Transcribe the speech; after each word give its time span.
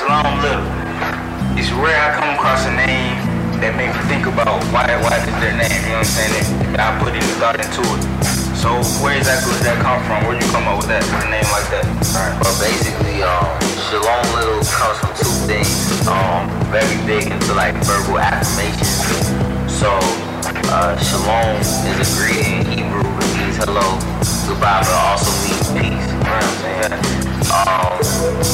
Shalom 0.00 0.40
Little. 0.40 0.64
It's 1.60 1.68
rare 1.76 1.92
I 1.92 2.16
come 2.16 2.32
across 2.32 2.64
a 2.64 2.72
name 2.72 3.20
that 3.60 3.76
make 3.76 3.92
me 3.92 4.00
think 4.08 4.24
about 4.24 4.64
why 4.72 4.88
why 4.96 5.12
is 5.20 5.28
their 5.44 5.52
name, 5.52 5.68
you 5.68 5.92
know 5.92 6.00
what 6.00 6.08
I'm 6.08 6.16
saying? 6.16 6.48
I 6.80 6.88
put 7.04 7.12
any 7.12 7.28
thought 7.36 7.60
into 7.60 7.84
it. 7.84 8.00
So 8.56 8.80
where 9.04 9.20
exactly 9.20 9.52
does 9.60 9.68
that 9.68 9.76
come 9.84 10.00
from? 10.08 10.24
Where 10.24 10.40
you 10.40 10.48
come 10.56 10.64
up 10.72 10.80
with 10.80 10.88
that 10.88 11.04
a 11.04 11.28
name 11.28 11.44
like 11.52 11.68
that? 11.68 11.84
Alright, 12.16 12.32
well 12.40 12.56
basically, 12.56 13.20
um, 13.20 13.44
Shalom 13.92 14.24
Little 14.32 14.64
comes 14.72 14.96
from 15.04 15.12
two 15.20 15.36
things. 15.44 15.68
Um, 16.08 16.48
very 16.72 16.96
big 17.04 17.28
into 17.28 17.52
like 17.52 17.76
verbal 17.84 18.24
affirmations. 18.24 19.04
So 19.68 19.92
uh, 20.72 20.96
Shalom 20.96 21.60
is 21.60 22.00
a 22.00 22.08
greeting 22.16 22.64
in 22.64 22.88
Hebrew. 22.88 23.04
It 23.04 23.30
means 23.36 23.60
hello, 23.60 23.84
goodbye, 24.48 24.80
but 24.80 24.96
also 25.12 25.28
means 25.44 25.68
peace. 25.76 25.92
You 25.92 26.24
know 26.24 26.32
what 26.32 26.40
I'm 26.40 26.56
saying? 26.88 27.29
Um, 27.50 27.98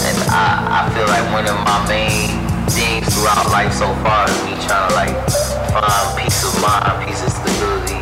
and 0.09 0.19
I, 0.33 0.89
I 0.89 0.95
feel 0.97 1.05
like 1.05 1.29
one 1.29 1.45
of 1.45 1.59
my 1.69 1.85
main 1.85 2.33
things 2.73 3.13
throughout 3.13 3.45
life 3.53 3.73
so 3.73 3.93
far 4.01 4.25
is 4.25 4.37
me 4.49 4.57
trying 4.65 4.89
to 4.89 4.95
like 4.97 5.17
find 5.77 6.09
peace 6.17 6.41
of 6.49 6.57
mind, 6.65 7.05
peace 7.05 7.21
of 7.21 7.29
stability, 7.29 8.01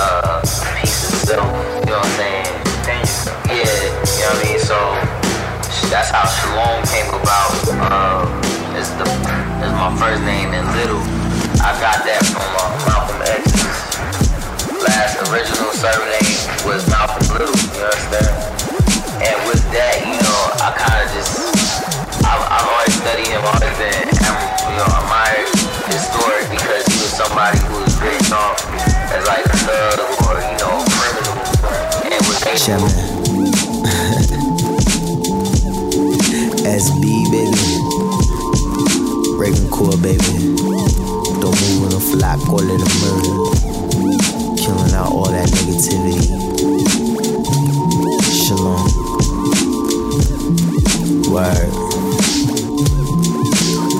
uh, 0.00 0.40
peace 0.80 1.12
of 1.12 1.20
self. 1.28 1.52
You 1.84 1.92
know 1.92 2.00
what 2.00 2.08
I'm 2.08 2.16
saying? 2.16 2.48
Yeah, 3.52 3.60
you 3.60 3.92
know 3.92 4.32
what 4.32 4.40
I 4.40 4.48
mean. 4.48 4.60
So 4.64 4.78
that's 5.92 6.08
how 6.08 6.24
Shalom 6.24 6.80
came 6.88 7.12
about. 7.12 7.52
Um, 7.92 8.24
it's 8.72 8.88
the 8.96 9.04
it's 9.60 9.74
my 9.76 9.92
first 10.00 10.24
name 10.24 10.56
and 10.56 10.64
Little. 10.80 11.04
I 11.60 11.76
got 11.76 12.08
that 12.08 12.24
from 12.24 12.40
uh, 12.56 12.72
Malcolm 12.88 13.20
X's 13.20 13.62
last 14.82 15.20
original 15.30 15.70
surname 15.76 16.66
was 16.66 16.88
Malcolm 16.88 17.28
Little. 17.36 17.54
You 17.76 17.84
understand? 17.84 18.61
And 19.22 19.38
with 19.46 19.62
that, 19.70 20.02
you 20.02 20.18
know, 20.18 20.40
I 20.58 20.74
kind 20.74 21.00
of 21.06 21.08
just 21.14 21.30
I've, 22.26 22.42
I've 22.42 22.66
always 22.66 22.94
studied 22.94 23.30
him, 23.30 23.42
always 23.46 23.76
been 23.78 24.12
you 24.72 24.76
know 24.78 24.88
admired 24.98 25.46
his 25.90 26.02
story 26.10 26.42
because 26.48 26.82
he 26.90 26.96
was 26.98 27.12
somebody 27.12 27.58
who 27.66 27.82
was 27.82 27.94
written 28.00 28.32
off 28.32 28.58
as 29.14 29.26
like 29.26 29.44
a 29.44 29.56
thug 29.62 30.00
or 30.26 30.40
you 30.42 30.56
know 30.58 30.82
criminal 30.96 31.38
and. 32.08 32.82
SB 36.62 37.04
baby, 37.32 37.66
Ravencore 39.36 39.98
baby. 40.02 40.56
Don't 41.40 41.58
move 41.60 41.84
on 41.84 41.90
the 41.90 42.00
fly, 42.00 42.36
call 42.46 42.62
it 42.62 42.80
a 42.80 42.88
murder. 43.02 43.36
Killing 44.56 44.94
out 44.94 45.12
all 45.12 45.30
that 45.30 45.48
negativity. 45.48 46.22
Shalom. 48.46 48.91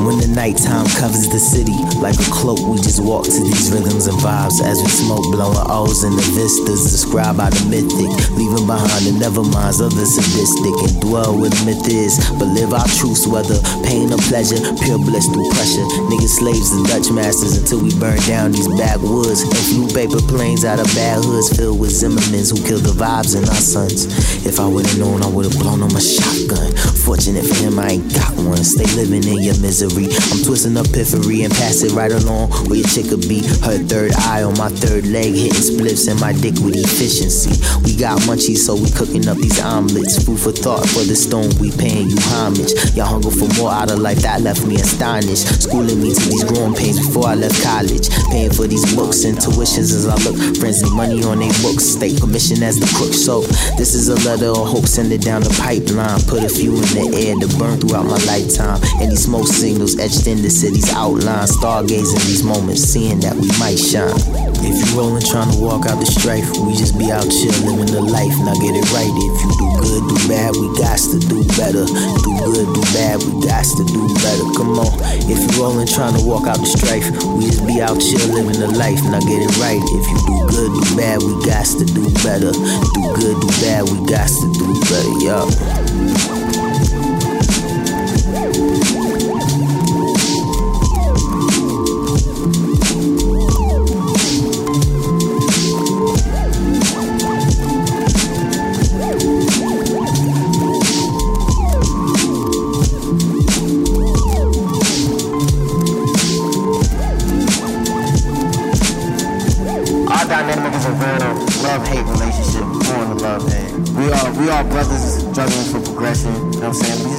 When 0.05 0.21
the 0.21 0.29
nighttime 0.29 0.85
covers 1.01 1.33
the 1.33 1.41
city 1.41 1.73
like 1.97 2.21
a 2.21 2.29
cloak, 2.29 2.61
we 2.69 2.77
just 2.77 3.01
walk 3.01 3.25
to 3.25 3.41
these 3.41 3.73
rhythms 3.73 4.05
and 4.05 4.21
vibes 4.21 4.61
as 4.61 4.77
we 4.85 4.91
smoke, 4.93 5.25
blowing 5.33 5.57
O's 5.73 6.05
in 6.05 6.13
the 6.13 6.27
vistas 6.37 6.93
described 6.93 7.41
by 7.41 7.49
the 7.49 7.65
mythic, 7.73 8.13
leaving 8.37 8.69
behind 8.69 9.09
the 9.09 9.17
never 9.17 9.41
minds 9.41 9.81
of 9.81 9.97
the 9.97 10.05
sadistic 10.05 10.77
and 10.85 11.01
dwell 11.01 11.33
the 11.41 11.49
myth 11.65 11.89
is, 11.89 12.21
but 12.37 12.53
live 12.53 12.77
our 12.77 12.85
truths, 13.01 13.25
whether 13.25 13.57
pain 13.89 14.13
or 14.13 14.21
pleasure, 14.29 14.61
pure 14.85 15.01
bliss 15.01 15.25
through 15.33 15.49
pressure. 15.57 15.89
Niggas 16.13 16.37
slaves 16.37 16.69
and 16.77 16.85
Dutch 16.85 17.09
masters 17.09 17.57
until 17.57 17.81
we 17.81 17.97
burn 17.97 18.21
down 18.29 18.53
these 18.53 18.69
backwoods 18.77 19.41
and 19.41 19.57
flew 19.73 19.89
paper 19.89 20.21
planes 20.29 20.69
out 20.69 20.85
of 20.85 20.89
bad 20.93 21.25
hoods 21.25 21.49
filled 21.57 21.81
with 21.81 21.97
Zimmermans 21.97 22.53
who 22.53 22.61
killed 22.61 22.85
the 22.85 22.93
vibes 22.93 23.33
in 23.33 23.49
our 23.49 23.63
sons. 23.63 24.05
If 24.45 24.61
I 24.61 24.69
would've 24.69 25.01
known, 25.01 25.25
I 25.25 25.33
would've 25.33 25.57
blown 25.57 25.81
on 25.81 25.95
my 25.97 26.03
shotgun. 26.03 26.77
Fortunate 27.13 27.45
for 27.45 27.61
him, 27.61 27.79
I 27.79 28.01
ain't 28.01 28.09
got 28.15 28.33
one. 28.41 28.65
Stay 28.65 28.89
living 28.97 29.21
in 29.29 29.45
your 29.45 29.61
misery. 29.61 30.09
I'm 30.33 30.41
twisting 30.49 30.81
up 30.81 30.89
piffery 30.97 31.45
and 31.45 31.53
pass 31.53 31.85
it 31.85 31.93
right 31.93 32.11
along 32.11 32.49
where 32.73 32.81
your 32.81 32.89
chick 32.89 33.13
could 33.13 33.29
be. 33.29 33.45
Her 33.61 33.77
third 33.85 34.17
eye 34.25 34.41
on 34.41 34.57
my 34.57 34.73
third 34.73 35.05
leg, 35.05 35.37
hitting 35.37 35.53
spliffs 35.53 36.09
and 36.09 36.17
my 36.25 36.33
dick 36.33 36.57
with 36.65 36.73
efficiency. 36.73 37.53
We 37.85 38.01
got 38.01 38.25
munchies, 38.25 38.65
so 38.65 38.81
we 38.81 38.89
cooking 38.97 39.29
up 39.29 39.37
these 39.37 39.61
omelets. 39.61 40.25
Food 40.25 40.41
for 40.41 40.57
thought 40.57 40.89
for 40.89 41.05
the 41.05 41.13
stone, 41.13 41.53
we 41.61 41.69
paying 41.77 42.09
you 42.09 42.17
homage. 42.33 42.73
Y'all 42.97 43.13
hunger 43.13 43.29
for 43.29 43.45
more 43.61 43.69
out 43.69 43.93
of 43.93 44.01
life, 44.01 44.25
that 44.25 44.41
left 44.41 44.65
me 44.65 44.81
astonished. 44.81 45.69
Schooling 45.69 46.01
me 46.01 46.17
to 46.17 46.25
these 46.33 46.49
growing 46.49 46.73
pains 46.73 46.97
before 46.97 47.29
I 47.29 47.37
left 47.37 47.61
college. 47.61 48.09
Paying 48.33 48.57
for 48.57 48.65
these 48.65 48.89
books 48.97 49.29
and 49.29 49.37
tuitions 49.37 49.93
as 49.93 50.09
I 50.09 50.17
look. 50.25 50.41
Friends 50.57 50.81
and 50.81 50.97
money 50.97 51.21
on 51.29 51.45
their 51.45 51.53
books, 51.61 51.85
state 51.85 52.17
permission 52.17 52.65
as 52.65 52.81
the 52.81 52.89
crook. 52.97 53.13
So 53.13 53.45
this 53.77 53.93
is 53.93 54.09
a 54.09 54.17
letter 54.25 54.49
of 54.49 54.65
hope, 54.65 54.89
send 54.89 55.13
it 55.13 55.21
down 55.21 55.45
the 55.45 55.53
pipeline. 55.61 56.17
Put 56.25 56.41
a 56.41 56.49
few 56.49 56.73
in 56.81 57.02
the 57.03 57.11
air 57.27 57.35
to 57.35 57.49
burn 57.59 57.81
throughout 57.81 58.07
my 58.07 58.19
lifetime. 58.25 58.79
And 59.03 59.11
these 59.11 59.25
smoke 59.25 59.47
signals 59.47 59.99
etched 59.99 60.27
in 60.27 60.43
the 60.43 60.51
city's 60.51 60.93
outline. 60.95 61.47
Stargazing 61.47 62.23
these 62.27 62.43
moments, 62.43 62.83
seeing 62.83 63.21
that 63.21 63.35
we 63.35 63.51
might 63.59 63.79
shine. 63.79 64.15
If 64.63 64.79
you 64.79 64.87
rollin' 64.95 65.27
trying 65.27 65.51
to 65.51 65.59
walk 65.59 65.91
out 65.91 65.99
the 65.99 66.07
strife, 66.07 66.47
we 66.63 66.79
just 66.79 66.95
be 66.95 67.11
out 67.11 67.27
chill, 67.27 67.51
living 67.67 67.91
the 67.91 67.99
life. 67.99 68.35
Now 68.47 68.55
get 68.63 68.79
it 68.79 68.87
right. 68.95 69.11
If 69.11 69.37
you 69.43 69.51
do 69.59 69.67
good, 69.83 70.03
do 70.07 70.17
bad, 70.31 70.55
we 70.55 70.71
got 70.79 71.03
to 71.03 71.19
do 71.19 71.43
better. 71.59 71.83
Do 71.83 72.31
good, 72.47 72.69
do 72.71 72.83
bad, 72.95 73.19
we 73.27 73.43
got 73.43 73.67
to 73.67 73.83
do 73.83 74.03
better. 74.23 74.47
Come 74.55 74.79
on. 74.79 74.95
If 75.27 75.43
you 75.43 75.51
rollin' 75.59 75.91
trying 75.91 76.15
to 76.15 76.23
walk 76.23 76.47
out 76.47 76.63
the 76.63 76.71
strife, 76.71 77.11
we 77.35 77.51
just 77.51 77.67
be 77.67 77.83
out 77.83 77.99
chill, 77.99 78.23
living 78.31 78.59
the 78.63 78.71
life. 78.79 79.03
Now 79.11 79.19
get 79.27 79.43
it 79.43 79.51
right. 79.59 79.83
If 79.83 80.05
you 80.07 80.19
do 80.31 80.37
good, 80.47 80.71
do 80.79 80.83
bad, 80.95 81.19
we 81.27 81.35
got 81.43 81.67
to 81.67 81.85
do 81.85 82.07
better. 82.23 82.55
Do 82.55 83.03
good, 83.19 83.37
do 83.43 83.51
bad, 83.67 83.91
we 83.91 83.99
got 84.07 84.31
to 84.31 84.47
do 84.55 84.67
better. 84.87 85.11
Yup. 85.27 86.62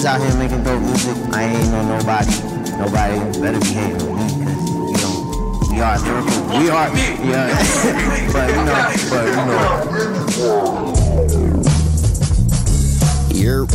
Just 0.04 0.16
out 0.16 0.22
here 0.22 0.36
making 0.38 0.64
dope 0.64 0.82
music. 0.82 1.16
I 1.32 1.44
ain't 1.44 1.74
on 1.74 1.88
nobody. 1.88 2.32
Nobody 2.78 3.20
better 3.40 3.60
be 3.60 3.68
hating 3.68 4.02
on 4.02 4.16
me 4.18 4.28
because 4.38 4.60
we 4.84 4.94
don't. 5.00 5.24
We 5.72 5.80
are 5.80 5.98
lyrical. 6.00 6.44
We 6.60 6.70
are. 6.70 6.90
Yeah. 7.24 7.48
but 8.34 8.50
you 8.50 8.64
know. 8.68 8.92
But 9.10 9.26
you 9.30 9.44
know. 9.48 9.64
Yerp. 13.40 13.72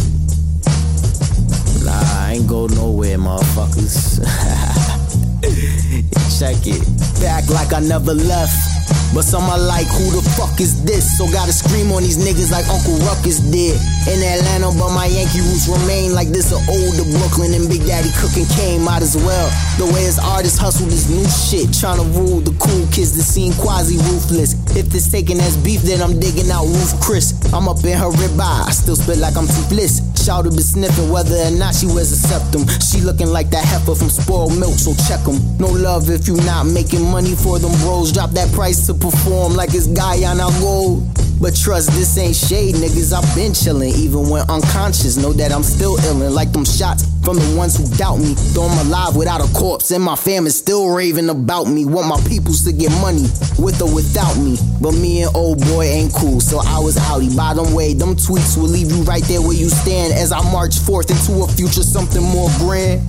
Nah, 1.84 2.20
I 2.20 2.22
ain't 2.34 2.46
go 2.46 2.66
nowhere, 2.66 3.18
motherfuckers. 3.18 4.20
Check 6.38 6.66
it. 6.66 6.82
Back 7.22 7.48
like 7.48 7.72
I 7.72 7.80
never 7.80 8.12
left. 8.12 8.77
But 9.14 9.24
some 9.24 9.44
are 9.48 9.58
like, 9.58 9.88
who 9.88 10.10
the 10.12 10.22
fuck 10.36 10.60
is 10.60 10.84
this? 10.84 11.16
So 11.16 11.26
gotta 11.32 11.52
scream 11.52 11.92
on 11.92 12.02
these 12.02 12.18
niggas 12.18 12.52
like 12.52 12.68
Uncle 12.68 12.96
Ruckus 13.08 13.40
did. 13.40 13.76
In 14.08 14.20
Atlanta, 14.20 14.72
but 14.76 14.92
my 14.92 15.06
Yankee 15.06 15.40
roots 15.40 15.68
remain 15.68 16.12
like 16.14 16.28
this 16.28 16.52
are 16.52 16.62
older 16.68 17.04
Brooklyn 17.18 17.52
and 17.52 17.68
Big 17.68 17.84
Daddy 17.84 18.08
cooking 18.20 18.46
came 18.56 18.88
out 18.88 19.02
as 19.02 19.16
well. 19.16 19.48
The 19.76 19.86
way 19.92 20.04
his 20.04 20.18
artists 20.18 20.58
hustle 20.58 20.86
this 20.86 21.08
new 21.08 21.24
shit, 21.28 21.72
trying 21.76 22.00
to 22.00 22.06
rule 22.16 22.40
the 22.40 22.52
cool 22.56 22.84
kids 22.92 23.16
that 23.16 23.24
seem 23.24 23.52
quasi 23.60 23.96
ruthless. 24.08 24.56
If 24.76 24.88
this 24.88 25.10
taken 25.10 25.40
as 25.40 25.56
beef, 25.56 25.82
then 25.82 26.00
I'm 26.00 26.20
digging 26.20 26.50
out 26.50 26.64
Roof 26.64 26.96
Chris. 27.00 27.36
I'm 27.52 27.68
up 27.68 27.84
in 27.84 27.96
her 27.96 28.08
ribeye, 28.12 28.68
I 28.68 28.72
still 28.72 28.96
spit 28.96 29.18
like 29.18 29.36
I'm 29.36 29.48
toothless. 29.48 30.07
Shouted 30.24 30.50
been 30.50 30.62
sniffing 30.62 31.10
whether 31.10 31.36
or 31.36 31.50
not 31.52 31.74
she 31.74 31.86
wears 31.86 32.12
a 32.12 32.16
septum. 32.16 32.66
She 32.80 33.00
looking 33.00 33.28
like 33.28 33.50
that 33.50 33.64
heifer 33.64 33.94
from 33.94 34.10
spoiled 34.10 34.58
milk, 34.58 34.78
so 34.78 34.92
check 35.08 35.20
'em. 35.26 35.38
No 35.58 35.68
love 35.68 36.10
if 36.10 36.28
you 36.28 36.36
not 36.36 36.66
making 36.66 37.02
money 37.10 37.34
for 37.34 37.58
them 37.58 37.72
bros. 37.80 38.12
Drop 38.12 38.32
that 38.32 38.50
price 38.52 38.86
to 38.86 38.94
perform 38.94 39.54
like 39.54 39.72
it's 39.74 39.86
Guyana 39.86 40.50
gold. 40.60 41.02
But 41.40 41.54
trust, 41.54 41.90
this 41.92 42.18
ain't 42.18 42.34
shade, 42.34 42.74
niggas. 42.74 43.12
I've 43.12 43.34
been 43.36 43.52
chillin', 43.52 43.94
even 43.96 44.28
when 44.28 44.42
unconscious. 44.50 45.16
Know 45.16 45.32
that 45.34 45.52
I'm 45.52 45.62
still 45.62 45.96
illin', 45.98 46.32
like 46.32 46.52
them 46.52 46.64
shots 46.64 47.06
from 47.22 47.36
the 47.36 47.56
ones 47.56 47.76
who 47.76 47.86
doubt 47.96 48.18
me. 48.18 48.34
Though 48.54 48.66
I'm 48.66 48.86
alive 48.86 49.14
without 49.14 49.40
a 49.40 49.52
corpse, 49.54 49.90
and 49.92 50.02
my 50.02 50.16
fam 50.16 50.46
is 50.46 50.56
still 50.56 50.90
raving 50.90 51.28
about 51.28 51.66
me. 51.66 51.84
Want 51.84 52.08
my 52.08 52.20
peoples 52.28 52.64
to 52.64 52.72
get 52.72 52.90
money, 53.00 53.26
with 53.58 53.80
or 53.80 53.94
without 53.94 54.36
me. 54.36 54.56
But 54.80 54.92
me 54.92 55.22
and 55.22 55.34
old 55.36 55.60
boy 55.66 55.84
ain't 55.84 56.12
cool, 56.12 56.40
so 56.40 56.58
I 56.58 56.80
was 56.80 56.96
outie. 56.96 57.34
Bottom 57.36 57.72
way, 57.72 57.94
them 57.94 58.16
tweets 58.16 58.56
will 58.56 58.68
leave 58.68 58.90
you 58.90 59.02
right 59.04 59.22
there 59.24 59.40
where 59.40 59.56
you 59.56 59.68
stand 59.68 60.14
as 60.14 60.32
I 60.32 60.42
march 60.50 60.78
forth 60.78 61.10
into 61.10 61.44
a 61.44 61.48
future 61.48 61.82
something 61.82 62.22
more 62.22 62.50
grand. 62.58 63.02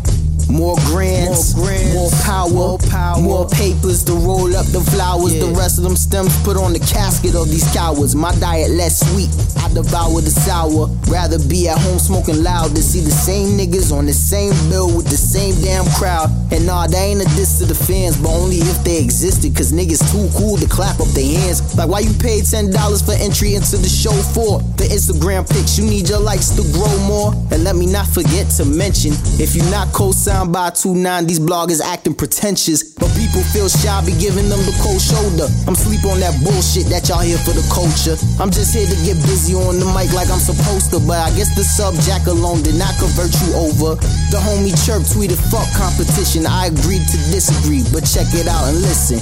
More 0.50 0.76
grants, 0.90 1.56
more, 1.56 1.68
grants, 1.68 1.94
more 1.94 2.10
power, 2.26 2.50
more, 2.50 2.78
power, 2.90 3.22
more 3.22 3.48
papers 3.50 4.04
to 4.06 4.14
roll 4.14 4.50
up 4.58 4.66
the 4.74 4.82
flowers. 4.82 5.36
Yeah. 5.36 5.46
The 5.46 5.54
rest 5.54 5.78
of 5.78 5.84
them 5.84 5.96
stems 5.96 6.34
put 6.44 6.58
on 6.58 6.74
the 6.74 6.80
casket 6.80 7.36
of 7.36 7.50
these 7.50 7.70
cowards. 7.72 8.16
My 8.16 8.34
diet 8.42 8.72
less 8.72 8.98
sweet, 8.98 9.30
I 9.62 9.70
devour 9.70 10.22
the 10.22 10.34
sour. 10.34 10.90
Rather 11.06 11.38
be 11.38 11.70
at 11.70 11.78
home 11.78 12.00
smoking 12.00 12.42
loud 12.42 12.72
than 12.72 12.82
see 12.82 13.02
the 13.02 13.14
same 13.14 13.58
niggas 13.58 13.94
on 13.94 14.08
the 14.08 14.14
same 14.14 14.52
bill 14.70 14.90
with 14.90 15.06
the 15.06 15.18
same 15.18 15.54
damn 15.62 15.86
crowd. 15.94 16.34
And 16.52 16.66
nah, 16.66 16.88
that 16.88 16.98
ain't 16.98 17.22
a 17.22 17.30
diss 17.38 17.60
to 17.60 17.66
the 17.66 17.78
fans, 17.78 18.18
but 18.18 18.34
only 18.34 18.58
if 18.58 18.84
they 18.84 18.98
existed. 18.98 19.56
Cause 19.56 19.72
niggas 19.72 20.02
too 20.10 20.26
cool 20.34 20.58
to 20.58 20.68
clap 20.68 21.00
up 21.00 21.14
their 21.14 21.30
hands. 21.46 21.62
Like 21.78 21.90
why 21.90 22.00
you 22.02 22.14
paid 22.18 22.50
$10 22.50 22.74
for 23.06 23.14
entry 23.22 23.54
into 23.54 23.78
the 23.78 23.88
show 23.88 24.18
for? 24.34 24.66
The 24.82 24.90
Instagram 24.90 25.46
pics, 25.46 25.78
you 25.78 25.86
need 25.86 26.10
your 26.10 26.20
likes 26.20 26.50
to 26.58 26.66
grow 26.74 26.98
more. 27.06 27.38
And 27.54 27.64
let 27.64 27.76
me 27.76 27.86
not 27.86 28.08
forget 28.10 28.50
to 28.58 28.66
mention, 28.66 29.14
if 29.38 29.54
you're 29.54 29.70
not 29.70 29.94
co-sign 30.40 30.52
by 30.52 30.70
2-9, 30.70 31.28
these 31.28 31.40
bloggers 31.40 31.82
acting 31.82 32.14
pretentious. 32.14 32.84
But 32.96 33.10
people 33.16 33.42
feel 33.52 33.68
shy, 33.70 34.06
be 34.06 34.14
giving 34.20 34.50
them 34.50 34.60
the 34.66 34.76
cold 34.82 35.02
shoulder. 35.02 35.48
I'm 35.68 35.76
sleep 35.76 36.04
on 36.06 36.20
that 36.20 36.36
bullshit 36.44 36.88
that 36.90 37.08
y'all 37.10 37.20
here 37.20 37.38
for 37.38 37.52
the 37.52 37.66
culture. 37.74 38.16
I'm 38.42 38.52
just 38.52 38.74
here 38.76 38.88
to 38.88 38.98
get 39.06 39.16
busy 39.28 39.56
on 39.56 39.80
the 39.80 39.86
mic 39.92 40.12
like 40.14 40.30
I'm 40.30 40.40
supposed 40.40 40.92
to. 40.92 41.00
But 41.00 41.20
I 41.20 41.30
guess 41.36 41.56
the 41.56 41.64
subject 41.64 42.28
alone 42.28 42.64
did 42.64 42.76
not 42.76 42.96
convert 43.00 43.32
you 43.44 43.50
over. 43.56 44.00
The 44.32 44.40
homie 44.40 44.76
Chirp 44.86 45.04
tweeted, 45.04 45.40
fuck 45.52 45.68
competition. 45.76 46.46
I 46.46 46.68
agreed 46.68 47.04
to 47.04 47.18
disagree, 47.32 47.84
but 47.92 48.06
check 48.08 48.28
it 48.36 48.48
out 48.48 48.68
and 48.70 48.80
listen. 48.82 49.20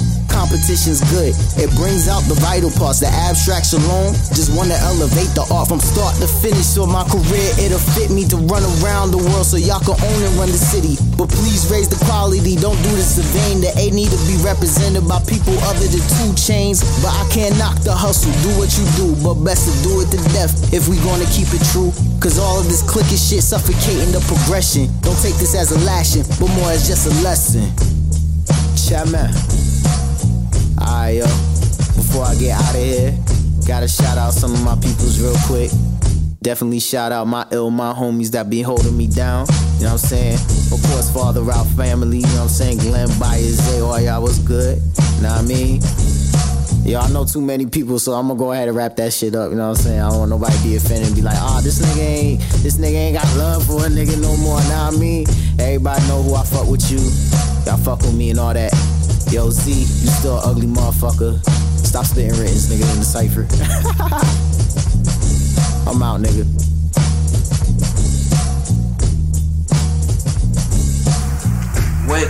Competition's 0.48 1.04
good. 1.12 1.36
It 1.60 1.68
brings 1.76 2.08
out 2.08 2.24
the 2.24 2.32
vital 2.40 2.72
parts. 2.72 3.04
The 3.04 3.12
abstracts 3.28 3.76
alone 3.76 4.16
just 4.32 4.48
wanna 4.56 4.80
elevate 4.80 5.28
the 5.36 5.44
art 5.52 5.68
from 5.68 5.76
start 5.76 6.16
to 6.24 6.28
finish. 6.40 6.64
So 6.64 6.88
my 6.88 7.04
career, 7.04 7.52
it'll 7.60 7.76
fit 7.92 8.08
me 8.08 8.24
to 8.32 8.40
run 8.48 8.64
around 8.80 9.12
the 9.12 9.20
world 9.20 9.44
so 9.44 9.60
y'all 9.60 9.84
can 9.84 10.00
own 10.00 10.20
and 10.24 10.32
run 10.40 10.48
the 10.48 10.56
city. 10.56 10.96
But 11.20 11.28
please 11.28 11.68
raise 11.68 11.92
the 11.92 12.00
quality. 12.08 12.56
Don't 12.56 12.80
do 12.80 12.88
this 12.96 13.20
in 13.20 13.28
vain. 13.36 13.60
The 13.60 13.76
A 13.76 13.92
need 13.92 14.08
to 14.08 14.16
be 14.24 14.40
represented 14.40 15.04
by 15.04 15.20
people 15.28 15.52
other 15.68 15.84
than 15.84 16.00
2 16.16 16.32
Chainz. 16.32 16.80
But 17.04 17.12
I 17.12 17.28
can't 17.28 17.52
knock 17.60 17.84
the 17.84 17.92
hustle. 17.92 18.32
Do 18.40 18.48
what 18.56 18.72
you 18.80 18.88
do, 18.96 19.12
but 19.20 19.36
best 19.44 19.68
to 19.68 19.72
do 19.84 20.00
it 20.00 20.08
to 20.16 20.20
death 20.32 20.72
if 20.72 20.88
we 20.88 20.96
gonna 21.04 21.28
keep 21.28 21.52
it 21.52 21.60
true. 21.76 21.92
Cause 22.24 22.40
all 22.40 22.56
of 22.56 22.64
this 22.72 22.80
clicking 22.80 23.20
shit 23.20 23.44
suffocating 23.44 24.16
the 24.16 24.24
progression. 24.24 24.88
Don't 25.04 25.20
take 25.20 25.36
this 25.36 25.52
as 25.52 25.76
a 25.76 25.78
lashing, 25.84 26.24
but 26.40 26.48
more 26.56 26.72
as 26.72 26.88
just 26.88 27.04
a 27.04 27.12
lesson. 27.20 27.68
Chat 28.80 29.12
man. 29.12 29.28
Alright, 30.80 31.16
yo. 31.16 31.24
Before 31.98 32.24
I 32.24 32.34
get 32.36 32.60
out 32.60 32.74
of 32.74 32.82
here, 32.82 33.18
gotta 33.66 33.88
shout 33.88 34.16
out 34.16 34.32
some 34.32 34.52
of 34.52 34.62
my 34.62 34.74
peoples 34.76 35.20
real 35.20 35.34
quick. 35.46 35.70
Definitely 36.40 36.80
shout 36.80 37.10
out 37.10 37.26
my 37.26 37.46
ill, 37.50 37.70
my 37.70 37.92
homies 37.92 38.30
that 38.30 38.48
be 38.48 38.62
holding 38.62 38.96
me 38.96 39.08
down. 39.08 39.46
You 39.78 39.84
know 39.84 39.92
what 39.94 40.02
I'm 40.02 40.08
saying? 40.08 40.34
Of 40.72 40.80
course, 40.86 41.12
Far 41.12 41.34
Out 41.34 41.66
family, 41.76 42.18
you 42.18 42.26
know 42.26 42.34
what 42.34 42.42
I'm 42.42 42.48
saying? 42.48 42.78
Glenn 42.78 43.08
Byers, 43.18 43.80
all 43.82 44.00
y'all 44.00 44.22
was 44.22 44.38
good. 44.38 44.78
You 44.78 45.22
know 45.22 45.30
what 45.30 45.42
I 45.42 45.42
mean? 45.42 45.82
Y'all 46.86 47.10
know 47.12 47.24
too 47.24 47.42
many 47.42 47.66
people, 47.66 47.98
so 47.98 48.12
I'm 48.14 48.28
gonna 48.28 48.38
go 48.38 48.52
ahead 48.52 48.68
and 48.68 48.76
wrap 48.76 48.96
that 48.96 49.12
shit 49.12 49.34
up. 49.34 49.50
You 49.50 49.56
know 49.56 49.68
what 49.68 49.78
I'm 49.78 49.84
saying? 49.84 50.00
I 50.00 50.08
don't 50.10 50.18
want 50.20 50.30
nobody 50.30 50.56
to 50.56 50.62
be 50.62 50.76
offended 50.76 51.08
and 51.08 51.16
be 51.16 51.22
like, 51.22 51.36
ah, 51.38 51.58
oh, 51.58 51.60
this 51.60 51.80
nigga 51.80 52.00
ain't, 52.00 52.40
this 52.62 52.78
nigga 52.78 52.94
ain't 52.94 53.16
got 53.16 53.36
love 53.36 53.66
for 53.66 53.84
a 53.84 53.88
nigga 53.88 54.20
no 54.22 54.36
more. 54.38 54.60
Now 54.70 54.88
I 54.88 54.90
mean, 54.92 55.26
everybody 55.58 56.06
know 56.06 56.22
who 56.22 56.34
I 56.34 56.44
fuck 56.44 56.68
with 56.68 56.90
you. 56.90 56.98
Y'all 57.66 57.76
fuck 57.76 58.00
with 58.00 58.14
me 58.14 58.30
and 58.30 58.38
all 58.38 58.54
that. 58.54 58.97
Yo, 59.30 59.50
Z, 59.50 59.70
you 59.70 60.08
still 60.08 60.40
ugly 60.42 60.66
motherfucker. 60.66 61.38
Stop 61.84 62.06
spitting 62.06 62.30
written, 62.40 62.56
nigga, 62.72 62.88
in 62.94 62.98
the 62.98 63.04
cipher. 63.04 63.44
I'm 65.84 66.02
out, 66.02 66.22
nigga. 66.24 66.48
What, 72.08 72.24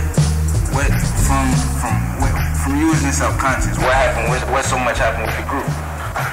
what, 0.75 0.91
from, 1.23 1.47
from, 1.79 1.95
what, 2.19 2.35
from 2.59 2.75
using 2.75 3.13
subconscious, 3.13 3.79
what 3.79 3.95
happened, 3.95 4.27
what, 4.27 4.43
what 4.51 4.65
so 4.65 4.77
much 4.77 4.97
happened 4.97 5.31
with 5.31 5.37
the 5.39 5.47
group? 5.47 5.63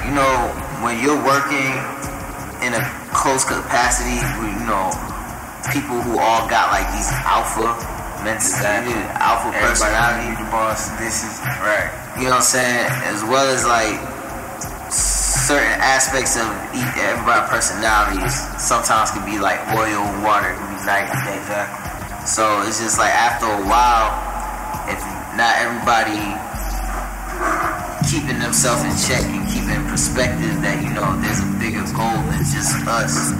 You 0.03 0.11
know, 0.19 0.51
when 0.83 0.99
you're 0.99 1.23
working 1.23 1.79
in 2.59 2.75
a 2.75 2.83
close 3.15 3.45
capacity, 3.45 4.19
you 4.43 4.67
know, 4.67 4.91
people 5.71 6.03
who 6.03 6.19
all 6.19 6.43
got 6.49 6.73
like 6.75 6.91
these 6.91 7.07
alpha 7.23 7.96
mentality, 8.23 8.93
alpha 9.17 9.51
personality. 9.59 10.33
The 10.37 10.49
boss. 10.49 10.89
This 10.97 11.23
is 11.23 11.39
right. 11.61 11.89
You 12.17 12.29
know 12.29 12.41
what 12.41 12.45
I'm 12.45 12.55
saying? 12.57 12.87
As 13.05 13.23
well 13.23 13.45
as 13.49 13.65
like 13.65 13.97
certain 14.89 15.79
aspects 15.79 16.35
of 16.35 16.47
everybody's 16.99 17.49
personalities 17.49 18.35
sometimes 18.59 19.11
can 19.11 19.23
be 19.23 19.39
like 19.39 19.59
oil 19.75 20.03
and 20.03 20.23
water 20.23 20.51
can 20.55 20.67
be 20.71 20.79
day. 20.83 21.37
Exactly. 21.39 21.87
So 22.27 22.63
it's 22.67 22.79
just 22.79 22.99
like 22.99 23.11
after 23.11 23.47
a 23.47 23.63
while, 23.63 24.11
if 24.91 24.99
not 25.39 25.55
everybody 25.59 26.19
keeping 28.07 28.39
themselves 28.39 28.83
in 28.83 28.95
check 28.95 29.23
and 29.27 29.43
keeping 29.51 29.83
perspective 29.91 30.59
that 30.63 30.79
you 30.83 30.91
know 30.95 31.15
there's 31.19 31.43
a 31.43 31.49
bigger 31.59 31.83
goal 31.91 32.19
than 32.31 32.39
just 32.47 32.75
us 32.87 33.35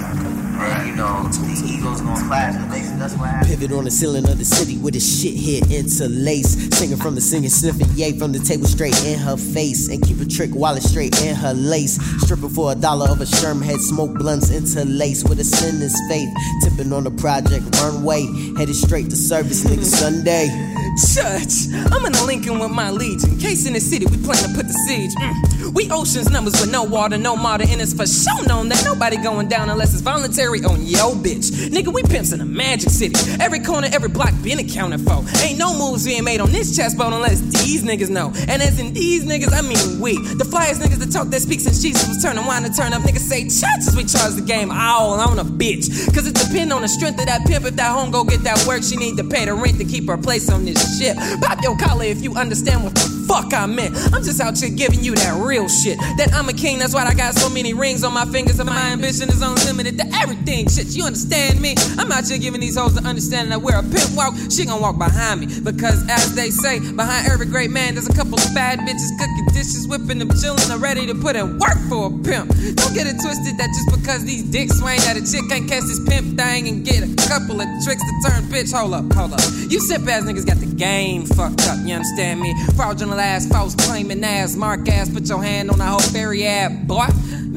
you 0.86 0.96
know 0.96 1.24
the 1.30 1.64
egos 1.66 2.02
gonna 2.02 2.28
clash. 2.28 2.56
That's 2.98 3.14
what 3.16 3.30
happens. 3.30 3.56
Pivot 3.56 3.72
on 3.72 3.86
the 3.86 3.92
ceiling 3.92 4.28
of 4.28 4.38
the 4.38 4.46
city 4.46 4.78
with 4.78 4.96
a 4.96 5.00
shit 5.00 5.36
hit 5.36 5.72
interlace. 5.72 6.58
Singing 6.76 6.98
from 6.98 7.16
the 7.16 7.22
singing, 7.22 7.50
sniffing 7.50 7.88
yay 7.94 8.18
from 8.18 8.32
the 8.32 8.40
table 8.40 8.66
straight 8.66 8.98
in 9.06 9.20
her 9.20 9.38
face. 9.38 9.88
And 9.90 10.04
keep 10.04 10.20
a 10.20 10.26
trick 10.26 10.54
wallet 10.54 10.84
straight 10.84 11.22
in 11.22 11.36
her 11.36 11.54
lace. 11.54 12.02
Stripping 12.24 12.50
for 12.50 12.72
a 12.72 12.76
dollar 12.76 13.10
of 13.10 13.22
a 13.22 13.26
Sherm 13.26 13.64
head, 13.64 13.80
smoke 13.80 14.18
blunts 14.18 14.50
interlace 14.50 15.24
with 15.24 15.40
a 15.40 15.44
sinner's 15.44 15.96
faith. 16.10 16.30
Tipping 16.64 16.92
on 16.92 17.04
the 17.04 17.12
project 17.12 17.64
runway, 17.82 18.26
headed 18.58 18.76
straight 18.76 19.10
to 19.10 19.16
service, 19.16 19.64
nigga 19.64 19.86
Sunday. 19.86 20.50
Church, 20.98 21.70
I'm 21.94 22.06
in 22.06 22.14
a 22.16 22.24
Lincoln 22.26 22.58
with 22.58 22.72
my 22.72 22.90
legion. 22.90 23.38
Case 23.38 23.68
in 23.68 23.74
the 23.74 23.80
city, 23.80 24.08
we 24.08 24.18
plan 24.18 24.42
to 24.42 24.50
put 24.56 24.66
the 24.66 24.74
siege. 24.74 25.14
Mm. 25.14 25.74
We 25.76 25.92
oceans 25.92 26.32
numbers 26.32 26.60
with 26.60 26.72
no 26.72 26.84
water, 26.84 27.20
no 27.20 27.36
martyr, 27.36 27.66
and 27.70 27.80
it's 27.80 27.94
for 27.94 28.08
sure 28.08 28.44
known 28.48 28.70
that 28.70 28.84
nobody 28.84 29.18
going 29.18 29.48
down 29.48 29.70
unless 29.70 29.94
it's 29.94 30.02
voluntary 30.02 30.64
on 30.64 30.82
yo 30.82 31.14
bitch. 31.14 31.70
Nigga, 31.70 31.94
we 31.94 32.02
pimps 32.02 32.32
in 32.32 32.42
a 32.42 32.46
magic 32.46 32.90
city. 32.90 33.14
Every 33.40 33.60
corner, 33.60 33.90
every 33.94 34.10
block 34.10 34.34
been 34.42 34.58
accounted 34.58 35.02
for. 35.02 35.24
Ain't 35.44 35.60
no 35.60 35.78
moves 35.78 36.06
being 36.06 36.24
made 36.24 36.42
on 36.42 36.52
this 36.52 36.76
chessboard 36.76 37.14
unless 37.14 37.42
these 37.42 37.84
niggas 37.84 38.10
know. 38.10 38.34
And 38.48 38.62
as 38.64 38.80
in 38.80 38.94
these 38.94 39.24
niggas, 39.24 39.54
I 39.54 39.62
mean 39.62 40.00
we. 40.00 40.18
The 40.34 40.46
flyers 40.46 40.80
niggas 40.80 40.98
that 40.98 41.12
talk 41.12 41.28
that 41.28 41.42
speaks 41.42 41.64
since 41.64 41.80
Jesus 41.80 42.08
was 42.08 42.24
turning 42.24 42.46
wine 42.46 42.64
to 42.64 42.74
turn 42.74 42.94
up. 42.94 43.04
Niggas 43.04 43.28
say 43.28 43.44
churches, 43.44 43.96
we 43.96 44.04
charge 44.04 44.34
the 44.34 44.42
game 44.42 44.72
all 44.72 45.20
on 45.20 45.38
a 45.38 45.46
bitch. 45.46 46.12
Cause 46.16 46.26
it 46.26 46.34
depend 46.34 46.74
on 46.74 46.82
the 46.82 46.90
strength 46.90 47.20
of 47.20 47.28
that 47.28 47.46
pimp. 47.46 47.66
If 47.66 47.76
that 47.76 47.92
home 47.92 48.10
go 48.10 48.24
get 48.24 48.42
that 48.44 48.66
work, 48.66 48.82
she 48.82 48.96
need 48.96 49.18
to 49.18 49.24
pay 49.24 49.46
the 49.46 49.54
rent 49.54 49.78
to 49.78 49.86
keep 49.86 50.08
her 50.08 50.18
place 50.18 50.50
on 50.50 50.66
this 50.66 50.87
ship. 50.88 51.18
Pop 51.42 51.62
your 51.62 51.78
collar 51.78 52.06
if 52.06 52.22
you 52.22 52.34
understand 52.36 52.84
what 52.84 52.96
the 52.96 53.17
fuck 53.28 53.54
I 53.54 53.66
meant. 53.66 53.96
I'm 54.14 54.24
just 54.24 54.40
out 54.40 54.58
here 54.58 54.70
giving 54.70 55.04
you 55.04 55.14
that 55.16 55.36
real 55.44 55.68
shit. 55.68 56.00
That 56.18 56.32
I'm 56.34 56.50
a 56.50 56.54
king, 56.54 56.80
that's 56.80 56.94
why 56.94 57.06
I 57.06 57.14
got 57.14 57.36
so 57.36 57.50
many 57.50 57.74
rings 57.74 58.04
on 58.04 58.14
my 58.14 58.26
fingers, 58.26 58.60
and 58.60 58.70
my 58.70 58.90
ambition 58.90 59.30
is 59.30 59.42
unlimited 59.42 59.98
to 60.00 60.06
everything. 60.16 60.70
Shit, 60.70 60.96
you 60.96 61.04
understand 61.04 61.60
me? 61.62 61.76
I'm 61.98 62.12
out 62.12 62.28
here 62.28 62.38
giving 62.38 62.62
these 62.62 62.78
hoes 62.78 62.96
the 62.96 63.04
understanding 63.04 63.50
that 63.52 63.62
where 63.62 63.78
a 63.80 63.84
pimp 63.84 64.16
walk, 64.16 64.34
she 64.50 64.66
gon' 64.66 64.82
walk 64.82 64.98
behind 64.98 65.42
me. 65.42 65.48
Because 65.62 66.08
as 66.10 66.34
they 66.36 66.50
say, 66.50 66.80
behind 66.80 67.28
every 67.28 67.46
great 67.46 67.72
man, 67.72 67.96
there's 67.96 68.10
a 68.10 68.14
couple 68.14 68.40
of 68.40 68.48
bad 68.56 68.80
bitches 68.80 69.12
cooking 69.20 69.48
dishes, 69.54 69.88
whipping 69.88 70.20
them, 70.20 70.32
chilling, 70.40 70.72
and 70.72 70.82
ready 70.82 71.06
to 71.06 71.16
put 71.16 71.36
in 71.36 71.60
work 71.60 71.78
for 71.90 72.08
a 72.08 72.12
pimp. 72.24 72.50
Don't 72.80 72.94
get 72.96 73.06
it 73.08 73.20
twisted 73.22 73.58
that 73.58 73.70
just 73.76 73.92
because 73.92 74.24
these 74.24 74.44
dicks 74.44 74.80
swing 74.80 75.00
that 75.02 75.18
a 75.18 75.24
chick 75.26 75.44
can't 75.50 75.68
catch 75.68 75.84
this 75.84 76.00
pimp 76.08 76.38
thing 76.40 76.68
and 76.68 76.86
get 76.86 77.04
a 77.04 77.10
couple 77.28 77.60
of 77.60 77.68
tricks 77.84 78.02
to 78.02 78.14
turn 78.30 78.44
bitch. 78.48 78.72
Hold 78.74 78.94
up, 78.94 79.12
hold 79.14 79.34
up. 79.34 79.42
You 79.70 79.80
simp 79.80 80.08
ass 80.08 80.24
niggas 80.24 80.46
got 80.46 80.58
the 80.58 80.66
game 80.66 81.26
fucked 81.26 81.68
up, 81.68 81.78
you 81.84 81.94
understand 81.94 82.40
me? 82.40 82.54
Fraudulent 82.76 83.17
ass, 83.20 83.48
false 83.48 83.76
claiming 83.76 84.24
ass, 84.24 84.56
mark 84.56 84.88
ass, 84.90 85.10
put 85.10 85.28
your 85.28 85.44
hand 85.44 85.70
on 85.70 85.80
that 85.80 85.90
whole 85.90 86.00
fairy 86.00 86.46
app, 86.46 86.72
boy. 86.88 87.06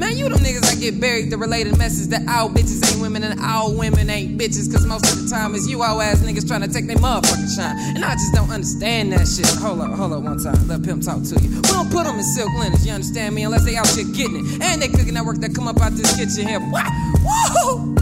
Man, 0.01 0.17
you 0.17 0.29
them 0.29 0.39
niggas 0.39 0.61
that 0.61 0.79
get 0.79 0.99
buried 0.99 1.29
the 1.29 1.37
related 1.37 1.77
message 1.77 2.07
that 2.09 2.21
all 2.27 2.49
bitches 2.49 2.81
ain't 2.91 3.01
women 3.01 3.23
and 3.23 3.39
all 3.39 3.73
women 3.75 4.09
ain't 4.09 4.39
bitches. 4.39 4.71
Cause 4.71 4.85
most 4.85 5.05
of 5.11 5.21
the 5.21 5.29
time 5.29 5.53
it's 5.53 5.69
you 5.69 5.83
all 5.83 6.01
ass 6.01 6.23
niggas 6.23 6.47
trying 6.47 6.61
to 6.61 6.67
take 6.67 6.87
their 6.87 6.95
motherfucking 6.97 7.55
shine. 7.55 7.77
And 7.95 8.03
I 8.03 8.13
just 8.13 8.33
don't 8.33 8.49
understand 8.49 9.13
that 9.13 9.27
shit. 9.27 9.45
Hold 9.61 9.81
up, 9.81 9.91
hold 9.91 10.13
up 10.13 10.23
one 10.23 10.41
time. 10.41 10.67
Let 10.67 10.81
Pimp 10.83 11.03
talk 11.03 11.21
to 11.21 11.35
you. 11.37 11.61
We 11.61 11.69
don't 11.69 11.91
put 11.91 12.05
them 12.05 12.17
in 12.17 12.23
silk 12.23 12.49
linens, 12.57 12.85
you 12.85 12.93
understand 12.93 13.35
me? 13.35 13.43
Unless 13.43 13.65
they 13.65 13.75
out 13.75 13.87
here 13.89 14.05
getting 14.15 14.41
it. 14.41 14.61
And 14.63 14.81
they 14.81 14.87
cooking 14.87 15.13
that 15.13 15.25
work 15.25 15.37
that 15.37 15.53
come 15.53 15.67
up 15.67 15.79
out 15.79 15.91
this 15.91 16.15
kitchen 16.17 16.47
here. 16.47 16.59
What? 16.59 16.87
Woo! 17.21 17.93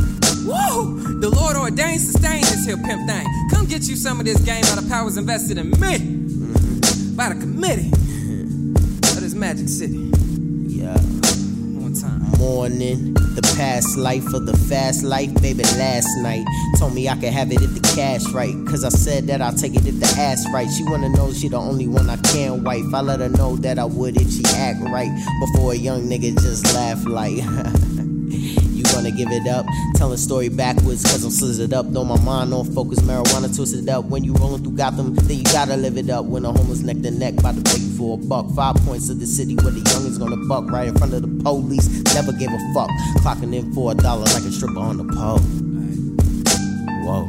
Woo! 0.48 1.20
The 1.20 1.30
Lord 1.30 1.58
ordained 1.58 2.00
sustain 2.00 2.42
this 2.42 2.66
here 2.66 2.78
pimp 2.78 3.10
thing. 3.10 3.28
Come 3.52 3.66
get 3.66 3.90
you 3.90 3.98
some 3.98 4.22
of 4.22 4.26
this 4.26 4.40
game 4.40 4.62
by 4.62 4.80
the 4.80 4.88
powers 4.88 5.18
invested 5.18 5.58
in 5.58 5.72
me 5.72 6.19
by 7.20 7.34
the 7.34 7.42
committee 7.42 7.90
of 7.92 9.20
this 9.20 9.34
Magic 9.34 9.68
City. 9.68 10.10
Yeah. 10.72 10.98
One 11.76 11.94
time. 11.94 12.22
Morning, 12.40 13.14
the 13.14 13.42
past 13.58 13.98
life 13.98 14.34
of 14.34 14.46
the 14.46 14.56
fast 14.56 15.04
life, 15.04 15.34
baby. 15.42 15.64
Last 15.64 16.08
night 16.22 16.46
told 16.80 16.94
me 16.94 17.10
I 17.10 17.16
could 17.16 17.34
have 17.34 17.52
it 17.52 17.62
if 17.62 17.74
the 17.74 17.82
cash 17.94 18.24
right. 18.32 18.56
Cause 18.66 18.86
I 18.86 18.90
said 18.90 19.28
that 19.28 19.42
I'll 19.42 19.54
take 19.54 19.76
it 19.76 19.86
if 19.86 20.00
the 20.00 20.08
ass 20.18 20.46
right. 20.54 20.70
She 20.72 20.86
wanna 20.86 21.10
know 21.10 21.34
she 21.34 21.50
the 21.50 21.58
only 21.58 21.90
one 21.90 22.10
I 22.10 22.16
can 22.16 22.64
wife. 22.64 22.86
I 22.94 23.02
let 23.02 23.20
her 23.20 23.28
know 23.28 23.58
that 23.58 23.80
I 23.80 23.84
would 23.84 24.16
if 24.16 24.32
she 24.32 24.44
act 24.56 24.80
right. 24.80 25.12
Before 25.42 25.74
a 25.74 25.76
young 25.76 26.04
nigga 26.04 26.40
just 26.40 26.74
laugh 26.74 27.06
like. 27.06 27.44
gonna 29.24 29.36
to 29.36 29.40
give 29.40 29.46
it 29.46 29.50
up. 29.52 29.66
Telling 29.96 30.18
story 30.18 30.50
backwards, 30.50 31.04
cause 31.04 31.24
I'm 31.24 31.32
slizzed 31.32 31.74
up. 31.74 31.92
Though 31.92 32.04
my 32.04 32.20
mind 32.22 32.54
on 32.54 32.66
focus, 32.74 33.00
marijuana 33.00 33.54
twisted 33.56 33.90
up. 33.90 34.06
When 34.06 34.24
you 34.24 34.34
rolling 34.34 34.64
through 34.64 34.78
Gotham, 34.78 35.16
then 35.16 35.38
you 35.38 35.44
gotta 35.44 35.76
live 35.76 35.98
it 35.98 36.10
up. 36.10 36.26
When 36.26 36.46
a 36.46 36.52
homeless 36.52 36.82
neck 36.82 37.02
to 37.02 37.12
neck, 37.12 37.36
by 37.42 37.54
to 37.54 37.62
beg 37.62 37.80
you 37.80 37.92
for 37.98 38.18
a 38.18 38.18
buck. 38.18 38.50
Five 38.56 38.76
points 38.86 39.10
of 39.10 39.20
the 39.20 39.28
city 39.28 39.56
where 39.56 39.72
the 39.72 39.82
youngins 39.82 40.20
gonna 40.20 40.38
buck 40.48 40.70
right 40.72 40.88
in 40.88 40.96
front 40.98 41.14
of 41.14 41.22
the 41.22 41.44
police. 41.44 41.88
Never 42.16 42.32
gave 42.34 42.50
a 42.50 42.60
fuck. 42.74 42.90
Clocking 43.22 43.56
in 43.56 43.74
for 43.74 43.92
a 43.92 43.96
dollar 43.96 44.26
like 44.26 44.44
a 44.44 44.52
stripper 44.52 44.80
on 44.80 44.98
the 44.98 45.06
pole. 45.14 45.40
Whoa. 47.06 47.28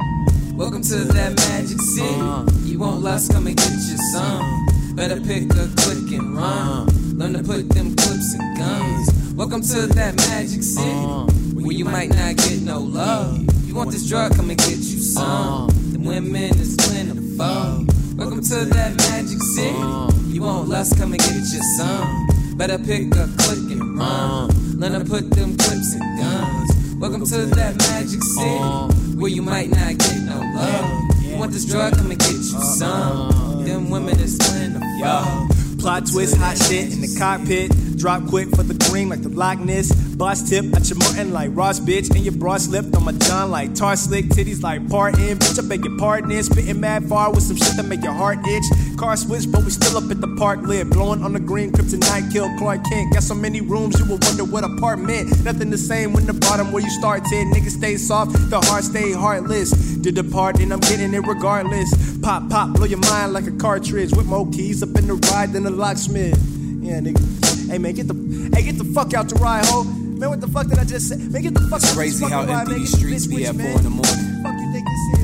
Welcome 0.56 0.82
to 0.82 0.97
that 1.14 1.37
magic 1.37 1.80
city. 1.80 2.20
Uh, 2.20 2.47
you 2.64 2.78
want 2.78 3.00
lust, 3.00 3.32
come 3.32 3.47
and 3.47 3.56
get 3.56 3.70
your 3.70 3.97
some. 4.12 4.66
Better 4.94 5.20
pick 5.20 5.44
a 5.54 5.68
click 5.76 6.18
and 6.18 6.37
run. 6.37 6.87
Learn 7.16 7.32
to 7.32 7.42
put 7.42 7.68
them 7.70 7.94
clips 7.97 8.35
and 8.35 8.59
guns. 8.59 9.35
Welcome 9.35 9.62
to 9.62 9.87
that 9.87 10.16
magic 10.16 10.62
city. 10.62 11.39
Where 11.61 11.76
you 11.76 11.85
might 11.85 12.09
not 12.09 12.37
get 12.37 12.62
no 12.62 12.81
love. 12.81 13.38
You 13.67 13.75
want 13.75 13.90
this 13.90 14.09
drug, 14.09 14.35
come 14.35 14.49
and 14.49 14.59
get 14.59 14.79
you 14.79 14.99
some. 14.99 15.69
The 15.93 15.99
women 15.99 16.59
is 16.59 16.75
plentiful. 16.76 17.85
Welcome 18.17 18.40
to 18.40 18.64
that 18.64 18.97
magic 18.97 19.38
city. 19.55 20.33
You 20.33 20.40
want 20.40 20.69
lust, 20.69 20.97
come 20.97 21.12
and 21.12 21.21
get 21.21 21.35
you 21.35 21.62
some. 21.76 22.57
Better 22.57 22.79
pick 22.79 23.14
a 23.14 23.29
click 23.37 23.76
and 23.76 23.99
run. 23.99 24.49
Learn 24.81 24.93
to 24.93 25.05
put 25.05 25.31
them 25.31 25.55
clips 25.59 25.93
and 25.93 26.19
guns. 26.19 26.97
Welcome 26.97 27.26
to 27.26 27.45
that 27.55 27.76
magic 27.76 28.23
city. 28.23 29.19
Where 29.21 29.31
you 29.31 29.43
might 29.43 29.69
not 29.69 29.99
get 29.99 30.19
no 30.23 30.40
love. 30.55 31.23
You 31.23 31.37
want 31.37 31.52
this 31.52 31.67
drug, 31.67 31.95
come 31.95 32.11
and 32.11 32.19
get 32.19 32.33
you 32.33 32.43
some. 32.43 33.67
Them 33.67 33.90
women 33.90 34.19
is 34.19 34.38
plentiful. 34.38 35.49
Plot 35.79 36.07
twist, 36.07 36.37
hot 36.38 36.57
shit 36.57 36.93
in 36.93 37.02
the 37.02 37.14
cockpit. 37.19 37.71
Drop 38.00 38.26
quick 38.28 38.49
for 38.57 38.62
the 38.62 38.73
green 38.88 39.11
like 39.11 39.21
the 39.21 39.28
Loch 39.28 39.59
Ness. 39.59 39.92
Boss 39.92 40.49
tip 40.49 40.64
at 40.75 40.88
your 40.88 40.99
Martin 41.00 41.33
like 41.35 41.50
Ross, 41.52 41.78
bitch. 41.78 42.09
And 42.09 42.25
your 42.25 42.33
bra 42.33 42.57
slipped 42.57 42.97
on 42.97 43.04
my 43.04 43.12
John 43.12 43.50
like 43.50 43.75
tar 43.75 43.95
slick. 43.95 44.25
Titties 44.25 44.62
like 44.62 44.88
partin'. 44.88 45.37
Bitch, 45.38 45.62
I 45.62 45.69
beg 45.69 45.85
your 45.85 45.99
pardon. 45.99 46.42
Spitting 46.42 46.80
mad 46.80 47.04
far 47.11 47.30
with 47.30 47.42
some 47.42 47.57
shit 47.57 47.76
that 47.76 47.85
make 47.85 48.02
your 48.02 48.14
heart 48.14 48.38
itch. 48.47 48.64
Car 48.97 49.19
switch, 49.19 49.45
but 49.52 49.64
we 49.64 49.71
still 49.71 49.99
up 49.99 50.11
at 50.11 50.23
the 50.23 50.35
park 50.38 50.62
lit. 50.62 50.88
Blowing 50.88 51.23
on 51.23 51.35
the 51.35 51.40
green, 51.40 51.73
kryptonite 51.73 52.33
kill 52.33 52.49
Clark 52.57 52.80
Kent. 52.88 53.12
Got 53.12 53.23
so 53.23 53.35
many 53.35 53.61
rooms, 53.61 54.00
you 54.00 54.07
will 54.07 54.19
wonder 54.23 54.45
what 54.45 54.64
apartment. 54.64 55.45
Nothing 55.45 55.69
the 55.69 55.76
same 55.76 56.14
when 56.14 56.25
the 56.25 56.33
bottom 56.33 56.73
where 56.73 56.83
you 56.83 56.90
started. 56.90 57.26
Niggas 57.52 57.76
stay 57.76 57.99
soft, 57.99 58.33
the 58.49 58.62
heart 58.62 58.85
stay 58.85 59.12
heartless. 59.12 59.73
Did 59.73 60.14
the 60.14 60.25
part, 60.25 60.59
and 60.59 60.73
I'm 60.73 60.80
getting 60.80 61.12
it 61.12 61.26
regardless. 61.26 62.19
Pop, 62.21 62.49
pop, 62.49 62.73
blow 62.73 62.87
your 62.87 63.00
mind 63.00 63.35
like 63.35 63.47
a 63.47 63.52
cartridge. 63.52 64.12
With 64.12 64.25
more 64.25 64.49
keys 64.49 64.83
up 64.83 64.97
in 64.97 65.07
the 65.07 65.14
ride 65.33 65.52
than 65.52 65.66
a 65.66 65.71
locksmith. 65.71 66.38
Yeah, 66.80 67.00
nigga. 67.00 67.50
Hey 67.71 67.79
man, 67.79 67.95
get 67.95 68.09
the 68.09 68.50
hey 68.53 68.65
get 68.65 68.79
the 68.79 68.85
fuck 68.85 69.15
out 69.15 69.29
the 69.29 69.37
ride, 69.37 69.65
ho. 69.67 69.85
Man, 69.85 70.29
what 70.29 70.41
the 70.41 70.49
fuck 70.49 70.67
did 70.67 70.81
I 70.81 70.85
just 70.85 71.09
say? 71.09 71.15
Man, 71.15 71.41
get 71.41 71.55
the 71.55 71.61
fuck 71.71 71.81
it's 71.81 71.95
crazy 71.95 72.25
how 72.25 72.43
ride, 72.43 72.67
empty 72.67 72.81
these 72.81 72.99
streets 72.99 73.29
be 73.29 73.47
at 73.47 73.55
four 73.55 73.65
in 73.65 73.85
the 73.85 73.91
morning. 73.91 74.27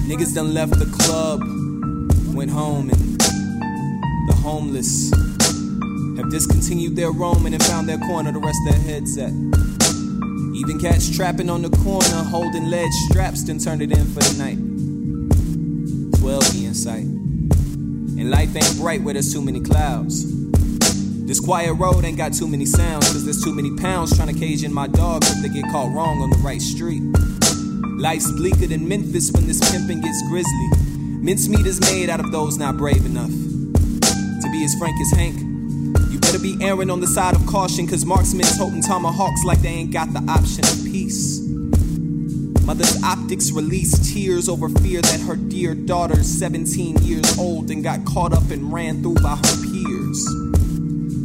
Niggas 0.07 0.33
done 0.33 0.55
left 0.55 0.79
the 0.79 0.87
club, 0.87 1.41
went 2.37 2.53
home, 2.53 2.91
and 2.91 3.21
the 3.21 4.35
homeless 4.45 5.11
have 6.19 6.31
discontinued 6.31 6.95
their 6.95 7.11
roaming 7.11 7.53
and 7.53 7.65
found 7.65 7.89
their 7.89 7.99
corner 7.99 8.33
to 8.33 8.39
rest 8.39 8.59
their 8.65 8.79
heads 8.79 9.19
at. 9.19 9.33
Even 10.55 10.79
cats 10.81 11.11
trapping 11.17 11.51
on 11.51 11.63
the 11.63 11.71
corner, 11.83 12.23
holding 12.31 12.71
lead 12.71 12.93
straps, 13.11 13.43
then 13.43 13.59
turned 13.59 13.83
it 13.83 13.91
in 13.91 14.07
for 14.07 14.21
the 14.21 14.39
night. 14.39 14.59
12 16.21 16.65
in 16.65 16.75
sight. 16.75 17.03
And 17.03 18.31
life 18.31 18.55
ain't 18.55 18.79
bright 18.79 19.03
where 19.03 19.15
there's 19.15 19.33
too 19.33 19.43
many 19.43 19.61
clouds. 19.61 20.36
This 21.27 21.41
quiet 21.41 21.73
road 21.73 22.05
ain't 22.05 22.17
got 22.17 22.35
too 22.35 22.47
many 22.47 22.65
sounds, 22.65 23.11
cause 23.11 23.25
there's 23.25 23.43
too 23.43 23.53
many 23.53 23.75
pounds 23.79 24.17
trying 24.17 24.33
to 24.33 24.39
cage 24.39 24.63
in 24.63 24.73
my 24.73 24.87
dogs 24.87 25.29
if 25.29 25.43
they 25.43 25.49
get 25.49 25.69
caught 25.73 25.93
wrong 25.93 26.23
on 26.23 26.31
the 26.31 26.39
right 26.39 26.63
street. 26.63 27.03
Life's 27.99 28.31
bleaker 28.31 28.69
than 28.69 28.87
Memphis 28.87 29.33
when 29.33 29.45
this 29.45 29.59
pimping 29.73 30.03
gets 30.03 30.23
grisly. 30.29 30.69
Mincemeat 30.97 31.67
is 31.67 31.81
made 31.81 32.11
out 32.11 32.21
of 32.21 32.31
those 32.31 32.59
not 32.59 32.77
brave 32.77 33.05
enough. 33.05 33.31
To 33.31 34.49
be 34.53 34.65
as 34.65 34.77
frank 34.77 34.95
as 35.01 35.19
Hank, 35.19 35.37
you 36.13 36.21
better 36.21 36.39
be 36.39 36.59
erring 36.61 36.91
on 36.91 37.01
the 37.01 37.09
side 37.09 37.35
of 37.35 37.45
caution, 37.47 37.89
cause 37.89 38.05
marksmen's 38.05 38.57
holding 38.57 38.81
tomahawks 38.81 39.43
like 39.45 39.59
they 39.63 39.71
ain't 39.71 39.93
got 39.93 40.13
the 40.13 40.23
option 40.31 40.65
of 40.65 40.85
peace. 40.85 41.41
Mother's 42.65 43.03
optics 43.03 43.51
release 43.51 44.15
tears 44.15 44.49
over 44.49 44.69
fear 44.69 45.03
that 45.03 45.21
her 45.27 45.35
dear 45.35 45.75
daughter's 45.75 46.29
17 46.39 46.99
years 46.99 47.37
old 47.37 47.69
and 47.73 47.83
got 47.83 48.05
caught 48.05 48.33
up 48.33 48.49
and 48.53 48.73
ran 48.73 49.03
through 49.03 49.17
by 49.17 49.35
her 49.35 49.73
peers. 49.73 50.46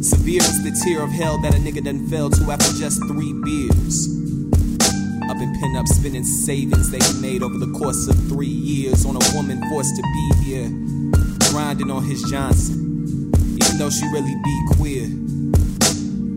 Severe 0.02 0.42
is 0.42 0.64
the 0.64 0.72
tear 0.82 1.00
of 1.00 1.12
hell 1.12 1.38
that 1.38 1.54
a 1.54 1.58
nigga 1.58 1.84
done 1.84 2.08
fell 2.08 2.28
to 2.28 2.50
after 2.50 2.72
just 2.76 2.98
three 3.06 3.32
beers. 3.44 4.08
Up 5.30 5.38
in 5.38 5.54
pin 5.60 5.76
up 5.76 5.86
spinning 5.86 6.24
savings 6.24 6.90
he 6.90 7.20
made 7.20 7.40
over 7.40 7.56
the 7.56 7.70
course 7.78 8.08
of 8.08 8.18
three 8.26 8.48
years 8.48 9.06
on 9.06 9.14
a 9.14 9.22
woman 9.32 9.62
forced 9.70 9.94
to 9.94 10.02
be 10.02 10.42
here, 10.42 10.68
grinding 11.50 11.88
on 11.88 12.02
his 12.02 12.20
Johnson. 12.24 13.30
Even 13.62 13.78
though 13.78 13.90
she 13.90 14.04
really 14.08 14.34
be 14.42 14.60
queer, 14.74 15.06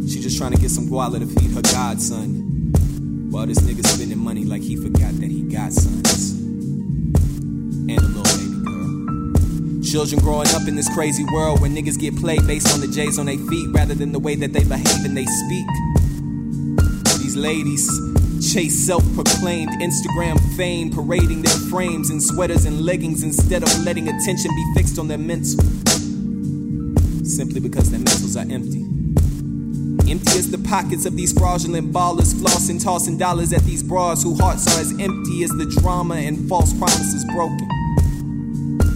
she 0.07 0.22
just 0.22 0.38
trying 0.38 0.51
to 0.51 0.62
get 0.62 0.69
some 0.69 0.86
guala 0.86 1.17
to 1.17 1.25
feed 1.25 1.50
her 1.50 1.63
godson. 1.63 2.72
While 3.31 3.48
this 3.48 3.62
nigga 3.62 3.84
spending 3.84 4.19
money 4.19 4.45
like 4.45 4.62
he 4.62 4.75
forgot 4.75 5.19
that 5.19 5.31
he 5.31 5.41
got 5.41 5.74
sons. 5.74 6.34
And 7.89 7.98
a 7.98 8.07
little. 8.13 8.35
Children 9.96 10.24
growing 10.24 10.48
up 10.50 10.68
in 10.68 10.75
this 10.75 10.94
crazy 10.94 11.24
world 11.32 11.62
where 11.62 11.70
niggas 11.70 11.98
get 11.98 12.18
played 12.18 12.46
based 12.46 12.68
on 12.74 12.82
the 12.82 12.88
J's 12.88 13.18
on 13.18 13.28
their 13.28 13.38
feet 13.38 13.70
rather 13.72 13.94
than 13.94 14.12
the 14.12 14.20
way 14.20 14.36
that 14.36 14.52
they 14.52 14.66
behave 14.66 15.06
and 15.06 15.16
they 15.16 15.24
speak. 15.24 15.66
These 17.24 17.38
ladies 17.38 17.88
chase 18.52 18.78
self 18.86 19.06
proclaimed 19.16 19.72
Instagram 19.82 20.38
fame, 20.58 20.92
parading 20.92 21.44
their 21.44 21.56
frames 21.70 22.10
in 22.10 22.20
sweaters 22.20 22.66
and 22.66 22.82
leggings 22.82 23.24
instead 23.24 23.64
of 23.64 23.70
letting 23.86 24.10
attention 24.10 24.52
be 24.54 24.74
fixed 24.75 25.00
on 25.00 25.08
their 25.08 25.18
mental. 25.18 25.64
Simply 27.24 27.62
because 27.62 27.90
their 27.90 28.02
mentals 28.02 28.36
are 28.36 28.52
empty. 28.52 28.82
Empty 30.12 30.38
as 30.38 30.52
the 30.52 30.62
pockets 30.68 31.06
of 31.06 31.16
these 31.16 31.32
fraudulent 31.32 31.94
ballers, 31.94 32.34
flossing, 32.34 32.84
tossing 32.84 33.18
dollars 33.18 33.54
at 33.54 33.62
these 33.62 33.82
bras 33.82 34.24
whose 34.24 34.42
hearts 34.42 34.68
are 34.75 34.82
as 34.82 34.92
empty 35.00 35.46
as 35.46 35.52
the 35.52 35.74
drama 35.80 36.16
and 36.16 36.50
false 36.50 36.74
promises 36.74 37.24
broken. 37.34 37.75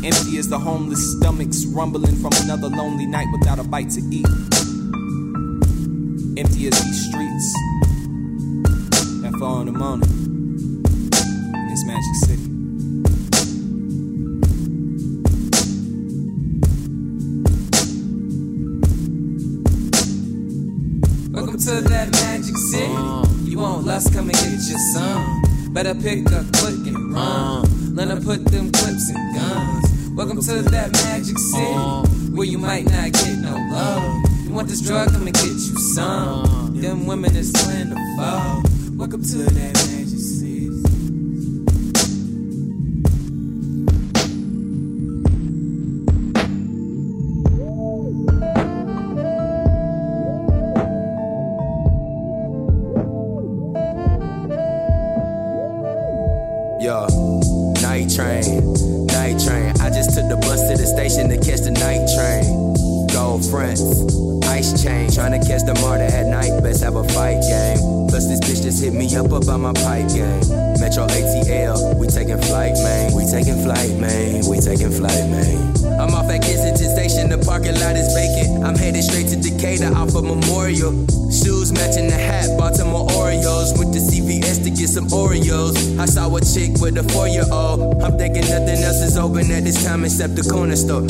Empty 0.01 0.38
as 0.38 0.48
the 0.48 0.58
homeless 0.58 1.18
stomachs 1.18 1.65
rumbling 1.65 2.15
from 2.15 2.32
another 2.44 2.70
lonely 2.70 3.06
night 3.06 3.27
without 3.34 3.60
a 3.60 3.63
bite 3.63 3.89
to 3.89 4.01
eat. 4.10 4.25
Empty 6.39 6.68
as 6.68 6.84
these 6.86 7.10
streets 7.10 7.53
that 9.22 9.36
fall 9.38 9.60
in 9.60 9.65
the 9.65 9.74
morning 9.74 10.10
in 11.53 11.68
this 11.68 11.84
magic 11.86 12.15
city. 12.24 12.48
Welcome 21.34 21.60
to 21.60 21.82
that 21.89 22.10
magic 22.13 22.56
city. 22.56 22.86
Uh-huh. 22.86 23.25
You 23.44 23.60
want 23.60 23.86
lust, 23.86 24.13
come 24.13 24.29
and 24.29 24.38
get 24.38 24.63
your 24.70 24.79
some. 24.94 25.74
Better 25.74 25.94
pick 25.94 26.25
a 26.32 26.46
click 26.53 26.88
and 26.88 27.13
run. 27.13 27.18
Uh-huh. 27.18 27.65
Learn 27.91 28.08
to 28.08 28.25
put 28.25 28.46
them 28.46 28.72
clips 28.72 29.10
and 29.10 29.36
guns. 29.36 29.88
Welcome 30.19 30.41
to 30.41 30.61
that 30.63 30.91
magic 30.91 31.38
city 31.38 32.35
where 32.35 32.45
you 32.45 32.57
might 32.57 32.83
not 32.83 33.13
get 33.13 33.38
no 33.39 33.55
love. 33.71 34.21
You 34.43 34.51
want 34.51 34.67
this 34.67 34.81
drug, 34.81 35.13
come 35.13 35.25
and 35.27 35.33
get 35.33 35.45
you 35.45 35.79
some. 35.95 36.75
Them 36.75 37.05
women 37.05 37.33
is 37.38 37.53
plentiful. 37.53 38.61
Welcome 38.97 39.23
to 39.23 39.38
that 39.38 39.88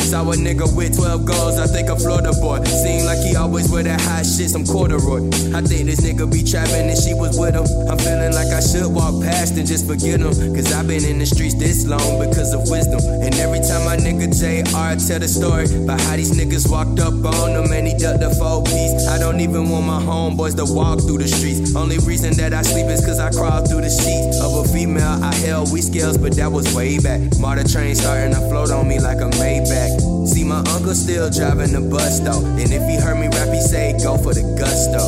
Saw 0.09 0.23
a 0.31 0.35
nigga 0.35 0.65
with 0.75 0.97
12 0.97 1.23
goals, 1.23 1.59
I 1.59 1.67
think 1.67 1.87
a 1.87 1.95
Florida 1.95 2.31
boy. 2.41 2.63
Seem 2.63 3.05
like 3.09 3.25
he 3.25 3.35
always 3.35 3.67
wear 3.71 3.81
that 3.81 3.99
high 4.01 4.21
shit, 4.21 4.53
some 4.53 4.63
corduroy. 4.63 5.25
I 5.57 5.65
think 5.65 5.89
this 5.89 6.05
nigga 6.05 6.29
be 6.29 6.45
trapping 6.45 6.93
and 6.93 6.97
she 6.97 7.17
was 7.17 7.33
with 7.41 7.57
him. 7.57 7.65
I'm 7.89 7.97
feeling 7.97 8.37
like 8.37 8.53
I 8.53 8.61
should 8.61 8.85
walk 8.85 9.17
past 9.25 9.57
and 9.57 9.65
just 9.65 9.89
forget 9.89 10.21
him. 10.21 10.29
Cause 10.53 10.69
I've 10.71 10.85
been 10.85 11.03
in 11.03 11.17
the 11.17 11.25
streets 11.25 11.57
this 11.57 11.87
long 11.89 12.21
because 12.21 12.53
of 12.53 12.69
wisdom. 12.69 13.01
And 13.25 13.33
every 13.41 13.65
time 13.65 13.81
my 13.89 13.97
nigga 13.97 14.29
JR 14.29 14.93
tell 15.01 15.17
the 15.17 15.27
story 15.27 15.65
about 15.73 15.99
how 16.05 16.21
these 16.21 16.37
niggas 16.37 16.69
walked 16.69 17.01
up 17.01 17.17
on 17.25 17.57
him 17.57 17.73
and 17.73 17.87
he 17.89 17.97
ducked 17.97 18.21
the 18.21 18.29
four 18.37 18.61
piece. 18.61 19.09
I 19.09 19.17
don't 19.17 19.41
even 19.41 19.69
want 19.69 19.89
my 19.89 19.97
homeboys 19.97 20.53
to 20.61 20.69
walk 20.69 21.01
through 21.01 21.25
the 21.25 21.27
streets. 21.27 21.75
Only 21.75 21.97
reason 22.05 22.37
that 22.37 22.53
I 22.53 22.61
sleep 22.61 22.85
is 22.93 23.01
cause 23.01 23.17
I 23.17 23.33
crawl 23.33 23.65
through 23.65 23.81
the 23.81 23.89
sheets 23.89 24.37
of 24.37 24.53
a 24.53 24.69
female. 24.69 25.17
I 25.25 25.33
held 25.33 25.73
we 25.73 25.81
scales, 25.81 26.19
but 26.19 26.37
that 26.37 26.51
was 26.51 26.69
way 26.75 26.99
back. 26.99 27.21
Marta 27.39 27.65
train 27.65 27.95
starting 27.95 28.37
to 28.37 28.41
float 28.53 28.69
on 28.69 28.87
me 28.87 28.99
like 28.99 29.17
a 29.17 29.29
Maybach. 29.41 30.27
See 30.29 30.43
my 30.43 30.61
uncle 30.77 30.93
still 30.93 31.31
driving 31.31 31.73
the 31.73 31.81
bus 31.81 32.19
though. 32.19 32.45
And 32.45 32.69
if 32.69 32.85
he 32.85 32.98
heard 32.99 33.19
me 33.19 33.27
rap, 33.27 33.49
he 33.49 33.61
say 33.61 33.93
go 34.03 34.17
for 34.17 34.33
the 34.33 34.43
gusto. 34.57 35.01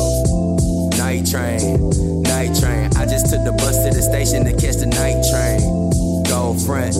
Night 0.98 1.26
train, 1.26 1.90
night 2.22 2.54
train. 2.58 2.90
I 2.96 3.06
just 3.06 3.30
took 3.30 3.44
the 3.44 3.52
bus 3.52 3.76
to 3.84 3.90
the 3.90 4.02
station 4.02 4.44
to 4.44 4.52
catch 4.52 4.76
the 4.76 4.86
night 4.86 5.20
train. 5.30 5.60
Gold 6.28 6.64
fronts, 6.64 6.98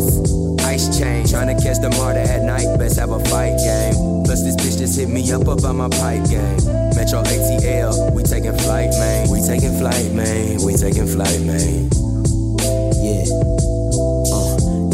ice 0.62 0.87
chain. 0.99 1.26
Trying 1.26 1.54
to 1.54 1.58
catch 1.62 1.80
the 1.80 1.90
Marta 1.96 2.20
at 2.20 2.42
night, 2.42 2.78
best 2.78 2.99
have 2.99 3.11
a 3.11 3.20
fight 3.30 3.56
game. 3.58 3.94
Plus 4.25 4.42
this 4.42 4.56
bitch 4.56 4.78
just 4.78 4.99
hit 4.99 5.08
me 5.08 5.30
up 5.32 5.46
about 5.46 5.75
my 5.75 5.88
pipe 5.88 6.25
game. 6.28 6.61
Metro 6.94 7.22
ATL, 7.22 8.12
we 8.12 8.22
taking 8.22 8.56
flight, 8.58 8.90
man. 8.90 9.30
We 9.30 9.40
taking 9.40 9.76
flight, 9.78 10.12
man. 10.12 10.62
We 10.64 10.75
taking 10.75 11.06
flight, 11.06 11.40
man. 11.40 12.12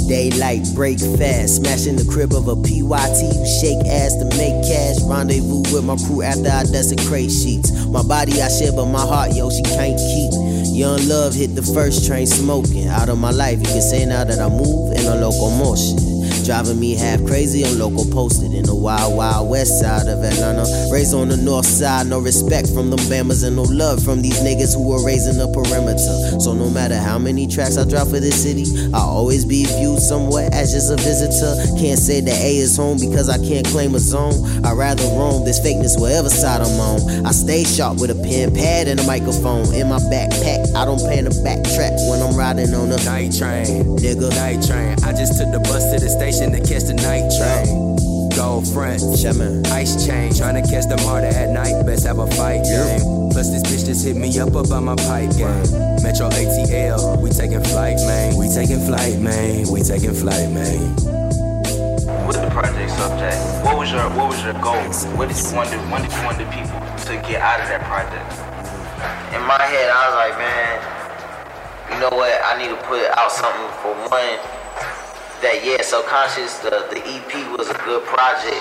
Daylight 0.08 0.64
break 0.74 0.98
fast, 1.20 1.56
smashing 1.56 1.96
the 1.96 2.08
crib 2.10 2.32
of 2.32 2.48
a 2.48 2.56
PYT. 2.56 3.20
Shake 3.60 3.84
ass 3.84 4.16
to 4.16 4.24
make 4.40 4.56
cash. 4.64 4.96
Rendezvous 5.04 5.68
with 5.68 5.84
my 5.84 5.96
crew 6.08 6.22
after 6.22 6.48
I 6.48 6.64
desecrate 6.64 7.30
sheets. 7.30 7.70
My 7.92 8.02
body 8.02 8.40
I 8.40 8.48
share, 8.48 8.72
but 8.72 8.86
my 8.86 9.04
heart, 9.04 9.36
yo, 9.36 9.50
she 9.50 9.60
can't 9.62 10.00
keep. 10.00 10.32
Young 10.72 11.06
love 11.08 11.34
hit 11.34 11.54
the 11.54 11.62
first 11.62 12.06
train 12.06 12.26
smoking. 12.26 12.88
Out 12.88 13.10
of 13.10 13.18
my 13.18 13.30
life, 13.30 13.58
you 13.58 13.68
can 13.68 13.82
say 13.82 14.06
now 14.06 14.24
that 14.24 14.40
I 14.40 14.48
move 14.48 14.96
in 14.96 15.04
a 15.04 15.16
locomotion. 15.20 16.07
Driving 16.48 16.80
me 16.80 16.94
half 16.94 17.20
crazy 17.26 17.62
on 17.62 17.78
local 17.78 18.08
posted 18.08 18.54
in 18.54 18.64
the 18.64 18.74
wild, 18.74 19.14
wild 19.14 19.50
west 19.50 19.80
side 19.84 20.08
of 20.08 20.24
Atlanta. 20.24 20.64
Raised 20.90 21.12
on 21.12 21.28
the 21.28 21.36
north 21.36 21.66
side, 21.66 22.06
no 22.06 22.20
respect 22.20 22.72
from 22.72 22.88
them 22.88 23.04
Bammers 23.12 23.44
and 23.44 23.54
no 23.54 23.68
love 23.68 24.02
from 24.02 24.22
these 24.22 24.40
niggas 24.40 24.72
who 24.72 24.88
are 24.96 25.04
raising 25.04 25.36
the 25.36 25.44
perimeter. 25.52 26.40
So 26.40 26.56
no 26.56 26.70
matter 26.70 26.96
how 26.96 27.18
many 27.18 27.46
tracks 27.46 27.76
I 27.76 27.84
drop 27.84 28.08
for 28.08 28.16
this 28.16 28.40
city, 28.42 28.64
I'll 28.96 29.12
always 29.12 29.44
be 29.44 29.68
viewed 29.76 30.00
somewhat 30.00 30.48
as 30.56 30.72
just 30.72 30.88
a 30.88 30.96
visitor. 30.96 31.52
Can't 31.76 32.00
say 32.00 32.24
that 32.24 32.40
A 32.40 32.56
is 32.56 32.78
home 32.78 32.96
because 32.96 33.28
I 33.28 33.36
can't 33.36 33.68
claim 33.68 33.94
a 33.94 34.00
zone. 34.00 34.40
I'd 34.64 34.72
rather 34.72 35.04
roam 35.20 35.44
this 35.44 35.60
fakeness 35.60 36.00
wherever 36.00 36.32
side 36.32 36.64
I'm 36.64 36.80
on. 36.80 37.28
I 37.28 37.32
stay 37.32 37.64
sharp 37.64 38.00
with 38.00 38.08
a 38.08 38.16
pen, 38.24 38.56
pad, 38.56 38.88
and 38.88 38.96
a 38.96 39.04
microphone 39.04 39.68
in 39.76 39.92
my 39.92 40.00
backpack. 40.08 40.64
I 40.72 40.88
don't 40.88 41.04
plan 41.04 41.28
to 41.28 41.30
backtrack 41.44 41.92
when 42.08 42.24
I'm 42.24 42.32
riding 42.32 42.72
on 42.72 42.88
a 42.88 42.96
night 43.04 43.36
train, 43.36 44.00
nigga. 44.00 44.32
Night 44.32 44.64
train. 44.64 44.96
I 45.04 45.12
just 45.12 45.36
took 45.36 45.52
the 45.52 45.60
bus 45.60 45.84
to 45.92 46.00
the 46.00 46.08
station 46.08 46.37
to 46.38 46.62
catch 46.62 46.86
the 46.86 46.94
night 46.94 47.26
train. 47.34 47.98
Gold 48.38 48.70
front, 48.70 49.02
ice 49.74 50.06
chain. 50.06 50.30
Trying 50.30 50.54
to 50.54 50.62
catch 50.70 50.86
the 50.86 50.94
Marta 51.02 51.26
at 51.26 51.50
night, 51.50 51.82
best 51.82 52.06
have 52.06 52.22
a 52.22 52.30
fight 52.38 52.62
game. 52.62 53.02
Plus, 53.34 53.50
this 53.50 53.66
bitch 53.66 53.84
just 53.84 54.06
hit 54.06 54.14
me 54.14 54.30
up 54.38 54.54
about 54.54 54.86
my 54.86 54.94
pipe 54.94 55.34
game. 55.34 55.66
Metro 55.98 56.30
ATL, 56.30 57.18
we 57.18 57.30
taking 57.34 57.58
flight, 57.58 57.98
man. 58.06 58.38
We 58.38 58.46
taking 58.54 58.78
flight, 58.86 59.18
man. 59.18 59.66
We 59.66 59.82
taking 59.82 60.14
flight, 60.14 60.46
man. 60.54 60.94
With 62.22 62.38
the 62.38 62.46
project 62.54 62.90
subject, 62.94 63.34
what 63.66 63.74
was 63.74 63.90
your 63.90 64.06
what 64.14 64.30
was 64.30 64.38
your 64.46 64.54
goal? 64.62 64.78
What 65.18 65.26
did 65.26 65.42
you 65.42 65.50
want 65.58 65.74
to 65.74 65.78
when 65.90 66.06
did 66.06 66.14
you 66.14 66.22
want 66.22 66.38
the 66.38 66.46
people 66.54 66.78
to 66.78 67.12
get 67.26 67.42
out 67.42 67.58
of 67.58 67.66
that 67.66 67.82
project? 67.82 68.30
In 69.34 69.42
my 69.42 69.58
head, 69.58 69.90
I 69.90 70.00
was 70.06 70.14
like, 70.22 70.36
man, 70.38 70.74
you 71.90 71.96
know 71.98 72.14
what? 72.14 72.30
I 72.46 72.54
need 72.62 72.70
to 72.70 72.78
put 72.86 73.02
out 73.18 73.34
something 73.34 73.66
for 73.82 73.90
one 74.06 74.57
that 75.48 75.64
yeah, 75.64 75.80
subconscious 75.80 76.60
the 76.60 76.84
the 76.92 77.00
EP 77.08 77.32
was 77.56 77.72
a 77.72 77.78
good 77.88 78.04
project, 78.04 78.60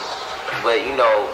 but 0.63 0.79
you 0.87 0.95
know, 0.95 1.27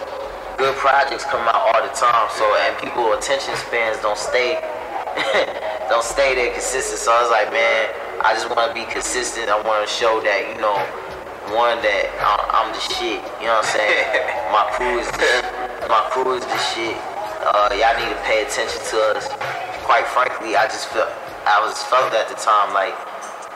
good 0.58 0.74
projects 0.82 1.22
come 1.22 1.46
out 1.46 1.70
all 1.70 1.78
the 1.78 1.94
time. 1.94 2.26
So 2.34 2.42
and 2.66 2.74
people 2.82 3.14
attention 3.14 3.54
spans 3.62 4.02
don't 4.02 4.18
stay 4.18 4.58
don't 5.86 6.02
stay 6.02 6.34
there 6.34 6.50
consistent. 6.50 6.98
So 6.98 7.14
I 7.14 7.22
was 7.22 7.30
like, 7.30 7.54
man, 7.54 7.86
I 8.26 8.34
just 8.34 8.50
want 8.50 8.66
to 8.66 8.74
be 8.74 8.82
consistent. 8.90 9.46
I 9.46 9.54
want 9.62 9.86
to 9.86 9.90
show 9.90 10.18
that 10.26 10.42
you 10.50 10.58
know, 10.58 10.74
one 11.54 11.78
that 11.86 12.10
I'm 12.50 12.74
the 12.74 12.82
shit. 12.82 13.22
You 13.38 13.46
know 13.46 13.62
what 13.62 13.70
I'm 13.70 13.78
saying? 13.78 14.10
my 14.58 14.66
crew 14.74 14.98
is 14.98 15.06
the, 15.14 15.30
my 15.86 16.02
crew 16.10 16.34
is 16.34 16.42
the 16.42 16.60
shit. 16.74 16.98
Uh, 17.46 17.70
y'all 17.78 17.94
need 17.94 18.10
to 18.10 18.18
pay 18.26 18.42
attention 18.42 18.82
to 18.90 18.96
us. 19.14 19.30
Quite 19.86 20.10
frankly, 20.10 20.58
I 20.58 20.66
just 20.66 20.90
felt 20.90 21.14
I 21.46 21.62
was 21.62 21.78
felt 21.86 22.10
at 22.10 22.26
the 22.26 22.34
time 22.42 22.74
like 22.74 23.13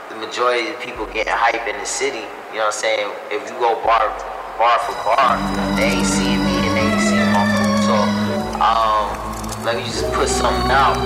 the 0.09 0.17
majority 0.17 0.69
of 0.69 0.79
the 0.79 0.85
people 0.85 1.07
getting 1.07 1.33
hype 1.33 1.67
in 1.69 1.77
the 1.79 1.85
city, 1.87 2.25
you 2.51 2.59
know 2.59 2.73
what 2.73 2.75
I'm 2.75 2.81
saying? 2.81 3.13
If 3.31 3.45
you 3.51 3.57
go 3.59 3.75
bar 3.85 4.09
bar 4.57 4.79
for 4.81 4.95
bar, 5.05 5.37
they 5.77 6.01
ain't 6.01 6.07
seeing 6.07 6.41
me 6.45 6.57
and 6.65 6.77
they 6.77 6.87
ain't 6.89 7.01
seeing 7.01 7.33
my 7.33 7.45
food. 7.53 7.79
So 7.85 7.97
um, 8.65 9.65
let 9.65 9.77
me 9.77 9.85
just 9.85 10.11
put 10.13 10.29
something 10.29 10.71
out 10.71 10.97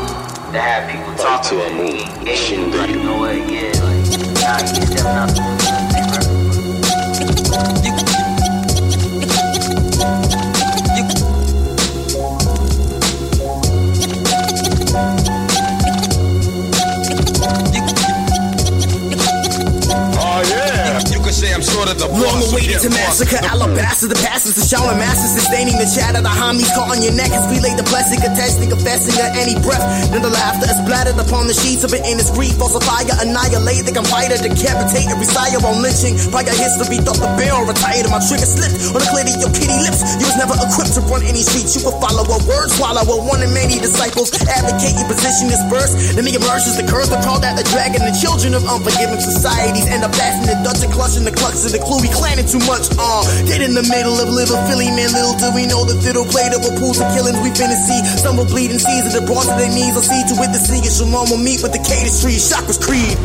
to 0.53 0.59
have 0.61 0.91
people 0.91 1.15
talk 1.17 1.43
to 1.51 1.57
me. 1.75 2.07
Yeah, 2.23 2.79
like, 2.79 2.91
you 2.91 3.03
know 3.03 3.19
what? 3.19 3.37
Yeah, 3.51 3.73
like, 3.83 4.07
nah, 4.39 4.61
you 4.61 4.87
stepping 4.87 5.07
up. 5.07 5.62
Of 21.89 21.99
the 21.99 22.07
Long 22.07 22.43
awaited 22.51 22.79
to 22.85 22.91
massacre 22.91 23.41
Alabasta, 23.43 24.07
the 24.11 24.19
pastors, 24.21 24.55
the 24.55 24.67
showering 24.67 24.99
masters, 24.99 25.33
sustaining 25.39 25.75
the 25.81 25.89
chat 25.89 26.15
of 26.15 26.23
the 26.23 26.31
homies 26.31 26.69
caught 26.77 26.93
on 26.93 27.01
your 27.03 27.15
neck 27.15 27.33
as 27.33 27.47
we 27.49 27.59
lay 27.59 27.73
the 27.75 27.87
plastic, 27.87 28.21
attesting, 28.21 28.69
confessing 28.69 29.17
at 29.19 29.35
any 29.35 29.57
breath. 29.59 29.83
Then 30.13 30.23
the 30.23 30.31
laughter 30.31 30.69
is 30.69 30.77
splattered 30.83 31.19
upon 31.19 31.49
the 31.49 31.57
sheets 31.57 31.83
of 31.83 31.91
it 31.97 32.05
in 32.05 32.21
its 32.21 32.31
grief. 32.31 32.55
Falsify, 32.61 33.09
annihilate, 33.23 33.89
they 33.89 33.95
can 33.95 34.07
fight 34.07 34.31
it, 34.31 34.45
decapitate, 34.45 35.09
and 35.09 35.19
recite 35.19 35.57
on 35.59 35.83
lynching. 35.83 36.15
Prior 36.31 36.53
history, 36.53 37.01
thought 37.03 37.19
the 37.19 37.31
barrel 37.35 37.67
retired, 37.67 38.07
and 38.07 38.15
my 38.15 38.23
trigger 38.23 38.47
slipped 38.47 38.93
on 38.95 39.01
the 39.01 39.09
clear 39.11 39.27
of 39.27 39.39
your 39.41 39.53
kitty 39.53 39.79
lips. 39.83 40.01
You 40.21 40.27
was 40.29 40.39
never 40.39 40.55
equipped 40.61 40.95
to 40.95 41.03
run 41.09 41.27
any 41.27 41.43
streets. 41.43 41.75
You 41.75 41.83
could 41.89 41.99
follow 41.99 42.23
a 42.23 42.39
word, 42.47 42.69
swallow 42.71 43.03
a 43.03 43.17
one 43.25 43.43
and 43.43 43.53
many 43.53 43.83
disciples. 43.83 44.31
Advocate 44.47 44.95
your 44.95 45.09
position 45.09 45.51
is 45.51 45.63
burst. 45.73 46.15
Then 46.15 46.29
the 46.29 46.37
emerges 46.37 46.79
the 46.79 46.87
curse, 46.87 47.09
they 47.11 47.21
call 47.25 47.41
that 47.41 47.59
the 47.59 47.67
dragon. 47.73 48.05
The 48.05 48.15
children 48.15 48.55
of 48.55 48.63
unforgiving 48.69 49.19
societies 49.19 49.89
end 49.89 50.05
up 50.05 50.13
bashing 50.15 50.47
the 50.47 50.57
Dutch 50.63 50.85
and 50.85 50.93
clutching 50.93 51.25
the 51.25 51.35
clucks 51.35 51.65
of 51.65 51.72
the 51.73 51.81
clue. 51.81 51.99
We 52.05 52.13
clanning 52.13 52.45
too 52.45 52.61
much, 52.69 52.93
uh. 53.01 53.25
Dead 53.49 53.65
in 53.65 53.73
the 53.73 53.83
middle 53.89 54.21
of 54.21 54.29
little 54.29 54.61
Philly, 54.69 54.93
man. 54.93 55.09
Little 55.11 55.35
do 55.41 55.49
we 55.57 55.67
know 55.67 55.85
the 55.89 55.97
fiddle 56.05 56.29
played 56.29 56.53
over 56.53 56.69
pools 56.77 57.01
of 57.01 57.09
killings 57.17 57.41
we 57.41 57.49
finna 57.51 57.75
see. 57.75 58.01
Some 58.21 58.37
will 58.37 58.47
bleed 58.47 58.71
in 58.71 58.79
seas 58.79 59.09
of 59.09 59.13
the 59.17 59.25
brought 59.25 59.49
to 59.49 59.57
their 59.57 59.73
knees. 59.73 59.97
I'll 59.97 60.05
see 60.05 60.23
to 60.29 60.35
it 60.45 60.53
the 60.53 60.61
sea. 60.61 60.85
Shalom 60.85 61.33
will 61.33 61.41
meet 61.41 61.65
with 61.65 61.73
the 61.73 61.81
cadence 61.81 62.21
tree. 62.21 62.37
Chakras 62.37 62.79
creed. 62.79 63.17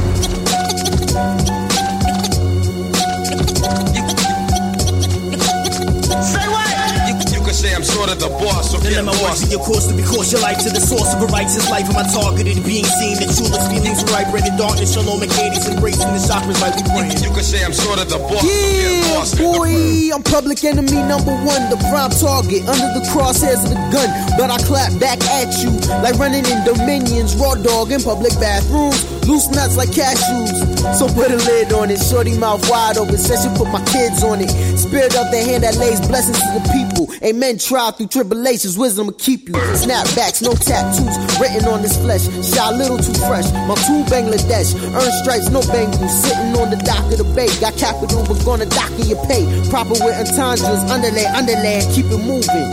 Say 8.08 8.16
I'm 8.16 8.16
sort 8.16 8.16
of 8.16 8.20
the 8.20 8.30
boss. 8.40 8.74
My 9.08 9.16
words 9.24 9.44
in 9.44 9.52
your 9.52 9.64
course 9.64 9.88
to 9.88 9.96
be 9.96 10.04
course 10.04 10.32
your 10.32 10.42
life 10.42 10.60
to 10.64 10.70
the 10.70 10.80
source 10.80 11.14
of 11.16 11.22
a 11.24 11.28
righteous 11.28 11.70
life. 11.70 11.88
Am 11.88 11.98
I 11.98 12.06
targeted 12.08 12.64
being 12.64 12.86
seen? 12.86 13.16
The 13.20 13.60
feelings 13.72 14.04
right, 14.12 14.28
bread 14.32 14.48
and 14.48 14.58
darkness, 14.58 14.94
shalom 14.94 15.24
and 15.24 15.32
the 15.32 16.22
chakras 16.24 16.60
like 16.60 16.76
we 16.76 16.84
praying. 16.92 17.16
You, 17.24 17.32
could 17.32 17.46
say 17.46 17.64
I'm 17.64 17.74
sort 17.74 18.00
of 18.00 18.10
the 18.10 18.20
boss. 18.20 18.44
Yeah, 18.44 19.24
boy, 19.40 20.12
I'm 20.12 20.24
public 20.24 20.64
enemy 20.64 21.00
number 21.08 21.32
one, 21.48 21.70
the 21.72 21.80
prime 21.88 22.12
target 22.12 22.68
under 22.68 22.90
the 22.96 23.04
crosshairs 23.12 23.64
of 23.64 23.72
the 23.72 23.80
gun. 23.92 24.10
But 24.36 24.52
I 24.52 24.58
clap 24.68 24.92
back 25.00 25.24
at 25.40 25.56
you 25.64 25.72
like 26.04 26.20
running 26.20 26.46
in 26.46 26.60
dominions, 26.68 27.36
raw 27.36 27.56
dog 27.56 27.92
in 27.92 28.02
public 28.02 28.34
bathrooms, 28.40 29.04
loose 29.28 29.50
nuts 29.50 29.78
like 29.78 29.90
cashews. 29.90 30.96
So 30.96 31.08
put 31.08 31.32
a 31.32 31.38
lid 31.38 31.74
on 31.74 31.92
it, 31.92 32.00
shorty 32.00 32.38
mouth 32.38 32.64
wide 32.70 32.98
open, 32.98 33.18
says 33.18 33.44
she 33.44 33.50
put 33.58 33.70
my 33.70 33.84
kids 33.86 34.24
on 34.24 34.42
it. 34.42 34.50
Spirit 34.78 35.16
of 35.16 35.30
the 35.32 35.42
hand 35.44 35.64
that 35.64 35.76
lays 35.78 36.00
blessings 36.08 36.40
to 36.40 36.60
the 36.60 36.64
people. 36.72 37.08
Amen 37.24 37.48
men 37.48 37.58
trial 37.58 37.92
through 37.92 38.08
tribulations, 38.08 38.78
wisdom 38.78 39.08
will 39.08 39.14
keep 39.14 39.48
you. 39.48 39.56
Snapbacks, 39.80 40.44
no 40.44 40.52
tattoos 40.52 41.16
written 41.40 41.64
on 41.72 41.82
this 41.82 41.96
flesh. 41.96 42.28
Shy 42.44 42.72
little 42.76 42.98
too 42.98 43.16
fresh. 43.24 43.48
My 43.64 43.76
two 43.88 44.04
Bangladesh. 44.12 44.76
Earn 44.92 45.12
stripes, 45.24 45.50
no 45.50 45.62
bangles. 45.72 46.12
Sitting 46.24 46.52
on 46.60 46.70
the 46.70 46.76
dock 46.84 47.08
of 47.08 47.18
the 47.18 47.28
bay. 47.36 47.48
Got 47.62 47.78
capital, 47.78 48.26
but 48.28 48.44
gonna 48.44 48.66
dock 48.66 48.92
in 49.00 49.08
your 49.08 49.24
pay. 49.28 49.48
Proper 49.70 49.96
with 50.04 50.18
entendres. 50.20 50.84
Underlay, 50.92 51.26
underlay, 51.26 51.88
keep 51.96 52.06
it 52.12 52.22
moving. 52.28 52.68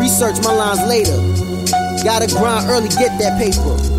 Research 0.00 0.40
my 0.40 0.52
lines 0.56 0.80
later. 0.88 1.16
Gotta 2.02 2.26
grind 2.32 2.68
early, 2.70 2.88
get 2.88 3.12
that 3.20 3.36
paper. 3.36 3.93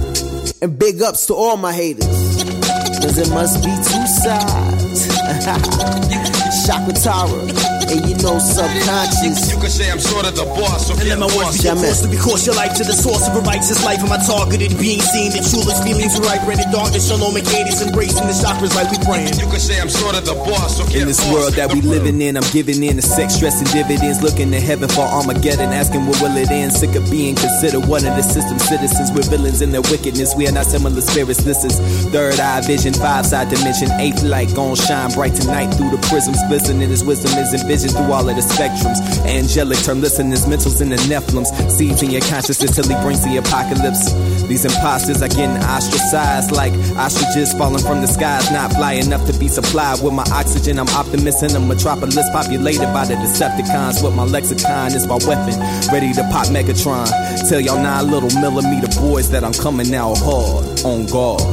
And 0.65 0.79
big 0.79 0.99
ups 0.99 1.27
to 1.27 1.35
all 1.35 1.57
my 1.57 1.71
haters. 1.71 2.07
Cause 2.07 3.19
it 3.19 3.29
must 3.29 3.63
be 3.63 3.69
two 3.69 4.07
sides 4.07 5.07
Chakkra 6.65 7.03
Tara. 7.03 7.74
And 7.85 8.01
you 8.09 8.15
know 8.21 8.39
subconscious. 8.41 9.53
You, 9.53 9.57
can 9.61 9.69
say 9.69 9.91
I'm 9.91 9.99
sort 9.99 10.25
of 10.25 10.35
the 10.35 10.45
boss. 10.57 10.87
So 10.87 10.93
and 10.97 11.07
let 11.09 11.19
my 11.19 11.29
words 11.37 11.61
be 11.61 11.69
your 11.69 11.77
course 11.77 12.01
to 12.01 12.09
recourse 12.09 12.43
your 12.45 12.55
life 12.55 12.73
to 12.77 12.83
the 12.83 12.97
source 12.97 13.29
of 13.29 13.37
a 13.37 13.41
righteous 13.45 13.83
life. 13.85 14.01
Am 14.01 14.11
I 14.11 14.17
targeted 14.17 14.73
being 14.81 15.01
seen? 15.01 15.29
The 15.31 15.45
truest 15.45 15.85
feelings 15.85 16.17
are 16.17 16.25
right, 16.25 16.41
rented 16.49 16.73
darkness. 16.73 17.07
Shalom 17.07 17.37
and 17.37 17.45
Hades 17.45 17.81
embracing 17.81 18.25
the 18.25 18.33
chakras 18.33 18.73
like 18.73 18.89
we 18.89 18.97
praying. 19.05 19.37
You 19.37 19.45
can 19.45 19.61
say 19.61 19.77
I'm 19.77 19.89
sort 19.89 20.17
of 20.17 20.25
the 20.25 20.33
boss. 20.33 20.77
So 20.77 20.83
in 20.97 21.05
this 21.05 21.21
world 21.29 21.53
that 21.55 21.73
we 21.73 21.81
living 21.81 22.21
in, 22.21 22.37
I'm 22.37 22.47
giving 22.51 22.81
in 22.81 22.97
the 22.97 23.05
sex, 23.05 23.35
stress, 23.37 23.61
and 23.61 23.69
dividends. 23.69 24.21
Looking 24.25 24.49
to 24.51 24.59
heaven 24.59 24.89
for 24.89 25.05
Armageddon, 25.05 25.69
asking 25.69 26.09
what 26.09 26.17
will 26.21 26.35
it 26.37 26.49
end. 26.49 26.73
Sick 26.73 26.95
of 26.95 27.05
being 27.11 27.35
considered 27.35 27.85
one 27.85 28.05
of 28.05 28.17
the 28.17 28.25
system 28.25 28.57
citizens. 28.59 29.11
We're 29.13 29.29
villains 29.29 29.61
in 29.61 29.71
their 29.71 29.85
wickedness. 29.93 30.33
We 30.35 30.47
are 30.47 30.55
not 30.55 30.65
similar 30.65 31.01
spirits. 31.01 31.43
This 31.43 31.63
is 31.63 31.77
third 32.09 32.39
eye 32.39 32.61
vision, 32.61 32.93
five 32.93 33.25
side 33.25 33.49
dimension, 33.49 33.91
eighth 34.01 34.23
light, 34.23 34.53
gon' 34.55 34.75
shine 34.75 35.11
bright 35.11 35.35
tonight 35.35 35.73
through 35.75 35.91
the 35.91 36.01
prisms. 36.09 36.37
Listening, 36.49 36.89
his 36.89 37.03
wisdom 37.03 37.31
is 37.37 37.53
envisioned 37.75 37.93
through 37.93 38.13
all 38.13 38.27
of 38.27 38.35
the 38.35 38.41
spectrums. 38.41 38.99
Angelic 39.27 39.77
term 39.79 39.99
listeners, 39.99 40.45
mentals 40.45 40.81
in 40.81 40.89
the 40.89 40.95
Nephilims. 41.11 41.51
Seeds 41.69 42.01
in 42.01 42.11
your 42.11 42.21
consciousness 42.21 42.75
till 42.75 42.87
he 42.87 42.95
brings 43.03 43.23
the 43.23 43.37
apocalypse. 43.37 44.13
These 44.47 44.63
imposters 44.65 45.21
are 45.21 45.27
getting 45.27 45.57
ostracized 45.57 46.51
like 46.51 46.71
ostriches 46.95 47.53
falling 47.53 47.83
from 47.83 48.01
the 48.01 48.07
skies, 48.07 48.49
not 48.51 48.71
fly 48.73 48.93
enough 48.93 49.25
to 49.27 49.37
be 49.37 49.47
supplied 49.47 50.01
with 50.01 50.13
my 50.13 50.23
oxygen. 50.31 50.79
I'm 50.79 50.87
optimist 50.89 51.43
in 51.43 51.55
a 51.55 51.59
metropolis 51.59 52.29
populated 52.31 52.87
by 52.93 53.05
the 53.05 53.15
Decepticons. 53.15 54.03
With 54.03 54.15
my 54.15 54.23
lexicon 54.23 54.93
is 54.93 55.05
my 55.07 55.19
weapon, 55.27 55.59
ready 55.91 56.13
to 56.13 56.23
pop 56.31 56.47
Megatron. 56.47 57.09
Tell 57.49 57.59
y'all 57.59 57.81
nine 57.81 58.09
little 58.09 58.31
millimeter 58.39 58.87
boys 58.99 59.29
that 59.31 59.43
I'm 59.43 59.53
coming 59.53 59.93
out 59.93 60.17
hard 60.19 60.79
on 60.85 61.05
guard. 61.07 61.43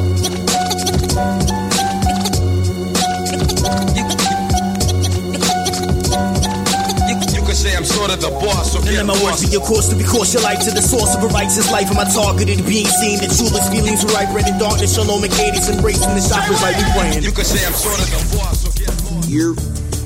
Of 8.12 8.20
the 8.20 8.30
boss. 8.44 8.72
So 8.72 8.78
and 8.78 8.92
let 8.92 9.06
my 9.08 9.16
words 9.24 9.40
be 9.40 9.48
your 9.48 9.64
course 9.64 9.88
to 9.88 9.96
be 9.96 10.04
course 10.04 10.36
your 10.36 10.44
life 10.44 10.60
to 10.68 10.70
the 10.70 10.84
source 10.84 11.16
of 11.16 11.24
a 11.24 11.30
righteous 11.32 11.72
life. 11.72 11.88
Am 11.88 11.98
I 11.98 12.04
targeted 12.04 12.60
being 12.68 12.86
seen? 13.00 13.18
The 13.18 13.32
truest 13.32 13.72
feelings 13.72 14.04
are 14.04 14.12
right, 14.12 14.28
in 14.28 14.58
darkness. 14.60 14.94
Shalom 14.94 15.24
and 15.24 15.32
Hades 15.32 15.72
embracing 15.72 16.12
the 16.12 16.20
chakras 16.20 16.60
like 16.60 16.76
we 16.76 16.84
praying. 16.92 17.24
You 17.24 17.32
can 17.32 17.44
say 17.44 17.64
I'm 17.64 17.72
sort 17.72 17.96
of 17.96 18.08
the 18.12 18.20
boss. 18.36 18.62
So 18.62 18.68
get 18.76 18.92
You're 19.28 19.56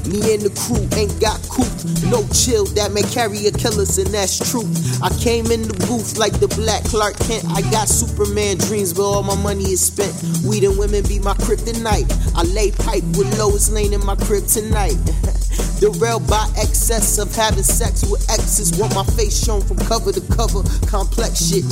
me 0.07 0.23
and 0.39 0.43
the 0.47 0.55
crew 0.55 0.87
ain't 0.95 1.11
got 1.19 1.43
coop. 1.51 1.67
No 2.07 2.23
chill 2.31 2.65
that 2.79 2.95
may 2.95 3.03
carry 3.11 3.43
a 3.47 3.53
killers, 3.53 3.99
and 3.99 4.07
that's 4.15 4.39
true. 4.39 4.63
I 5.03 5.11
came 5.19 5.51
in 5.51 5.67
the 5.67 5.75
booth 5.91 6.17
like 6.17 6.39
the 6.39 6.47
black 6.55 6.85
Clark 6.85 7.19
Kent. 7.27 7.43
I 7.51 7.63
got 7.75 7.89
Superman 7.91 8.59
dreams, 8.59 8.95
but 8.95 9.03
all 9.03 9.27
my 9.27 9.35
money 9.35 9.75
is 9.75 9.83
spent. 9.83 10.15
Weed 10.47 10.63
and 10.63 10.79
women 10.79 11.03
be 11.11 11.19
my 11.19 11.35
kryptonite. 11.43 12.07
I 12.39 12.47
lay 12.55 12.71
pipe 12.71 13.03
with 13.19 13.27
Lois 13.39 13.69
Lane 13.71 13.93
in 13.93 14.05
my 14.07 14.15
crib 14.15 14.47
tonight. 14.47 14.95
Derailed 15.81 16.27
by 16.29 16.49
excess 16.57 17.19
of 17.19 17.35
having 17.35 17.63
sex 17.63 18.05
with 18.09 18.29
exes. 18.31 18.77
Want 18.79 18.95
my 18.95 19.05
face 19.05 19.45
shown 19.45 19.61
from 19.63 19.79
cover 19.79 20.13
to 20.13 20.21
cover. 20.35 20.63
Complex 20.87 21.49
shit. 21.49 21.65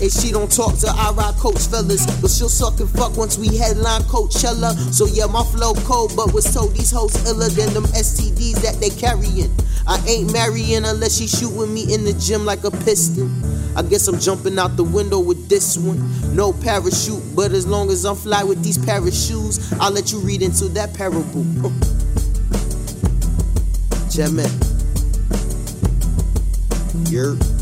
And 0.00 0.12
she 0.12 0.32
don't 0.32 0.50
talk 0.50 0.76
to 0.78 0.88
I 0.88 1.12
ride 1.12 1.34
coach 1.36 1.66
fellas, 1.68 2.04
but 2.20 2.30
she'll 2.30 2.48
suck 2.48 2.80
and 2.80 2.90
fuck 2.90 3.16
once 3.16 3.38
we 3.38 3.56
headline 3.56 4.02
Coachella. 4.02 4.74
So 4.92 5.06
yeah, 5.06 5.26
my 5.26 5.44
flow 5.44 5.74
cold, 5.86 6.12
but 6.16 6.34
was 6.34 6.52
told 6.52 6.74
these 6.74 6.90
hoes 6.90 7.14
iller 7.28 7.48
than 7.48 7.72
them 7.72 7.84
STDs 7.84 8.60
that 8.62 8.80
they 8.80 8.90
carrying. 8.90 9.54
I 9.86 10.02
ain't 10.08 10.32
marrying 10.32 10.84
unless 10.84 11.18
she 11.18 11.26
shoot 11.26 11.54
with 11.54 11.70
me 11.70 11.92
in 11.94 12.04
the 12.04 12.12
gym 12.14 12.44
like 12.44 12.64
a 12.64 12.70
piston. 12.70 13.30
I 13.76 13.82
guess 13.82 14.08
I'm 14.08 14.18
jumping 14.18 14.58
out 14.58 14.76
the 14.76 14.84
window 14.84 15.20
with 15.20 15.48
this 15.48 15.76
one. 15.76 15.98
No 16.34 16.52
parachute, 16.52 17.22
but 17.34 17.52
as 17.52 17.66
long 17.66 17.90
as 17.90 18.04
I'm 18.04 18.16
fly 18.16 18.42
with 18.42 18.62
these 18.62 18.78
parachutes, 18.78 19.72
I'll 19.80 19.92
let 19.92 20.12
you 20.12 20.18
read 20.20 20.42
into 20.42 20.68
that 20.70 20.94
parable. 20.94 21.44
Uh. 21.64 21.93
You're. 27.10 27.53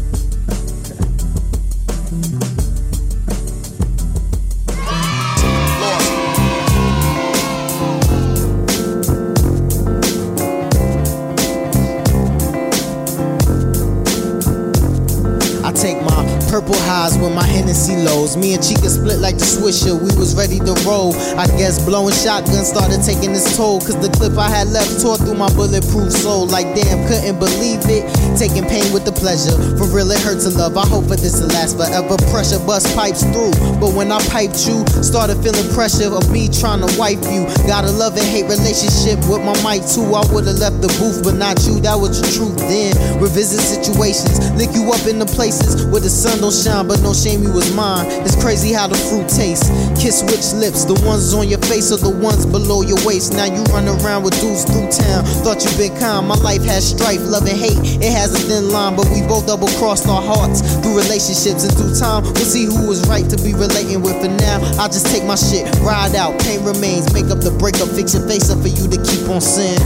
Purple 16.62 16.78
highs 16.86 17.18
with 17.18 17.34
my 17.34 17.42
Hennessy 17.42 17.96
lows. 18.06 18.36
Me 18.36 18.54
and 18.54 18.62
Chica 18.62 18.86
split 18.86 19.18
like 19.18 19.34
the 19.34 19.42
Swisher. 19.42 19.98
We 19.98 20.14
was 20.14 20.38
ready 20.38 20.62
to 20.62 20.78
roll. 20.86 21.10
I 21.34 21.50
guess 21.58 21.82
blowing 21.82 22.14
shotgun 22.14 22.62
started 22.62 23.02
taking 23.02 23.34
its 23.34 23.56
toll. 23.56 23.82
Cause 23.82 23.98
the 23.98 24.06
clip 24.14 24.38
I 24.38 24.46
had 24.46 24.70
left 24.70 25.02
tore 25.02 25.18
through 25.18 25.34
my 25.34 25.50
bulletproof 25.58 26.14
soul. 26.14 26.46
Like 26.46 26.70
damn, 26.78 27.02
couldn't 27.10 27.42
believe 27.42 27.82
it. 27.90 28.06
Taking 28.38 28.62
pain 28.70 28.86
with 28.94 29.02
the 29.02 29.10
pleasure. 29.10 29.58
For 29.74 29.90
real, 29.90 30.06
it 30.14 30.22
hurts 30.22 30.46
to 30.46 30.54
love. 30.54 30.78
I 30.78 30.86
hope 30.86 31.10
for 31.10 31.18
this 31.18 31.42
to 31.42 31.50
last 31.50 31.74
forever. 31.74 32.14
Pressure 32.30 32.62
bust 32.62 32.94
pipes 32.94 33.26
through. 33.34 33.58
But 33.82 33.98
when 33.98 34.14
I 34.14 34.22
piped 34.30 34.62
you, 34.62 34.86
started 35.02 35.42
feeling 35.42 35.66
pressure 35.74 36.14
of 36.14 36.30
me 36.30 36.46
trying 36.46 36.86
to 36.86 36.90
wipe 36.94 37.26
you. 37.26 37.42
Got 37.66 37.90
a 37.90 37.92
love 37.98 38.14
and 38.14 38.28
hate 38.30 38.46
relationship 38.46 39.18
with 39.26 39.42
my 39.42 39.58
mic 39.66 39.82
too. 39.82 40.06
I 40.14 40.22
would've 40.30 40.62
left 40.62 40.78
the 40.78 40.94
booth, 41.02 41.26
but 41.26 41.34
not 41.34 41.58
you. 41.66 41.82
That 41.82 41.98
was 41.98 42.22
the 42.22 42.30
truth 42.30 42.54
then. 42.70 42.94
Revisit 43.32 43.64
situations. 43.64 44.52
Lick 44.60 44.76
you 44.76 44.84
up 44.92 45.08
in 45.08 45.16
the 45.16 45.24
places 45.24 45.88
where 45.88 46.04
the 46.04 46.12
sun 46.12 46.44
don't 46.44 46.52
shine, 46.52 46.84
but 46.84 47.00
no 47.00 47.16
shame 47.16 47.40
you 47.40 47.48
was 47.48 47.72
mine. 47.72 48.04
It's 48.28 48.36
crazy 48.36 48.76
how 48.76 48.92
the 48.92 48.98
fruit 49.08 49.24
tastes. 49.24 49.72
Kiss 49.96 50.20
which 50.28 50.52
lips, 50.60 50.84
the 50.84 51.00
ones 51.08 51.32
on 51.32 51.48
your 51.48 51.64
face 51.64 51.88
or 51.88 51.96
the 51.96 52.12
ones 52.12 52.44
below 52.44 52.84
your 52.84 53.00
waist. 53.08 53.32
Now 53.32 53.48
you 53.48 53.64
run 53.72 53.88
around 53.88 54.28
with 54.28 54.36
dudes 54.36 54.68
through 54.68 54.84
town. 54.92 55.24
Thought 55.40 55.64
you 55.64 55.72
been 55.80 55.96
kind. 55.96 56.28
My 56.28 56.36
life 56.44 56.60
has 56.68 56.84
strife, 56.84 57.24
love 57.24 57.48
and 57.48 57.56
hate. 57.56 57.80
It 58.04 58.12
has 58.12 58.36
a 58.36 58.40
thin 58.44 58.68
line, 58.68 59.00
but 59.00 59.08
we 59.08 59.24
both 59.24 59.48
double 59.48 59.72
crossed 59.80 60.04
our 60.12 60.20
hearts 60.20 60.60
through 60.84 61.00
relationships 61.00 61.64
and 61.64 61.72
through 61.72 61.96
time. 61.96 62.28
We'll 62.36 62.44
see 62.44 62.68
who 62.68 62.84
was 62.84 63.00
right 63.08 63.24
to 63.32 63.40
be 63.40 63.56
relating 63.56 64.04
with. 64.04 64.20
For 64.20 64.28
now, 64.28 64.60
I'll 64.76 64.92
just 64.92 65.08
take 65.08 65.24
my 65.24 65.40
shit, 65.40 65.64
ride 65.80 66.12
out. 66.20 66.36
Pain 66.44 66.60
remains, 66.68 67.08
make 67.16 67.32
up 67.32 67.40
the 67.40 67.56
breakup, 67.56 67.88
fix 67.96 68.12
your 68.12 68.28
face 68.28 68.52
up 68.52 68.60
for 68.60 68.68
you 68.68 68.92
to 68.92 68.98
keep 69.08 69.24
on 69.32 69.40
saying. 69.40 69.80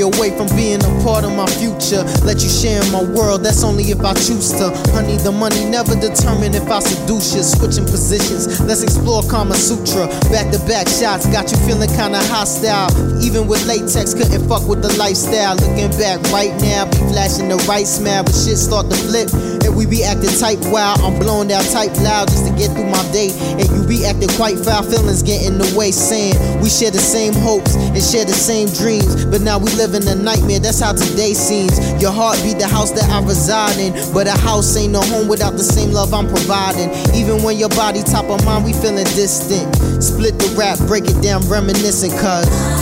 Away 0.00 0.30
from 0.36 0.48
being 0.56 0.80
a 0.82 0.92
part 1.04 1.24
of 1.24 1.32
my 1.36 1.46
future. 1.46 2.02
Let 2.24 2.42
you 2.42 2.48
share 2.48 2.82
in 2.82 2.90
my 2.92 3.02
world, 3.02 3.42
that's 3.42 3.62
only 3.62 3.84
if 3.90 4.00
I 4.00 4.14
choose 4.14 4.52
to. 4.58 4.70
Honey, 4.92 5.16
the 5.16 5.32
money 5.32 5.64
never 5.64 5.94
determine 5.94 6.54
if 6.54 6.68
I 6.70 6.80
seduce 6.80 7.34
you. 7.34 7.42
Switching 7.42 7.84
positions, 7.84 8.60
let's 8.62 8.82
explore 8.82 9.22
Kama 9.24 9.54
Sutra. 9.54 10.06
Back 10.30 10.52
to 10.52 10.58
back 10.66 10.88
shots 10.88 11.26
got 11.26 11.50
you 11.50 11.58
feeling 11.66 11.90
kinda 11.90 12.20
hostile. 12.32 12.90
Even 13.22 13.46
with 13.46 13.64
latex, 13.66 14.14
couldn't 14.14 14.48
fuck 14.48 14.66
with 14.66 14.82
the 14.82 14.92
lifestyle. 14.96 15.56
Looking 15.56 15.90
back 15.98 16.20
right 16.32 16.54
now, 16.62 16.86
be 16.86 16.96
flashing 17.12 17.48
the 17.48 17.56
right 17.68 17.86
smile, 17.86 18.24
but 18.24 18.34
shit 18.34 18.58
start 18.58 18.88
to 18.90 18.96
flip. 18.96 19.28
We 19.76 19.86
be 19.86 20.04
acting 20.04 20.34
type 20.38 20.58
wild. 20.70 21.00
I'm 21.00 21.18
blowing 21.18 21.48
down 21.48 21.64
type 21.64 21.94
loud 22.00 22.28
just 22.28 22.46
to 22.46 22.52
get 22.56 22.72
through 22.72 22.90
my 22.90 23.02
day. 23.12 23.30
And 23.58 23.66
you 23.70 23.86
be 23.86 24.04
acting 24.04 24.28
quite 24.36 24.58
foul, 24.58 24.82
feelings 24.82 25.22
get 25.22 25.46
in 25.46 25.58
the 25.58 25.68
way. 25.76 25.90
Saying 25.90 26.34
we 26.60 26.68
share 26.68 26.90
the 26.90 27.02
same 27.02 27.34
hopes 27.34 27.74
and 27.76 28.02
share 28.02 28.24
the 28.24 28.36
same 28.36 28.68
dreams. 28.68 29.24
But 29.26 29.40
now 29.40 29.58
we 29.58 29.70
live 29.74 29.94
in 29.94 30.06
a 30.08 30.14
nightmare, 30.14 30.60
that's 30.60 30.80
how 30.80 30.92
today 30.92 31.34
seems. 31.34 31.78
Your 32.00 32.12
heart 32.12 32.38
be 32.42 32.54
the 32.54 32.66
house 32.66 32.90
that 32.92 33.08
I 33.10 33.22
reside 33.22 33.78
in. 33.78 33.92
But 34.12 34.26
a 34.26 34.36
house 34.38 34.76
ain't 34.76 34.92
no 34.92 35.02
home 35.02 35.28
without 35.28 35.52
the 35.52 35.64
same 35.64 35.92
love 35.92 36.14
I'm 36.14 36.28
providing. 36.28 36.90
Even 37.14 37.42
when 37.42 37.56
your 37.56 37.70
body 37.70 38.02
top 38.02 38.26
of 38.26 38.44
mind, 38.44 38.64
we 38.64 38.72
feeling 38.72 39.04
distant. 39.16 39.74
Split 40.02 40.38
the 40.38 40.54
rap, 40.56 40.78
break 40.86 41.04
it 41.04 41.20
down, 41.22 41.42
reminiscing, 41.48 42.12
cuz. 42.12 42.79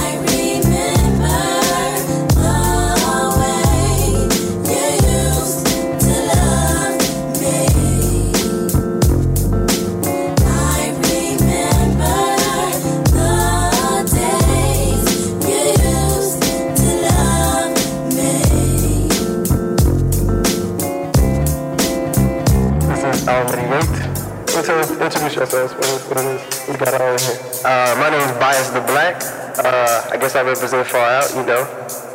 Introduce 25.09 25.37
yourselves. 25.37 25.75
What, 25.75 25.85
is, 25.87 26.03
what 26.05 26.17
it 26.19 26.27
is? 26.27 26.69
We 26.69 26.77
got 26.77 26.95
it 26.95 27.01
all 27.01 27.13
in 27.13 27.19
here. 27.19 27.39
Uh, 27.65 27.95
my 27.99 28.11
name 28.11 28.21
is 28.21 28.33
Bias 28.39 28.69
the 28.71 28.81
Black. 28.81 29.23
Uh, 29.65 30.11
I 30.11 30.17
guess 30.17 30.37
I 30.37 30.43
represent 30.43 30.87
Far 30.87 31.09
Out, 31.09 31.31
you 31.35 31.45
know. 31.45 31.65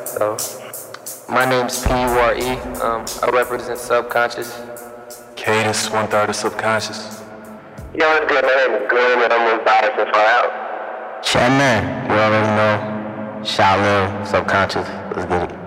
So, 0.06 0.38
my 1.30 1.46
name's 1.46 1.84
P-U-R-E. 1.84 2.50
Um, 2.82 3.06
I 3.24 3.30
represent 3.32 3.80
Subconscious. 3.80 4.62
Cadence, 5.36 5.90
one 5.92 6.08
third 6.08 6.30
of 6.30 6.36
subconscious. 6.36 7.22
Yo, 7.94 8.08
what's 8.08 8.32
good? 8.32 8.44
My 8.44 8.56
name 8.56 8.82
is 8.82 8.90
Glenn, 8.90 9.24
and 9.24 9.34
I'm 9.34 9.58
with 9.58 9.66
Bias 9.66 9.92
and 9.98 10.14
Far 10.14 10.26
Out. 10.26 11.24
Chat 11.24 11.52
man, 11.52 12.10
you 12.10 12.16
already 12.16 12.48
know. 12.58 13.44
Shot 13.44 13.80
Lil, 13.80 14.26
subconscious. 14.26 14.88
Let's 15.16 15.26
get 15.26 15.52
it. 15.52 15.64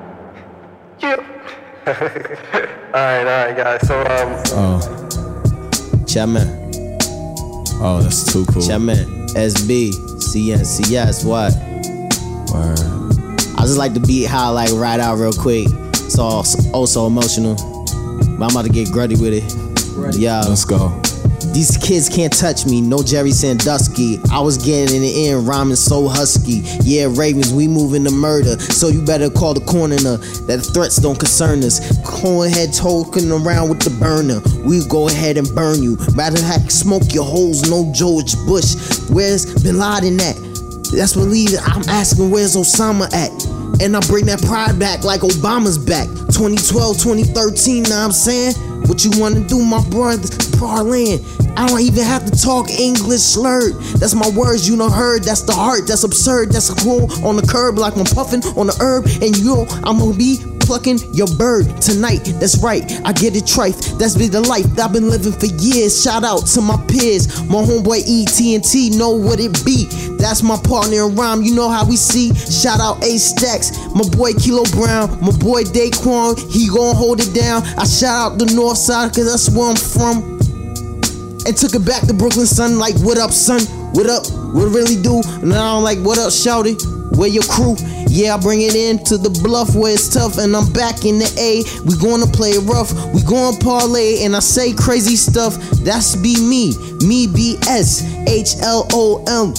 Alright, 1.86 3.26
alright, 3.26 3.56
guys. 3.56 3.86
So, 3.86 4.00
um, 4.00 4.42
Oh. 4.58 6.04
Chairman. 6.06 6.48
Oh, 7.80 8.00
that's 8.02 8.32
too 8.32 8.44
cool. 8.46 8.60
Chairman. 8.66 8.96
SB. 9.36 9.92
CN. 10.18 10.64
CS. 10.66 11.24
What? 11.24 11.52
Word. 12.52 12.80
I 13.56 13.62
just 13.62 13.78
like 13.78 13.94
to 13.94 14.00
beat 14.00 14.24
how 14.24 14.46
I 14.46 14.48
like 14.48 14.72
right 14.72 14.98
out 14.98 15.18
real 15.18 15.32
quick. 15.32 15.68
It's 15.92 16.18
all 16.18 16.44
also 16.72 17.06
emotional. 17.06 17.54
But 17.54 18.46
I'm 18.46 18.50
about 18.50 18.64
to 18.64 18.72
get 18.72 18.88
gruddy 18.88 19.20
with 19.20 19.34
it. 19.34 20.16
Yeah. 20.18 20.40
Let's 20.40 20.64
go. 20.64 20.88
These 21.56 21.78
kids 21.78 22.10
can't 22.10 22.30
touch 22.30 22.66
me, 22.66 22.82
no 22.82 23.02
Jerry 23.02 23.30
Sandusky. 23.30 24.20
I 24.30 24.40
was 24.40 24.58
getting 24.58 24.94
in 24.94 25.00
the 25.00 25.28
end, 25.28 25.48
rhyming 25.48 25.76
so 25.76 26.06
husky. 26.06 26.60
Yeah, 26.84 27.06
Ravens, 27.08 27.50
we 27.50 27.66
moving 27.66 28.04
to 28.04 28.10
murder. 28.10 28.60
So 28.60 28.88
you 28.88 29.00
better 29.00 29.30
call 29.30 29.54
the 29.54 29.64
coroner. 29.64 30.18
That 30.44 30.60
threats 30.74 30.96
don't 30.96 31.18
concern 31.18 31.64
us. 31.64 31.80
Go 32.20 32.42
ahead, 32.42 32.74
talking 32.74 33.32
around 33.32 33.70
with 33.70 33.80
the 33.80 33.88
burner. 33.98 34.42
We 34.68 34.84
go 34.86 35.08
ahead 35.08 35.38
and 35.38 35.48
burn 35.54 35.82
you. 35.82 35.96
Rather 36.12 36.42
heck, 36.42 36.70
smoke 36.70 37.14
your 37.14 37.24
holes, 37.24 37.70
no 37.70 37.90
George 37.94 38.36
Bush. 38.44 38.76
Where's 39.08 39.46
Bin 39.62 39.78
Laden 39.78 40.20
at? 40.20 40.36
That's 40.92 41.14
believe 41.14 41.54
it. 41.54 41.60
I'm 41.64 41.88
asking 41.88 42.30
where's 42.30 42.54
Osama 42.54 43.10
at? 43.14 43.32
And 43.80 43.96
I 43.96 44.00
bring 44.06 44.26
that 44.26 44.42
pride 44.42 44.78
back 44.78 45.04
like 45.04 45.20
Obama's 45.20 45.78
back. 45.78 46.08
2012, 46.32 46.98
2013, 46.98 47.82
know 47.84 47.96
I'm 47.96 48.12
saying? 48.12 48.54
What 48.88 49.04
you 49.04 49.10
wanna 49.20 49.40
do, 49.40 49.62
my 49.62 49.82
brother? 49.88 50.28
Parlaying. 50.56 51.20
I 51.58 51.66
don't 51.66 51.80
even 51.80 52.04
have 52.04 52.24
to 52.24 52.30
talk 52.30 52.70
English 52.70 53.20
slurred. 53.20 53.74
That's 53.98 54.14
my 54.14 54.28
words 54.30 54.68
you 54.68 54.76
know 54.76 54.90
heard. 54.90 55.24
That's 55.24 55.42
the 55.42 55.52
heart. 55.52 55.86
That's 55.86 56.04
absurd. 56.04 56.52
That's 56.52 56.70
a 56.70 56.74
cool 56.76 57.10
on 57.26 57.36
the 57.36 57.46
curb 57.46 57.78
like 57.78 57.96
I'm 57.96 58.04
puffing 58.04 58.44
on 58.56 58.66
the 58.68 58.76
herb. 58.80 59.06
And 59.22 59.36
yo, 59.38 59.66
I'm 59.84 59.98
gonna 59.98 60.16
be 60.16 60.38
plucking 60.66 61.14
your 61.14 61.28
bird 61.38 61.64
tonight. 61.80 62.26
That's 62.42 62.58
right, 62.58 62.82
I 63.04 63.12
get 63.12 63.36
it 63.36 63.44
trife. 63.44 63.96
That's 63.98 64.16
been 64.16 64.32
the 64.32 64.42
life 64.42 64.66
I've 64.78 64.92
been 64.92 65.08
living 65.08 65.32
for 65.32 65.46
years. 65.46 66.02
Shout 66.02 66.24
out 66.24 66.46
to 66.58 66.60
my 66.60 66.76
peers, 66.90 67.30
my 67.46 67.62
homeboy 67.62 68.02
ET&T 68.02 68.90
know 68.98 69.10
what 69.10 69.38
it 69.38 69.64
be. 69.64 69.86
That's 70.18 70.42
my 70.42 70.58
partner 70.64 71.06
in 71.06 71.14
rhyme. 71.14 71.42
You 71.42 71.54
know 71.54 71.68
how 71.68 71.86
we 71.86 71.96
see. 71.96 72.34
Shout 72.34 72.80
out 72.80 73.02
A 73.04 73.16
Stacks, 73.18 73.70
my 73.94 74.06
boy 74.16 74.32
Kilo 74.34 74.64
Brown, 74.72 75.10
my 75.20 75.32
boy 75.38 75.62
Daquan. 75.62 76.34
He 76.50 76.68
gon' 76.68 76.96
hold 76.96 77.20
it 77.20 77.32
down. 77.32 77.62
I 77.78 77.84
shout 77.84 78.32
out 78.32 78.38
the 78.38 78.46
North 78.54 78.78
Side 78.78 79.14
cause 79.14 79.30
that's 79.30 79.48
where 79.50 79.70
I'm 79.70 79.76
from. 79.76 80.36
And 81.46 81.56
took 81.56 81.74
it 81.76 81.86
back 81.86 82.02
to 82.08 82.14
Brooklyn, 82.14 82.46
son. 82.46 82.78
Like, 82.78 82.96
what 83.06 83.18
up, 83.18 83.30
son? 83.30 83.60
What 83.94 84.10
up? 84.10 84.26
What 84.52 84.66
really 84.74 85.00
do? 85.00 85.22
Now 85.46 85.76
I'm 85.76 85.84
like, 85.84 85.98
what 86.00 86.18
up, 86.18 86.34
shouty? 86.34 86.74
Where 87.16 87.28
your 87.28 87.44
crew? 87.44 87.76
Yeah, 88.08 88.34
I 88.34 88.40
bring 88.40 88.62
it 88.62 88.74
in 88.74 89.02
to 89.04 89.18
the 89.18 89.30
bluff 89.42 89.74
where 89.74 89.92
it's 89.92 90.08
tough, 90.08 90.38
and 90.38 90.56
I'm 90.56 90.72
back 90.72 91.04
in 91.04 91.18
the 91.18 91.30
A. 91.38 91.62
We 91.84 91.96
gonna 91.96 92.26
play 92.26 92.50
it 92.50 92.64
rough, 92.64 92.92
we 93.12 93.22
gonna 93.22 93.56
parlay, 93.58 94.24
and 94.24 94.34
I 94.34 94.40
say 94.40 94.72
crazy 94.72 95.16
stuff. 95.16 95.56
That's 95.84 96.16
be 96.16 96.34
me, 96.40 96.76
me 97.04 97.26
B 97.26 97.58
S 97.68 98.02
H 98.28 98.56
L 98.62 98.86
O 98.92 99.22
M. 99.28 99.54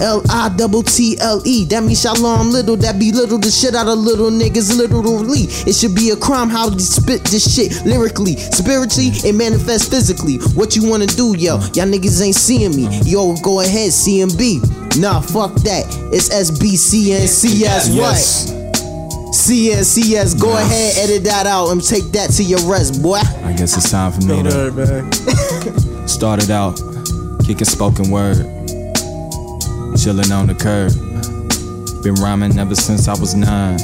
L 0.00 0.22
I 0.30 0.48
double 0.56 0.82
T 0.82 1.18
L 1.20 1.42
E. 1.44 1.64
That 1.66 1.82
means 1.82 2.00
shalom 2.02 2.50
little. 2.50 2.76
That 2.76 2.98
be 2.98 3.10
little 3.12 3.38
the 3.38 3.50
shit 3.50 3.74
out 3.74 3.88
of 3.88 3.98
little 3.98 4.30
niggas 4.30 4.76
literally. 4.76 5.50
It 5.66 5.74
should 5.74 5.94
be 5.94 6.10
a 6.10 6.16
crime 6.16 6.48
how 6.48 6.70
to 6.70 6.78
spit 6.78 7.24
this 7.24 7.42
shit 7.54 7.84
lyrically, 7.84 8.36
spiritually, 8.36 9.10
and 9.24 9.36
manifest 9.36 9.90
physically. 9.90 10.36
What 10.54 10.76
you 10.76 10.88
wanna 10.88 11.06
do, 11.06 11.34
yo? 11.36 11.58
Y'all 11.74 11.90
niggas 11.90 12.22
ain't 12.22 12.36
seeing 12.36 12.76
me. 12.76 12.86
Yo, 13.02 13.34
go 13.42 13.60
ahead, 13.60 13.90
CMB. 13.90 14.87
Nah, 14.98 15.20
fuck 15.20 15.54
that. 15.62 15.86
It's 16.12 16.28
SBCNCS. 16.28 17.94
What? 17.94 18.18
Yes. 18.18 18.50
CNCS. 19.30 20.40
Go 20.40 20.50
ahead, 20.56 20.94
edit 20.98 21.22
that 21.22 21.46
out 21.46 21.70
and 21.70 21.80
take 21.80 22.10
that 22.10 22.30
to 22.30 22.42
your 22.42 22.58
rest, 22.68 23.00
boy. 23.00 23.20
I 23.44 23.54
guess 23.56 23.76
it's 23.76 23.92
time 23.92 24.10
for 24.10 24.22
me 24.26 24.42
to 24.42 26.08
started 26.08 26.50
out 26.50 26.80
kicking 27.46 27.64
spoken 27.64 28.10
word, 28.10 28.38
chilling 29.96 30.32
on 30.32 30.48
the 30.48 30.56
curb. 30.58 30.90
Been 32.02 32.14
rhyming 32.14 32.58
ever 32.58 32.74
since 32.74 33.06
I 33.06 33.12
was 33.12 33.36
nine, 33.36 33.78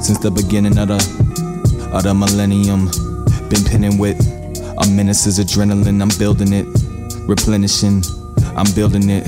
since 0.00 0.18
the 0.18 0.30
beginning 0.30 0.78
of 0.78 0.88
the 0.88 1.90
of 1.92 2.04
the 2.04 2.14
millennium. 2.14 2.86
Been 3.50 3.64
pinning 3.64 3.98
with 3.98 4.18
a 4.78 4.88
menace's 4.88 5.38
adrenaline. 5.38 6.00
I'm 6.00 6.16
building 6.18 6.54
it, 6.54 6.66
replenishing. 7.28 8.02
I'm 8.56 8.72
building 8.74 9.10
it 9.10 9.26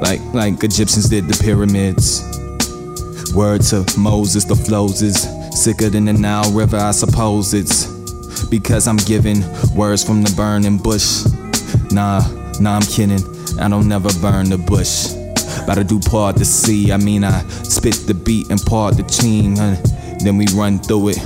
like 0.00 0.20
like 0.34 0.62
Egyptians 0.64 1.08
did 1.08 1.26
the 1.26 1.38
pyramids. 1.42 2.22
Word 3.34 3.62
to 3.62 3.84
Moses, 3.98 4.44
the 4.44 4.56
flows 4.56 5.02
is 5.02 5.28
sicker 5.52 5.88
than 5.88 6.06
the 6.06 6.12
Nile 6.12 6.50
River. 6.52 6.76
I 6.76 6.92
suppose 6.92 7.54
it's 7.54 7.86
because 8.46 8.86
I'm 8.86 8.98
giving 8.98 9.42
words 9.74 10.04
from 10.04 10.22
the 10.22 10.32
burning 10.36 10.78
bush. 10.78 11.24
Nah, 11.92 12.20
nah, 12.60 12.76
I'm 12.76 12.82
kidding. 12.82 13.20
I 13.58 13.68
don't 13.68 13.88
never 13.88 14.10
burn 14.20 14.50
the 14.50 14.58
bush. 14.58 15.12
About 15.62 15.76
to 15.76 15.84
do 15.84 15.98
part 15.98 16.36
the 16.36 16.44
sea. 16.44 16.92
I 16.92 16.96
mean, 16.96 17.24
I 17.24 17.40
spit 17.48 17.94
the 18.06 18.14
beat 18.14 18.50
and 18.50 18.60
part 18.62 18.96
the 18.96 19.02
tune. 19.02 19.56
huh? 19.56 19.76
Then 20.22 20.36
we 20.36 20.46
run 20.54 20.78
through 20.78 21.10
it. 21.10 21.22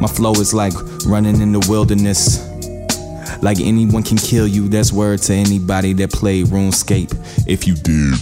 My 0.00 0.08
flow 0.08 0.32
is 0.32 0.54
like 0.54 0.74
running 1.06 1.40
in 1.40 1.52
the 1.52 1.64
wilderness. 1.68 2.47
Like 3.42 3.60
anyone 3.60 4.02
can 4.02 4.16
kill 4.16 4.46
you. 4.46 4.68
That's 4.68 4.92
word 4.92 5.20
to 5.22 5.34
anybody 5.34 5.92
that 5.94 6.12
played 6.12 6.46
RuneScape. 6.46 7.14
If 7.46 7.66
you 7.66 7.74
did, 7.74 8.14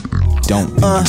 don't. 0.43 0.73
Uh, 0.83 1.05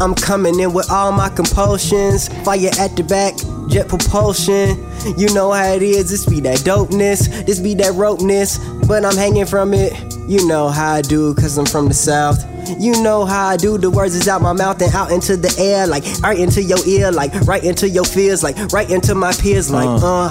I'm 0.00 0.14
coming 0.14 0.60
in 0.60 0.72
with 0.72 0.90
all 0.90 1.12
my 1.12 1.28
compulsions. 1.28 2.28
Fire 2.44 2.70
at 2.78 2.96
the 2.96 3.02
back, 3.02 3.34
jet 3.68 3.88
propulsion. 3.88 4.76
You 5.18 5.32
know 5.34 5.50
how 5.52 5.72
it 5.72 5.82
is. 5.82 6.10
This 6.10 6.26
be 6.26 6.40
that 6.40 6.58
dopeness, 6.58 7.46
this 7.46 7.58
be 7.58 7.74
that 7.74 7.94
ropeness. 7.94 8.58
But 8.86 9.04
I'm 9.04 9.16
hanging 9.16 9.46
from 9.46 9.72
it. 9.72 9.92
You 10.28 10.46
know 10.46 10.68
how 10.68 10.94
I 10.94 11.02
do, 11.02 11.34
cause 11.34 11.58
I'm 11.58 11.66
from 11.66 11.88
the 11.88 11.94
south. 11.94 12.44
You 12.78 13.02
know 13.02 13.24
how 13.24 13.48
I 13.48 13.56
do, 13.56 13.78
the 13.78 13.90
words 13.90 14.14
is 14.14 14.28
out 14.28 14.42
my 14.42 14.52
mouth 14.52 14.80
and 14.80 14.94
out 14.94 15.10
into 15.10 15.36
the 15.36 15.52
air, 15.58 15.86
like 15.88 16.04
right 16.22 16.38
into 16.38 16.62
your 16.62 16.78
ear, 16.86 17.10
like 17.10 17.32
right 17.42 17.64
into 17.64 17.88
your 17.88 18.04
fears, 18.04 18.42
like 18.42 18.56
right 18.72 18.88
into 18.90 19.14
my 19.14 19.32
peers, 19.32 19.70
like 19.70 19.88
uh. 20.02 20.30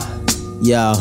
Yo, 0.61 0.93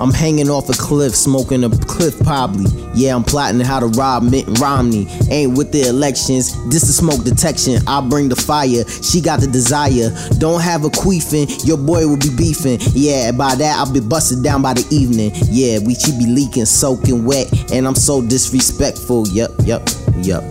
I'm 0.00 0.12
hanging 0.12 0.48
off 0.48 0.68
a 0.68 0.72
cliff, 0.72 1.14
smoking 1.14 1.64
a 1.64 1.70
cliff 1.70 2.18
probably. 2.20 2.70
Yeah, 2.94 3.16
I'm 3.16 3.24
plotting 3.24 3.60
how 3.60 3.80
to 3.80 3.86
rob 3.86 4.22
Mitt 4.22 4.46
Romney. 4.60 5.06
Ain't 5.30 5.56
with 5.56 5.72
the 5.72 5.88
elections, 5.88 6.54
this 6.70 6.84
is 6.84 6.96
smoke 6.96 7.24
detection. 7.24 7.80
I 7.86 8.00
bring 8.00 8.28
the 8.28 8.36
fire, 8.36 8.84
she 9.02 9.20
got 9.20 9.40
the 9.40 9.46
desire. 9.46 10.10
Don't 10.38 10.60
have 10.60 10.84
a 10.84 10.88
queefing, 10.88 11.66
your 11.66 11.78
boy 11.78 12.06
will 12.06 12.16
be 12.16 12.34
beefing. 12.36 12.78
Yeah, 12.92 13.32
by 13.32 13.54
that 13.56 13.78
I'll 13.78 13.92
be 13.92 14.00
busted 14.00 14.42
down 14.42 14.62
by 14.62 14.74
the 14.74 14.86
evening. 14.90 15.32
Yeah, 15.50 15.78
we 15.80 15.94
should 15.94 16.18
be 16.18 16.26
leaking, 16.26 16.66
soaking 16.66 17.24
wet, 17.24 17.72
and 17.72 17.86
I'm 17.86 17.96
so 17.96 18.22
disrespectful. 18.22 19.26
Yup, 19.28 19.50
yup, 19.64 19.82
yup. 20.18 20.44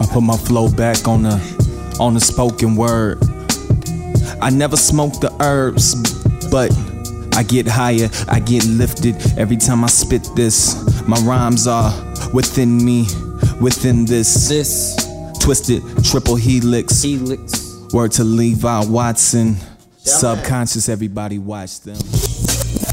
I 0.00 0.06
put 0.10 0.22
my 0.22 0.36
flow 0.36 0.70
back 0.70 1.06
on 1.06 1.22
the 1.22 1.96
on 2.00 2.14
the 2.14 2.20
spoken 2.20 2.74
word. 2.74 3.18
I 4.42 4.50
never 4.50 4.76
smoke 4.76 5.20
the 5.20 5.36
herbs, 5.40 5.94
but 6.50 6.70
I 7.40 7.42
get 7.42 7.66
higher, 7.66 8.10
I 8.28 8.38
get 8.38 8.66
lifted 8.66 9.16
every 9.38 9.56
time 9.56 9.82
I 9.82 9.86
spit 9.86 10.28
this. 10.36 10.76
My 11.08 11.16
rhymes 11.20 11.66
are 11.66 11.90
within 12.34 12.84
me, 12.84 13.06
within 13.62 14.04
this. 14.04 14.46
This 14.50 14.94
twisted 15.40 15.82
triple 16.04 16.36
helix. 16.36 17.00
Helix. 17.00 17.82
Word 17.94 18.12
to 18.12 18.24
Levi 18.24 18.84
Watson. 18.84 19.56
Subconscious, 19.96 20.90
everybody 20.90 21.38
watch 21.38 21.80
them. 21.80 21.96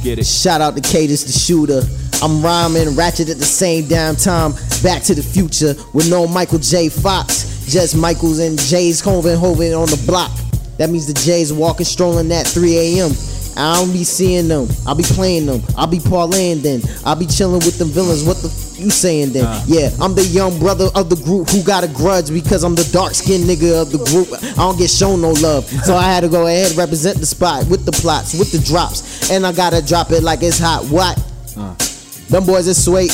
Get 0.02 0.18
it. 0.20 0.26
Shout 0.26 0.62
out 0.62 0.78
to 0.78 0.82
Cadence 0.82 1.26
the 1.26 1.38
shooter. 1.38 1.82
I'm 2.24 2.42
rhyming 2.42 2.96
ratchet 2.96 3.28
at 3.28 3.40
the 3.40 3.44
same 3.44 3.90
damn 3.90 4.16
time. 4.16 4.54
Back 4.82 5.04
to 5.04 5.14
the 5.14 5.24
future 5.24 5.76
with 5.94 6.10
no 6.10 6.26
Michael 6.26 6.60
J. 6.60 6.88
Fox. 6.88 7.66
Just 7.68 7.98
Michaels 7.98 8.40
and 8.40 8.58
J's 8.58 9.02
Hoven 9.02 9.38
Hoven 9.38 9.74
on 9.74 9.90
the 9.90 10.02
block. 10.08 10.32
That 10.78 10.90
means 10.90 11.06
the 11.06 11.14
J's 11.16 11.52
walking 11.52 11.86
strolling 11.86 12.32
at 12.32 12.48
3 12.48 12.78
a.m. 12.78 13.12
I 13.58 13.76
don't 13.80 13.92
be 13.92 14.04
seeing 14.04 14.48
them. 14.48 14.68
I'll 14.86 14.96
be 14.96 15.04
playing 15.04 15.46
them. 15.48 15.62
I'll 15.76 15.88
be 15.88 16.00
parlaying 16.00 16.62
then. 16.62 16.82
I'll 17.06 17.16
be 17.16 17.26
chilling 17.26 17.60
with 17.66 17.78
them 17.78 17.90
villains. 17.90 18.24
What 18.24 18.38
the 18.38 18.50
f- 18.50 18.80
you 18.80 18.90
saying 18.92 19.34
then? 19.34 19.46
Yeah, 19.66 19.90
I'm 20.00 20.14
the 20.14 20.24
young 20.24 20.60
brother 20.60 20.90
of 20.96 21.10
the 21.10 21.16
group 21.16 21.50
who 21.50 21.64
got 21.64 21.84
a 21.84 21.88
grudge 21.88 22.30
because 22.32 22.64
I'm 22.64 22.76
the 22.76 22.88
dark 22.94 23.14
skinned 23.16 23.46
nigga 23.46 23.82
of 23.82 23.92
the 23.92 23.98
group. 24.06 24.30
I 24.44 24.56
don't 24.62 24.78
get 24.78 24.90
shown 24.90 25.22
no 25.22 25.32
love. 25.32 25.66
So 25.66 25.96
I 25.96 26.04
had 26.04 26.22
to 26.22 26.30
go 26.30 26.46
ahead 26.46 26.68
and 26.70 26.78
represent 26.78 27.18
the 27.20 27.26
spot 27.26 27.68
with 27.68 27.86
the 27.86 27.92
plots, 27.92 28.38
with 28.38 28.52
the 28.52 28.60
drops. 28.60 29.32
And 29.32 29.46
I 29.46 29.52
gotta 29.52 29.82
drop 29.86 30.12
it 30.12 30.22
like 30.24 30.44
it's 30.44 30.60
hot. 30.60 30.86
What? 30.86 31.18
Them 32.30 32.46
boys 32.46 32.68
is 32.68 32.84
sweet. 32.84 33.12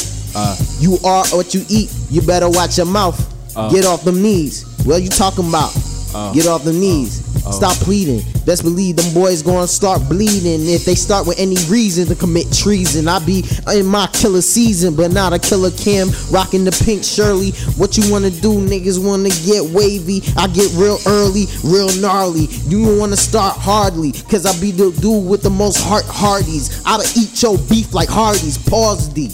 you 0.79 0.97
are 1.05 1.25
what 1.27 1.53
you 1.53 1.63
eat. 1.69 1.93
You 2.09 2.21
better 2.21 2.49
watch 2.49 2.77
your 2.77 2.87
mouth. 2.87 3.17
Uh. 3.55 3.69
Get 3.71 3.85
off 3.85 4.03
them 4.03 4.21
knees. 4.21 4.65
What 4.85 5.01
you 5.03 5.09
talking 5.09 5.47
about? 5.47 5.71
Oh. 6.15 6.33
Get 6.33 6.47
off 6.47 6.63
the 6.63 6.73
knees. 6.73 7.21
Oh. 7.37 7.49
oh. 7.49 7.51
Stop 7.51 7.77
pleading. 7.77 8.21
Best 8.45 8.63
believe 8.63 8.97
them 8.97 9.13
boys 9.13 9.41
gonna 9.41 9.67
start 9.67 10.01
bleeding 10.09 10.67
if 10.67 10.85
they 10.85 10.95
start 10.95 11.25
with 11.25 11.39
any 11.39 11.55
reason 11.69 12.07
to 12.07 12.15
commit 12.15 12.51
treason. 12.51 13.07
I 13.07 13.19
be 13.19 13.43
in 13.73 13.85
my 13.85 14.07
killer 14.07 14.41
season, 14.41 14.95
but 14.95 15.11
not 15.11 15.33
a 15.33 15.39
Killa 15.39 15.71
Cam. 15.71 16.09
Rocking 16.29 16.65
the 16.65 16.83
pink 16.83 17.03
Shirley. 17.03 17.51
What 17.77 17.97
you 17.97 18.11
wanna 18.11 18.29
do? 18.29 18.53
Niggas 18.53 19.03
wanna 19.03 19.29
get 19.29 19.63
wavy. 19.73 20.21
I 20.37 20.47
get 20.47 20.71
real 20.73 20.99
early, 21.07 21.45
real 21.63 21.89
gnarly. 22.01 22.47
You 22.67 22.97
wanna 22.97 23.17
start 23.17 23.57
hardly, 23.57 24.11
cause 24.29 24.45
I 24.45 24.59
be 24.59 24.71
the 24.71 24.91
dude 24.99 25.27
with 25.27 25.41
the 25.41 25.49
most 25.49 25.77
heart 25.77 26.05
hardies. 26.05 26.81
I'll 26.85 27.01
eat 27.17 27.41
your 27.41 27.57
beef 27.69 27.93
like 27.93 28.09
Hardee's. 28.09 28.57
Pause 28.57 29.07
D. 29.09 29.31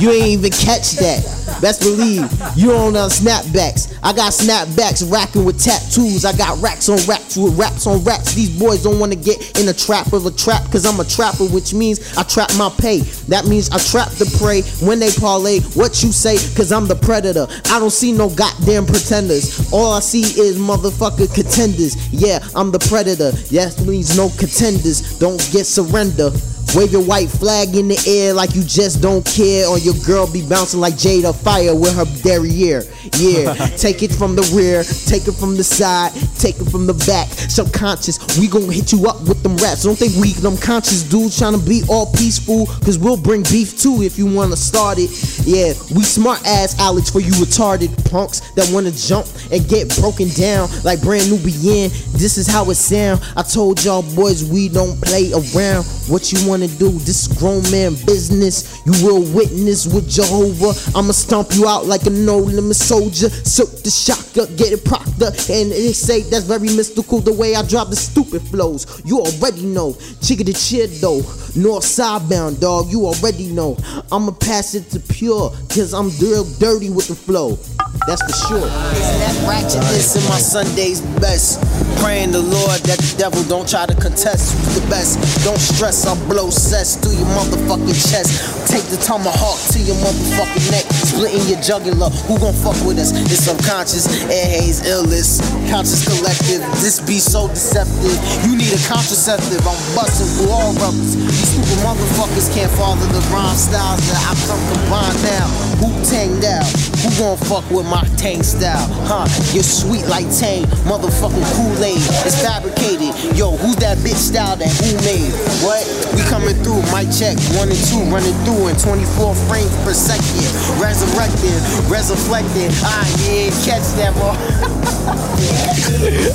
You 0.00 0.10
ain't 0.10 0.26
even 0.26 0.50
catch 0.50 0.92
that. 0.98 1.22
Best 1.60 1.80
believe 1.82 2.26
you 2.56 2.72
on 2.72 2.96
uh, 2.96 3.08
snapbacks. 3.08 3.96
I 4.02 4.12
got 4.12 4.32
snapbacks 4.32 5.10
racking 5.10 5.44
with 5.44 5.62
tattoos. 5.62 6.24
I 6.24 6.36
got 6.36 6.60
racks 6.60 6.88
on 6.88 6.98
racks 7.06 7.36
with 7.36 7.56
raps 7.58 7.86
on 7.86 8.02
raps. 8.04 8.34
These 8.34 8.58
boys 8.58 8.82
don't 8.82 8.98
wanna 8.98 9.16
get 9.16 9.58
in 9.60 9.68
a 9.68 9.72
trap 9.72 10.12
of 10.12 10.26
a 10.26 10.30
trap, 10.30 10.62
cause 10.70 10.84
I'm 10.84 10.98
a 11.00 11.04
trapper, 11.04 11.44
which 11.44 11.74
means 11.74 12.16
I 12.16 12.22
trap 12.22 12.50
my 12.56 12.70
pay. 12.78 13.00
That 13.28 13.46
means 13.46 13.70
I 13.70 13.78
trap 13.78 14.10
the 14.18 14.26
prey 14.38 14.62
when 14.86 14.98
they 14.98 15.10
parlay. 15.10 15.60
What 15.74 16.02
you 16.02 16.12
say, 16.12 16.36
cause 16.56 16.72
I'm 16.72 16.86
the 16.86 16.96
predator. 16.96 17.46
I 17.66 17.78
don't 17.78 17.90
see 17.92 18.12
no 18.12 18.28
goddamn 18.30 18.86
pretenders. 18.86 19.72
All 19.72 19.92
I 19.92 20.00
see 20.00 20.22
is 20.40 20.58
motherfucker 20.58 21.32
contenders. 21.34 21.96
Yeah, 22.12 22.40
I'm 22.54 22.70
the 22.70 22.78
predator. 22.78 23.32
Yes, 23.50 23.84
means 23.84 24.16
no 24.16 24.28
contenders. 24.38 25.18
Don't 25.18 25.38
get 25.52 25.64
surrender. 25.64 26.30
Wave 26.74 26.90
your 26.90 27.04
white 27.04 27.30
flag 27.30 27.76
in 27.76 27.86
the 27.86 27.98
air 28.06 28.34
like 28.34 28.54
you 28.54 28.62
just 28.64 29.00
don't 29.00 29.24
care, 29.24 29.68
or 29.68 29.78
your 29.78 29.94
girl 30.04 30.30
be 30.30 30.42
bouncing 30.42 30.80
like 30.80 30.94
Jada 30.94 31.34
Fire 31.34 31.74
with 31.74 31.94
her 31.94 32.04
derriere. 32.22 32.82
Yeah, 33.18 33.54
take 33.78 34.02
it 34.02 34.10
from 34.12 34.34
the 34.34 34.42
rear, 34.54 34.82
take 35.06 35.28
it 35.28 35.38
from 35.38 35.56
the 35.56 35.62
side, 35.62 36.12
take 36.38 36.56
it 36.58 36.64
from 36.70 36.86
the 36.86 36.94
back. 37.06 37.28
Subconscious, 37.28 38.18
we 38.38 38.48
gon' 38.48 38.68
hit 38.68 38.90
you 38.90 39.06
up 39.06 39.20
with 39.22 39.42
them 39.42 39.56
raps. 39.58 39.84
Don't 39.84 39.96
think 39.96 40.16
we 40.16 40.32
them 40.32 40.56
conscious 40.56 41.02
dudes 41.02 41.38
trying 41.38 41.58
to 41.58 41.64
be 41.64 41.82
all 41.88 42.10
peaceful, 42.12 42.66
cause 42.82 42.98
we'll 42.98 43.16
bring 43.16 43.44
beef 43.44 43.78
too 43.78 44.02
if 44.02 44.18
you 44.18 44.26
wanna 44.26 44.56
start 44.56 44.98
it. 44.98 45.10
Yeah, 45.46 45.74
we 45.94 46.02
smart 46.02 46.44
ass 46.44 46.78
Alex 46.80 47.08
for 47.08 47.20
you 47.20 47.32
retarded 47.38 47.92
punks 48.10 48.40
that 48.54 48.68
wanna 48.72 48.90
jump 48.90 49.26
and 49.52 49.66
get 49.68 49.94
broken 50.00 50.28
down 50.30 50.68
like 50.82 51.00
brand 51.02 51.30
new 51.30 51.38
begin. 51.38 51.90
This 52.18 52.36
is 52.36 52.48
how 52.48 52.68
it 52.70 52.74
sound. 52.76 53.20
I 53.36 53.42
told 53.42 53.84
y'all 53.84 54.02
boys 54.14 54.42
we 54.42 54.68
don't 54.68 55.00
play 55.00 55.30
around. 55.32 55.84
What 56.08 56.32
you 56.32 56.48
wanna 56.48 56.63
do? 56.66 56.90
This 56.90 57.28
grown 57.38 57.62
man 57.70 57.94
business. 58.06 58.80
You 58.86 58.92
will 59.04 59.22
witness 59.34 59.86
with 59.86 60.08
Jehovah. 60.08 60.72
I'ma 60.96 61.12
stomp 61.12 61.54
you 61.54 61.66
out 61.68 61.86
like 61.86 62.06
a 62.06 62.10
no 62.10 62.38
limit 62.38 62.76
soldier. 62.76 63.28
Soak 63.30 63.82
the 63.82 63.90
shocker, 63.90 64.46
get 64.56 64.72
it 64.72 64.84
propped 64.84 65.22
up. 65.22 65.34
And 65.48 65.70
they 65.70 65.92
say 65.92 66.22
that's 66.22 66.44
very 66.44 66.68
mystical 66.74 67.20
the 67.20 67.32
way 67.32 67.54
I 67.54 67.62
drop 67.66 67.90
the 67.90 67.96
stupid 67.96 68.42
flows. 68.42 69.02
You 69.04 69.20
already 69.20 69.64
know. 69.64 69.92
Chicka 70.22 70.44
the 70.44 70.52
cheer 70.52 70.86
though. 70.86 71.22
North 71.56 71.84
side 71.84 72.28
bound, 72.28 72.60
dog. 72.60 72.90
You 72.90 73.06
already 73.06 73.48
know. 73.52 73.76
I'ma 74.10 74.32
pass 74.32 74.74
it 74.74 74.90
to 74.90 75.00
pure, 75.00 75.50
cause 75.68 75.94
I'm 75.94 76.10
real 76.18 76.44
dirty 76.58 76.90
with 76.90 77.08
the 77.08 77.14
flow. 77.14 77.58
That's 78.06 78.22
for 78.22 78.48
sure. 78.48 78.66
That 78.66 79.34
ratchetness 79.48 80.16
in 80.16 80.28
my 80.28 80.38
Sunday's 80.38 81.00
best. 81.20 81.60
Praying 82.02 82.32
the 82.32 82.42
Lord 82.42 82.80
that 82.82 82.98
the 82.98 83.16
devil 83.16 83.42
don't 83.44 83.68
try 83.68 83.86
to 83.86 83.94
contest 83.94 84.52
who's 84.52 84.80
the 84.80 84.86
best. 84.90 85.16
Don't 85.44 85.58
stress, 85.58 86.06
I'll 86.06 86.16
blow 86.28 86.50
cess 86.54 86.94
through 86.96 87.18
your 87.18 87.26
motherfucking 87.34 87.98
chest. 87.98 88.70
Take 88.70 88.86
the 88.86 88.96
tomahawk 88.96 89.58
to 89.74 89.78
your 89.82 89.98
motherfucking 89.98 90.70
neck, 90.70 90.86
splitting 90.94 91.42
your 91.50 91.60
jugular. 91.60 92.08
Who 92.30 92.38
gon' 92.38 92.54
fuck 92.54 92.78
with 92.86 93.02
us? 93.02 93.10
It's 93.26 93.50
subconscious, 93.50 94.06
air 94.30 94.62
illness, 94.86 95.42
conscious 95.68 96.06
collective. 96.06 96.62
This 96.78 97.02
be 97.02 97.18
so 97.18 97.48
deceptive. 97.48 98.14
You 98.46 98.54
need 98.54 98.70
a 98.70 98.80
contraceptive. 98.86 99.66
I'm 99.66 99.78
busting 99.98 100.30
through 100.38 100.54
all 100.54 100.72
rubbers. 100.78 101.18
These 101.18 101.58
stupid 101.58 101.82
motherfuckers 101.82 102.46
can't 102.54 102.70
follow 102.78 103.02
the 103.10 103.22
rhyme 103.34 103.58
styles 103.58 104.00
that 104.06 104.22
I 104.22 104.32
come 104.46 104.62
combine 104.70 105.18
now. 105.26 105.46
Who 105.82 105.90
tang 106.06 106.38
down? 106.40 106.93
Who 107.04 107.12
gon' 107.20 107.36
fuck 107.36 107.68
with 107.70 107.84
my 107.84 108.00
tang 108.16 108.42
style? 108.42 108.88
Huh? 109.04 109.28
You're 109.52 109.62
sweet 109.62 110.06
like 110.08 110.24
tang, 110.32 110.64
motherfucking 110.88 111.44
Kool-Aid. 111.52 112.00
It's 112.24 112.40
fabricated. 112.40 113.12
Yo, 113.36 113.52
who's 113.60 113.76
that 113.84 113.98
bitch 114.00 114.16
style 114.16 114.56
that 114.56 114.72
who 114.80 114.96
made? 115.04 115.28
What? 115.60 115.84
We 116.16 116.24
coming 116.32 116.56
through, 116.64 116.80
mic 116.96 117.12
check, 117.12 117.36
one 117.60 117.68
and 117.68 117.76
two, 117.92 118.00
running 118.08 118.32
through 118.48 118.72
in 118.72 118.76
24 118.80 119.36
frames 119.52 119.68
per 119.84 119.92
second. 119.92 120.48
Resurrecting, 120.80 121.60
resurrecting. 121.92 122.72
Ah, 122.80 123.04
yeah, 123.28 123.52
catch 123.68 123.84
that, 124.00 124.16
boy. 124.16 124.32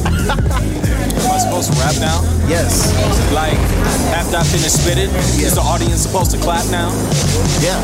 Am 1.20 1.32
I 1.34 1.38
supposed 1.40 1.74
to 1.74 1.80
rap 1.82 1.98
now? 1.98 2.22
Yes. 2.48 2.94
Like, 3.34 3.58
after 4.14 4.38
I 4.38 4.44
finish 4.44 4.74
spitting, 4.78 5.10
is 5.42 5.56
the 5.56 5.62
audience 5.62 6.02
supposed 6.02 6.32
to 6.32 6.38
clap 6.38 6.66
now? 6.70 6.94
Yeah. 7.60 7.78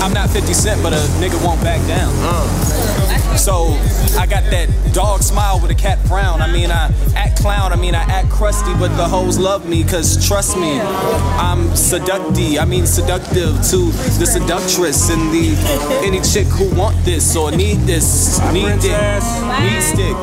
I'm 0.00 0.12
not 0.12 0.30
50 0.30 0.52
Cent, 0.54 0.82
but 0.82 0.92
a 0.92 1.02
nigga 1.18 1.42
won't 1.44 1.60
back 1.62 1.84
down. 1.86 2.14
Uh. 2.28 3.36
So, 3.36 3.68
I 4.18 4.26
got 4.26 4.42
that 4.50 4.68
dog 4.92 5.22
smile 5.22 5.60
with 5.60 5.70
a 5.70 5.74
cat 5.74 5.98
frown. 6.08 6.42
I 6.42 6.52
mean, 6.52 6.70
I 6.70 6.92
act 7.14 7.40
clown, 7.40 7.72
I 7.72 7.76
mean, 7.76 7.94
I 7.94 8.02
act 8.02 8.30
crusty, 8.30 8.74
but 8.74 8.88
the 8.96 9.06
hoes 9.06 9.38
love 9.38 9.68
me, 9.68 9.84
cause 9.84 10.26
trust 10.26 10.56
me, 10.56 10.80
I'm 10.80 11.74
seductive, 11.76 12.58
I 12.58 12.64
mean, 12.64 12.84
seductive 12.84 13.54
to 13.70 13.78
the 14.18 14.26
seductress 14.26 15.10
and 15.10 15.30
the 15.30 15.54
any 16.04 16.20
chick 16.20 16.46
who 16.48 16.68
want 16.76 16.96
this 17.04 17.36
or 17.36 17.50
need 17.52 17.78
this, 17.86 18.40
need 18.52 18.66
it, 18.66 19.22
need 19.62 19.82
stick. 19.82 20.16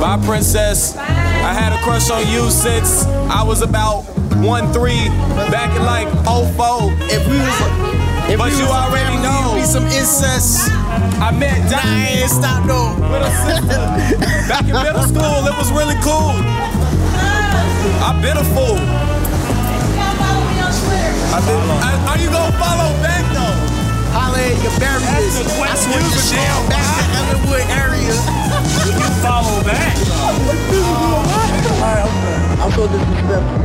Bye, 0.00 0.20
princess. 0.24 0.96
I 0.96 1.52
had 1.52 1.72
a 1.72 1.82
crush 1.82 2.10
on 2.10 2.26
you 2.32 2.50
since 2.50 3.04
I 3.30 3.42
was 3.44 3.62
about 3.62 4.02
1 4.42 4.72
3 4.72 5.08
back 5.52 5.76
in 5.76 5.84
like 5.84 6.08
04. 6.24 6.90
If 7.10 7.28
we 7.28 7.38
was. 7.38 7.91
If 8.30 8.38
but 8.38 8.52
you 8.56 8.64
already 8.66 9.18
family, 9.18 9.22
know. 9.22 9.54
be 9.56 9.64
some 9.64 9.84
incest. 9.86 10.70
I 11.20 11.30
met 11.32 11.58
Nah, 11.70 11.78
I 11.82 12.20
ain't 12.22 12.30
stop 12.30 12.64
though. 12.66 12.94
with 13.10 13.22
a 13.22 13.30
sister. 13.44 13.82
Back 14.48 14.64
in 14.68 14.72
middle 14.74 15.04
school, 15.04 15.46
it 15.46 15.54
was 15.58 15.70
really 15.72 15.96
cool. 16.02 16.32
I've 18.02 18.20
been 18.22 18.36
a 18.36 18.44
fool. 18.56 18.78
I've 21.32 21.44
been, 21.46 21.60
I- 21.80 22.00
are 22.12 22.18
you 22.18 22.28
gonna 22.30 22.52
follow 22.60 22.92
back 23.02 23.24
though? 23.32 23.56
Holla 24.12 24.38
at 24.38 24.56
your 24.62 24.74
barriers. 24.80 25.06
That's 25.08 25.36
the 25.38 25.44
I 25.48 25.56
question. 25.58 25.92
switched 25.92 26.68
back 26.68 26.84
to 26.98 27.04
Ellenwood 27.18 27.66
area. 27.72 28.16
You 28.86 29.08
follow 29.24 29.56
back. 29.64 29.96
Alright, 31.82 32.08
I'm 32.60 32.70
so 32.72 32.86
disrespectful. 32.88 33.60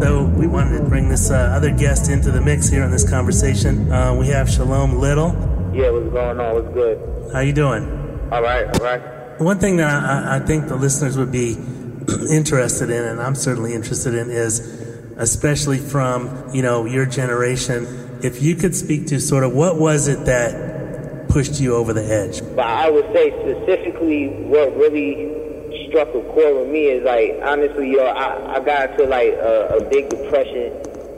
So 0.00 0.24
we 0.24 0.46
wanted 0.46 0.78
to 0.78 0.84
bring 0.84 1.08
this 1.08 1.30
uh, 1.30 1.34
other 1.56 1.70
guest 1.70 2.10
into 2.10 2.30
the 2.30 2.40
mix 2.40 2.68
here 2.68 2.84
in 2.84 2.90
this 2.90 3.08
conversation. 3.08 3.90
Uh, 3.90 4.14
we 4.14 4.26
have 4.28 4.48
Shalom 4.50 4.98
Little. 4.98 5.30
Yeah, 5.72 5.90
what's 5.90 6.12
going 6.12 6.38
on? 6.38 6.54
What's 6.54 6.74
good? 6.74 7.32
How 7.32 7.40
you 7.40 7.54
doing? 7.54 7.84
All 8.30 8.42
right, 8.42 8.66
all 8.78 8.84
right. 8.84 9.40
One 9.40 9.58
thing 9.58 9.78
that 9.78 9.88
I, 9.88 10.36
I 10.36 10.40
think 10.40 10.68
the 10.68 10.76
listeners 10.76 11.16
would 11.16 11.32
be 11.32 11.52
interested 12.30 12.90
in, 12.90 13.04
and 13.04 13.22
I'm 13.22 13.34
certainly 13.34 13.72
interested 13.72 14.14
in, 14.14 14.30
is 14.30 14.60
especially 15.16 15.78
from 15.78 16.50
you 16.52 16.60
know 16.60 16.84
your 16.84 17.06
generation, 17.06 17.86
if 18.22 18.42
you 18.42 18.54
could 18.54 18.76
speak 18.76 19.06
to 19.06 19.18
sort 19.18 19.44
of 19.44 19.54
what 19.54 19.78
was 19.80 20.08
it 20.08 20.26
that 20.26 21.28
pushed 21.30 21.58
you 21.58 21.74
over 21.74 21.94
the 21.94 22.04
edge? 22.04 22.42
But 22.54 22.66
I 22.66 22.90
would 22.90 23.06
say 23.14 23.30
specifically 23.30 24.28
what 24.28 24.76
really 24.76 25.35
struck 25.88 26.08
a 26.08 26.22
chord 26.32 26.56
with 26.56 26.68
me 26.68 26.86
is 26.86 27.04
like 27.04 27.38
honestly, 27.42 27.92
yo, 27.92 28.04
I, 28.06 28.56
I 28.56 28.60
got 28.60 28.90
into 28.90 29.04
like 29.04 29.32
a, 29.32 29.78
a 29.78 29.84
big 29.88 30.08
depression 30.08 30.72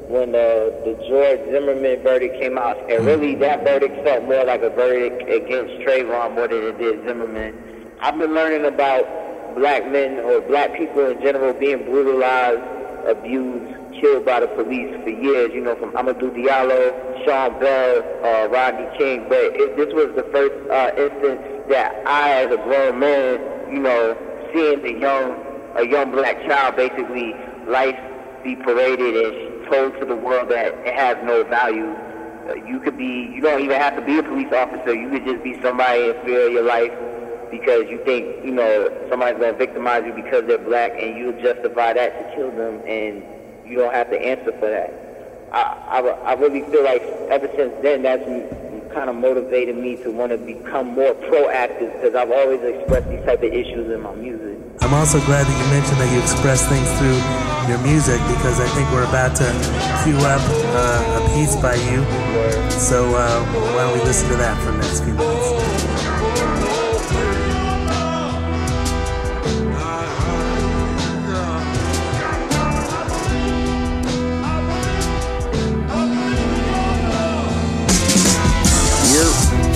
when 0.08 0.34
uh, 0.34 0.72
the 0.84 0.96
George 1.06 1.40
Zimmerman 1.50 2.02
verdict 2.02 2.40
came 2.40 2.56
out, 2.56 2.78
and 2.90 3.04
really 3.04 3.34
that 3.36 3.62
verdict 3.62 3.94
felt 4.04 4.24
more 4.24 4.44
like 4.44 4.62
a 4.62 4.70
verdict 4.70 5.22
against 5.28 5.74
Trayvon 5.84 6.34
more 6.34 6.48
than 6.48 6.62
it 6.62 6.78
did 6.78 7.04
Zimmerman. 7.04 7.54
I've 8.00 8.18
been 8.18 8.32
learning 8.34 8.64
about 8.64 9.04
black 9.54 9.90
men 9.90 10.18
or 10.20 10.40
black 10.40 10.76
people 10.78 11.10
in 11.10 11.20
general 11.20 11.52
being 11.52 11.84
brutalized, 11.84 12.62
abused, 13.06 13.74
killed 14.00 14.24
by 14.24 14.40
the 14.40 14.48
police 14.48 14.94
for 15.02 15.10
years. 15.10 15.52
You 15.52 15.60
know, 15.60 15.76
from 15.76 15.92
Amadou 15.92 16.30
Diallo, 16.30 17.24
Sean 17.26 17.58
Bell, 17.60 18.02
uh, 18.24 18.48
Rodney 18.48 18.88
King. 18.96 19.28
But 19.28 19.52
it, 19.52 19.76
this 19.76 19.92
was 19.92 20.14
the 20.16 20.24
first 20.32 20.56
uh, 20.70 20.90
instance 20.96 21.68
that 21.68 22.00
I, 22.06 22.44
as 22.44 22.52
a 22.52 22.56
grown 22.56 22.98
man, 22.98 23.40
you 23.70 23.80
know, 23.80 24.16
seeing 24.52 24.84
a 24.84 24.98
young 25.00 25.44
a 25.76 25.86
young 25.86 26.10
black 26.10 26.42
child 26.46 26.76
basically 26.76 27.34
life 27.66 27.98
be 28.42 28.56
paraded 28.56 29.14
and 29.14 29.66
told 29.70 29.92
to 30.00 30.06
the 30.06 30.16
world 30.16 30.48
that 30.50 30.74
it 30.86 30.94
has 30.94 31.16
no 31.24 31.44
value. 31.44 31.94
Uh, 32.48 32.54
you 32.66 32.80
could 32.80 32.96
be, 32.96 33.30
you 33.34 33.40
don't 33.40 33.60
even 33.60 33.78
have 33.78 33.94
to 33.94 34.02
be 34.02 34.18
a 34.18 34.22
police 34.22 34.52
officer. 34.52 34.94
You 34.94 35.10
could 35.10 35.24
just 35.24 35.42
be 35.44 35.60
somebody 35.60 36.08
in 36.08 36.14
fear 36.24 36.48
your 36.48 36.62
life 36.62 36.92
because 37.50 37.88
you 37.88 38.02
think, 38.04 38.44
you 38.44 38.50
know, 38.50 38.88
somebody's 39.10 39.38
going 39.38 39.52
to 39.52 39.58
victimize 39.58 40.04
you 40.06 40.12
because 40.12 40.46
they're 40.46 40.58
black 40.58 40.92
and 41.00 41.16
you 41.16 41.32
justify 41.42 41.92
that 41.92 42.10
to 42.30 42.36
kill 42.36 42.50
them 42.52 42.80
and 42.86 43.22
you 43.66 43.76
don't 43.76 43.92
have 43.92 44.10
to 44.10 44.18
answer 44.18 44.52
for 44.52 44.68
that. 44.70 45.04
I, 45.52 45.62
I, 45.88 46.00
I 46.00 46.32
really 46.34 46.62
feel 46.70 46.84
like 46.84 47.02
ever 47.30 47.48
since 47.56 47.74
then, 47.82 48.02
that's 48.02 48.24
kind 48.92 49.10
of 49.10 49.16
motivated 49.16 49.76
me 49.76 49.96
to 50.02 50.10
want 50.10 50.32
to 50.32 50.38
become 50.38 50.88
more 50.88 51.14
proactive 51.14 51.92
because 51.94 52.14
I've 52.14 52.30
always 52.30 52.60
expressed 52.62 53.08
these 53.08 53.24
type 53.24 53.42
of 53.42 53.52
issues 53.52 53.90
in 53.90 54.02
my 54.02 54.14
music. 54.14 54.58
I'm 54.80 54.94
also 54.94 55.20
glad 55.26 55.46
that 55.46 55.56
you 55.58 55.66
mentioned 55.70 56.00
that 56.00 56.12
you 56.12 56.20
express 56.20 56.66
things 56.68 56.86
through 56.98 57.18
your 57.68 57.78
music 57.84 58.20
because 58.38 58.60
I 58.60 58.66
think 58.74 58.90
we're 58.90 59.08
about 59.08 59.36
to 59.36 59.48
cue 60.04 60.16
up 60.24 60.40
uh, 60.74 61.20
a 61.20 61.34
piece 61.34 61.56
by 61.56 61.74
you. 61.74 62.00
So 62.70 63.14
uh, 63.14 63.44
why 63.74 63.84
don't 63.84 63.98
we 63.98 64.04
listen 64.04 64.28
to 64.30 64.36
that 64.36 64.56
for 64.62 64.72
the 64.72 64.78
next 64.78 65.04
few 65.04 65.14
minutes? 65.14 65.77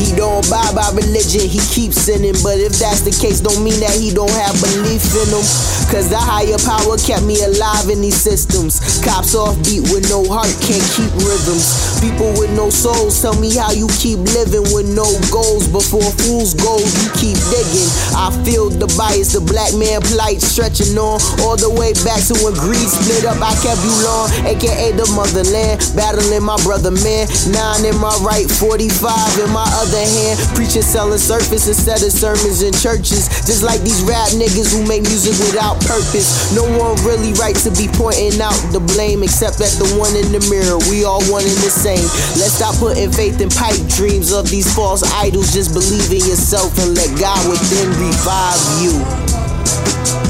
He 0.03 0.11
don't 0.19 0.43
buy 0.51 0.67
by 0.75 0.91
religion, 0.99 1.47
he 1.47 1.63
keeps 1.71 1.95
sinning. 1.95 2.35
But 2.43 2.59
if 2.59 2.75
that's 2.83 3.07
the 3.07 3.15
case, 3.15 3.39
don't 3.39 3.63
mean 3.63 3.79
that 3.79 3.95
he 3.95 4.11
don't 4.11 4.35
have 4.35 4.59
belief 4.59 5.07
in 5.15 5.31
him. 5.31 5.47
Cause 5.87 6.11
the 6.11 6.19
higher 6.19 6.59
power 6.67 6.99
kept 6.99 7.23
me 7.23 7.39
alive 7.39 7.87
in 7.87 8.03
these 8.03 8.19
systems. 8.19 8.83
Cops 9.07 9.39
off 9.39 9.55
beat 9.63 9.87
with 9.95 10.11
no 10.11 10.27
heart, 10.27 10.51
can't 10.59 10.83
keep 10.99 11.13
rhythms. 11.23 12.03
People 12.03 12.35
with 12.35 12.51
no 12.59 12.67
souls 12.67 13.15
tell 13.23 13.39
me 13.39 13.55
how 13.55 13.71
you 13.71 13.87
keep 14.03 14.19
living 14.35 14.67
with 14.75 14.91
no 14.91 15.07
goals. 15.31 15.71
Before 15.71 16.03
fools 16.19 16.59
gold, 16.59 16.83
you 16.83 17.09
keep 17.15 17.39
digging. 17.55 17.91
I 18.19 18.35
feel 18.43 18.75
the 18.75 18.91
bias, 18.99 19.39
the 19.39 19.45
black 19.45 19.71
man 19.79 20.03
plight 20.03 20.43
stretching 20.43 20.99
on 20.99 21.23
all 21.47 21.55
the 21.55 21.71
way 21.71 21.95
back 22.03 22.27
to 22.27 22.35
when 22.43 22.59
greed 22.59 22.91
split 22.91 23.23
up. 23.23 23.39
I 23.39 23.55
kept 23.63 23.79
you 23.87 23.95
long, 24.03 24.27
aka 24.51 24.91
the 24.99 25.07
motherland. 25.15 25.79
Battling 25.95 26.43
my 26.43 26.59
brother 26.67 26.91
man. 26.91 27.31
Nine 27.55 27.87
in 27.87 27.95
my 28.03 28.11
right, 28.27 28.51
45 28.51 29.47
in 29.47 29.51
my 29.55 29.69
other 29.79 29.92
other 29.93 30.09
hand, 30.09 30.41
preaching 30.57 30.83
selling 30.83 31.21
surface 31.21 31.69
instead 31.69 32.01
of 32.01 32.13
sermons 32.13 32.63
in 32.63 32.73
churches. 32.73 33.29
Just 33.45 33.63
like 33.63 33.81
these 33.83 34.01
rap 34.09 34.33
niggas 34.33 34.73
who 34.73 34.81
make 34.89 35.03
music 35.03 35.37
without 35.45 35.77
purpose. 35.85 36.57
No 36.57 36.65
one 36.81 36.97
really 37.05 37.33
right 37.37 37.57
to 37.69 37.71
be 37.77 37.89
pointing 37.93 38.41
out 38.41 38.57
the 38.73 38.81
blame 38.81 39.23
except 39.23 39.61
at 39.61 39.77
the 39.77 39.89
one 40.01 40.17
in 40.17 40.33
the 40.33 40.41
mirror. 40.49 40.81
We 40.89 41.05
all 41.05 41.21
one 41.29 41.45
and 41.45 41.61
the 41.61 41.73
same. 41.73 42.09
Let's 42.41 42.57
stop 42.57 42.77
putting 42.81 43.13
faith 43.13 43.41
in 43.41 43.51
pipe 43.53 43.81
dreams 43.93 44.33
of 44.33 44.49
these 44.49 44.73
false 44.73 45.05
idols. 45.21 45.53
Just 45.53 45.77
believe 45.77 46.09
in 46.09 46.25
yourself 46.25 46.73
and 46.81 46.97
let 46.97 47.13
God 47.21 47.41
within 47.49 47.93
revive 48.01 48.63
you. 48.81 50.22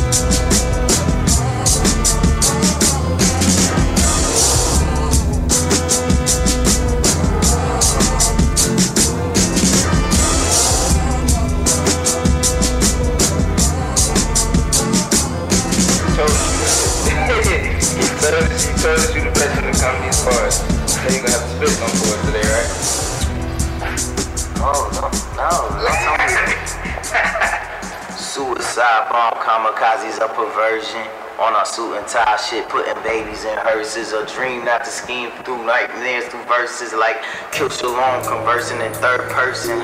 Kamikazes 28.81 30.25
a 30.25 30.29
perversion. 30.33 31.07
On 31.41 31.55
our 31.55 31.64
suit 31.64 31.97
and 31.97 32.07
tie 32.07 32.37
shit, 32.37 32.68
putting 32.68 32.95
babies 33.03 33.45
in 33.45 33.57
hearses. 33.59 34.12
A 34.12 34.25
dream 34.27 34.64
not 34.64 34.85
to 34.85 34.91
scheme 34.91 35.31
through 35.43 35.64
nightmares, 35.64 36.27
through 36.27 36.45
verses 36.45 36.93
like 36.93 37.16
Kill 37.51 37.70
Shalom, 37.70 38.23
conversing 38.23 38.81
in 38.81 38.93
third 38.93 39.29
person. 39.31 39.81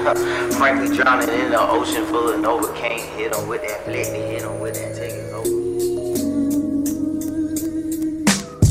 Frankly, 0.52 0.94
drowning 0.94 1.30
in 1.30 1.46
an 1.46 1.54
ocean 1.54 2.04
full 2.04 2.28
of 2.28 2.38
Nova. 2.38 2.72
Can't 2.74 3.00
hit 3.00 3.32
them 3.32 3.48
with 3.48 3.62
that 3.62 3.84
flick, 3.84 4.06
hit 4.06 4.42
them 4.42 4.60
with 4.60 4.74
that 4.74 4.94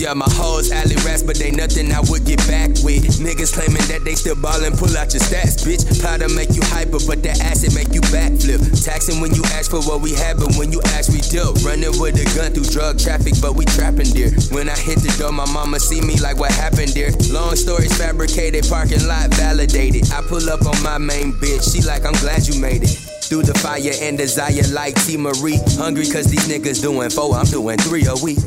Yeah, 0.08 0.14
my 0.14 0.32
hoes 0.40 0.72
alley 0.72 0.96
rats, 1.04 1.20
but 1.20 1.36
they 1.36 1.52
nothing 1.52 1.92
I 1.92 2.00
would 2.08 2.24
get 2.24 2.40
back 2.48 2.72
with. 2.80 3.20
Niggas 3.20 3.52
claiming 3.52 3.84
that 3.92 4.08
they 4.08 4.16
still 4.16 4.40
ballin', 4.40 4.72
pull 4.72 4.96
out 4.96 5.12
your 5.12 5.20
stats, 5.20 5.60
bitch. 5.68 5.84
Powder 6.00 6.32
make 6.32 6.56
you 6.56 6.64
hyper, 6.72 7.04
but 7.04 7.20
that 7.28 7.44
acid 7.44 7.76
make 7.76 7.92
you 7.92 8.00
backflip. 8.08 8.64
Taxing 8.88 9.20
when 9.20 9.36
you 9.36 9.44
ask 9.52 9.68
for 9.68 9.84
what 9.84 10.00
we 10.00 10.16
have, 10.16 10.40
but 10.40 10.56
when 10.56 10.72
you 10.72 10.80
ask, 10.96 11.12
we 11.12 11.20
deal. 11.28 11.52
Running 11.60 11.92
with 12.00 12.16
a 12.16 12.28
gun 12.40 12.56
through 12.56 12.72
drug 12.72 12.96
traffic, 13.04 13.36
but 13.44 13.60
we 13.60 13.68
trapping 13.76 14.08
deer. 14.16 14.32
When 14.56 14.72
I 14.72 14.80
hit 14.80 15.04
the 15.04 15.12
door, 15.20 15.36
my 15.36 15.44
mama 15.52 15.76
see 15.76 16.00
me 16.00 16.16
like 16.24 16.40
what 16.40 16.56
happened 16.56 16.96
there. 16.96 17.12
Long 17.28 17.60
stories 17.60 17.92
fabricated, 17.92 18.64
parking 18.72 19.04
lot 19.12 19.28
validated. 19.36 20.08
I 20.16 20.24
pull 20.24 20.48
up 20.48 20.64
on 20.64 20.80
my 20.88 20.96
main 21.04 21.36
bitch, 21.36 21.68
she 21.68 21.84
like, 21.84 22.08
I'm 22.08 22.16
glad 22.24 22.48
you 22.48 22.56
made 22.64 22.88
it. 22.88 22.96
Through 23.28 23.44
the 23.44 23.60
fire 23.60 23.92
and 24.08 24.16
desire 24.16 24.64
like 24.72 24.96
T. 25.04 25.20
Marie. 25.20 25.60
Hungry 25.76 26.08
cause 26.08 26.32
these 26.32 26.48
niggas 26.48 26.80
doing 26.80 27.12
four, 27.12 27.36
I'm 27.36 27.44
doing 27.52 27.76
three 27.84 28.08
a 28.08 28.16
week 28.24 28.40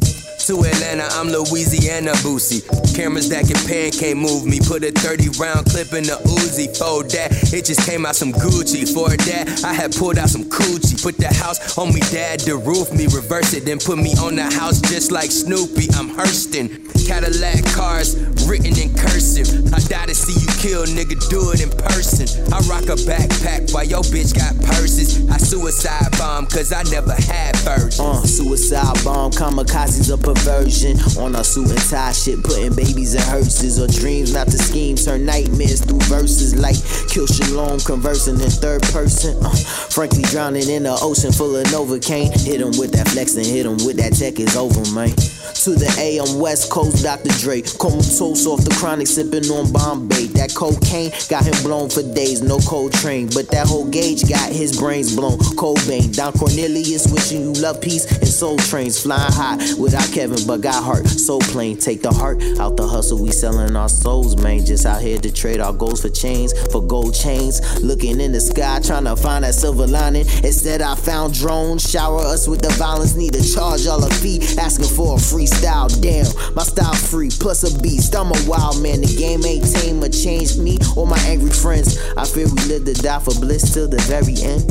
to 0.47 0.64
Atlanta, 0.64 1.05
I'm 1.12 1.28
Louisiana 1.28 2.12
Boosie. 2.22 2.64
Cameras 2.97 3.28
that 3.28 3.47
can 3.47 3.61
pan 3.68 3.91
can't 3.91 4.18
move 4.18 4.47
me. 4.47 4.61
Put 4.61 4.84
a 4.84 4.93
30 4.93 5.36
round 5.41 5.66
clip 5.66 5.93
in 5.93 6.05
the 6.05 6.16
Uzi. 6.38 6.68
For 6.76 7.03
that, 7.12 7.53
it 7.53 7.64
just 7.64 7.84
came 7.88 8.07
out 8.07 8.16
some 8.16 8.32
Gucci. 8.32 8.88
For 8.88 9.11
that, 9.11 9.64
I 9.64 9.72
had 9.72 9.95
pulled 9.95 10.18
out 10.18 10.30
some 10.30 10.45
Coochie. 10.45 11.03
Put 11.03 11.18
the 11.18 11.28
house 11.28 11.76
on 11.76 11.93
me, 11.93 12.01
dad, 12.12 12.41
the 12.41 12.57
roof 12.57 12.93
me. 12.93 13.05
Reverse 13.05 13.53
it, 13.55 13.64
then 13.64 13.78
put 13.78 13.99
me 13.99 14.12
on 14.22 14.36
the 14.36 14.45
house 14.45 14.80
just 14.80 15.12
like 15.12 15.30
Snoopy. 15.30 15.88
I'm 15.95 16.09
Hurston. 16.11 16.88
Cadillac 17.07 17.64
cars 17.74 18.16
written 18.47 18.78
in 18.78 18.95
cursive. 18.95 19.49
I 19.74 19.80
die 19.80 20.07
to 20.07 20.14
see 20.14 20.38
you 20.38 20.51
kill, 20.62 20.84
nigga, 20.86 21.18
do 21.28 21.51
it 21.53 21.61
in 21.61 21.70
person. 21.70 22.26
I 22.53 22.59
rock 22.70 22.84
a 22.86 22.97
backpack 23.03 23.74
while 23.74 23.84
your 23.84 24.03
bitch 24.09 24.34
got 24.34 24.55
purses. 24.64 25.28
I 25.30 25.38
suicide 25.38 26.11
bomb 26.18 26.47
cause 26.47 26.72
I 26.72 26.82
never 26.84 27.14
had 27.14 27.57
virgins. 27.66 28.01
Uh, 28.01 28.22
suicide 28.22 28.97
bomb, 29.05 29.32
kamikazes 29.32 30.12
up 30.12 30.30
perversion. 30.35 30.99
On 31.18 31.35
our 31.35 31.45
suit 31.45 31.70
and 31.70 31.81
tie 31.91 32.12
shit, 32.12 32.43
putting 32.43 32.74
babies 32.74 33.14
in 33.14 33.22
hearses 33.22 33.81
or 33.81 33.89
dreams, 33.89 34.33
not 34.33 34.47
the 34.47 34.59
schemes. 34.59 35.05
Turn 35.05 35.24
nightmares 35.24 35.81
through 35.81 36.01
verses 36.07 36.55
like 36.57 36.76
Kill 37.09 37.26
Shalom, 37.26 37.81
conversing 37.81 38.41
in 38.41 38.51
third 38.51 38.83
person. 38.95 39.37
Uh, 39.45 39.51
frankly, 39.91 40.22
drowning 40.24 40.68
in 40.68 40.87
an 40.87 40.97
ocean 41.01 41.33
full 41.33 41.57
of 41.57 41.64
Novocaine. 41.66 42.31
Hit 42.45 42.61
him 42.61 42.78
with 42.78 42.93
that 42.93 43.09
flex 43.09 43.37
and 43.37 43.47
hit 43.47 43.66
him 43.66 43.78
with 43.87 43.97
that 43.97 44.14
tech 44.14 44.39
is 44.39 44.57
over, 44.57 44.83
man. 44.95 45.14
To 45.55 45.74
the 45.74 45.92
A, 45.98 46.16
I'm 46.18 46.38
West 46.38 46.70
Coast 46.70 47.05
Dr. 47.05 47.28
Dre. 47.38 47.61
Comatose 47.61 48.46
off 48.46 48.64
the 48.64 48.74
chronic, 48.80 49.07
sipping 49.07 49.44
on 49.51 49.70
Bombay. 49.70 50.32
That 50.32 50.55
cocaine 50.55 51.12
got 51.28 51.44
him 51.44 51.53
blown 51.62 51.90
for 51.90 52.03
days, 52.03 52.40
no 52.40 52.59
cold 52.61 52.94
train. 52.94 53.28
But 53.28 53.51
that 53.51 53.66
whole 53.66 53.84
gauge 53.84 54.26
got 54.26 54.48
his 54.51 54.78
brains 54.78 55.14
blown. 55.14 55.38
Cobain, 55.61 56.16
Don 56.16 56.32
Cornelius, 56.32 57.12
wishing 57.12 57.42
you 57.42 57.53
love, 57.61 57.80
peace, 57.82 58.09
and 58.11 58.26
soul 58.26 58.57
trains. 58.57 59.03
Flying 59.03 59.32
high 59.32 59.57
without 59.76 60.09
Kevin, 60.12 60.40
but 60.46 60.62
got 60.62 60.82
heart 60.82 61.07
so 61.07 61.38
plain. 61.38 61.76
Take 61.76 62.01
the 62.01 62.11
heart 62.11 62.42
out 62.59 62.78
the 62.78 62.86
hustle, 62.86 63.22
we 63.22 63.30
selling 63.30 63.76
our 63.76 63.90
souls, 63.90 64.40
man. 64.40 64.64
Just 64.64 64.86
out 64.86 65.03
here 65.03 65.18
to 65.18 65.30
trade 65.30 65.61
our 65.61 65.74
goals 65.74 66.01
for 66.01 66.09
chains, 66.09 66.55
for 66.72 66.82
gold 66.82 67.14
chains. 67.14 67.61
Looking 67.82 68.20
in 68.20 68.32
the 68.32 68.40
sky, 68.40 68.80
trying 68.80 69.05
to 69.05 69.14
find 69.16 69.44
that 69.44 69.55
silver 69.55 69.86
lining. 69.86 70.26
Instead, 70.42 70.80
I 70.80 70.94
found 70.94 71.34
drones, 71.34 71.88
shower 71.88 72.20
us 72.20 72.48
with 72.48 72.62
the 72.62 72.70
violence. 72.80 73.14
Need 73.14 73.34
to 73.34 73.44
charge 73.44 73.86
all 73.86 74.03
a 74.03 74.11
fee, 74.11 74.40
asking 74.59 74.88
for 74.88 75.16
a 75.16 75.18
freestyle. 75.41 75.88
Damn, 76.01 76.26
my 76.55 76.62
style 76.62 76.95
free, 76.95 77.30
plus 77.30 77.62
a 77.62 77.80
beast. 77.80 78.14
I'm 78.14 78.28
a 78.28 78.49
wild 78.49 78.82
man. 78.82 79.01
The 79.01 79.14
game 79.16 79.45
ain't 79.45 79.70
tame 79.72 80.03
or 80.03 80.09
changed 80.09 80.59
me 80.59 80.78
or 80.97 81.07
my 81.07 81.18
angry 81.20 81.51
friends. 81.51 81.99
I 82.16 82.24
fear 82.24 82.47
we 82.47 82.62
live 82.64 82.84
to 82.84 82.95
die 82.95 83.20
for 83.20 83.34
bliss 83.41 83.72
till 83.72 83.88
the 83.88 83.99
very 84.03 84.36
end. 84.43 84.62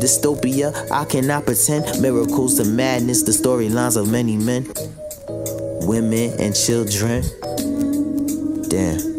Dystopia, 0.00 0.90
I 0.90 1.04
cannot 1.04 1.46
pretend. 1.46 2.00
Miracles 2.00 2.56
to 2.58 2.64
madness, 2.64 3.22
the 3.22 3.32
storylines 3.32 3.96
of 3.96 4.10
many 4.10 4.36
men, 4.36 4.66
women, 5.86 6.40
and 6.40 6.54
children. 6.54 7.22
Damn. 8.68 9.11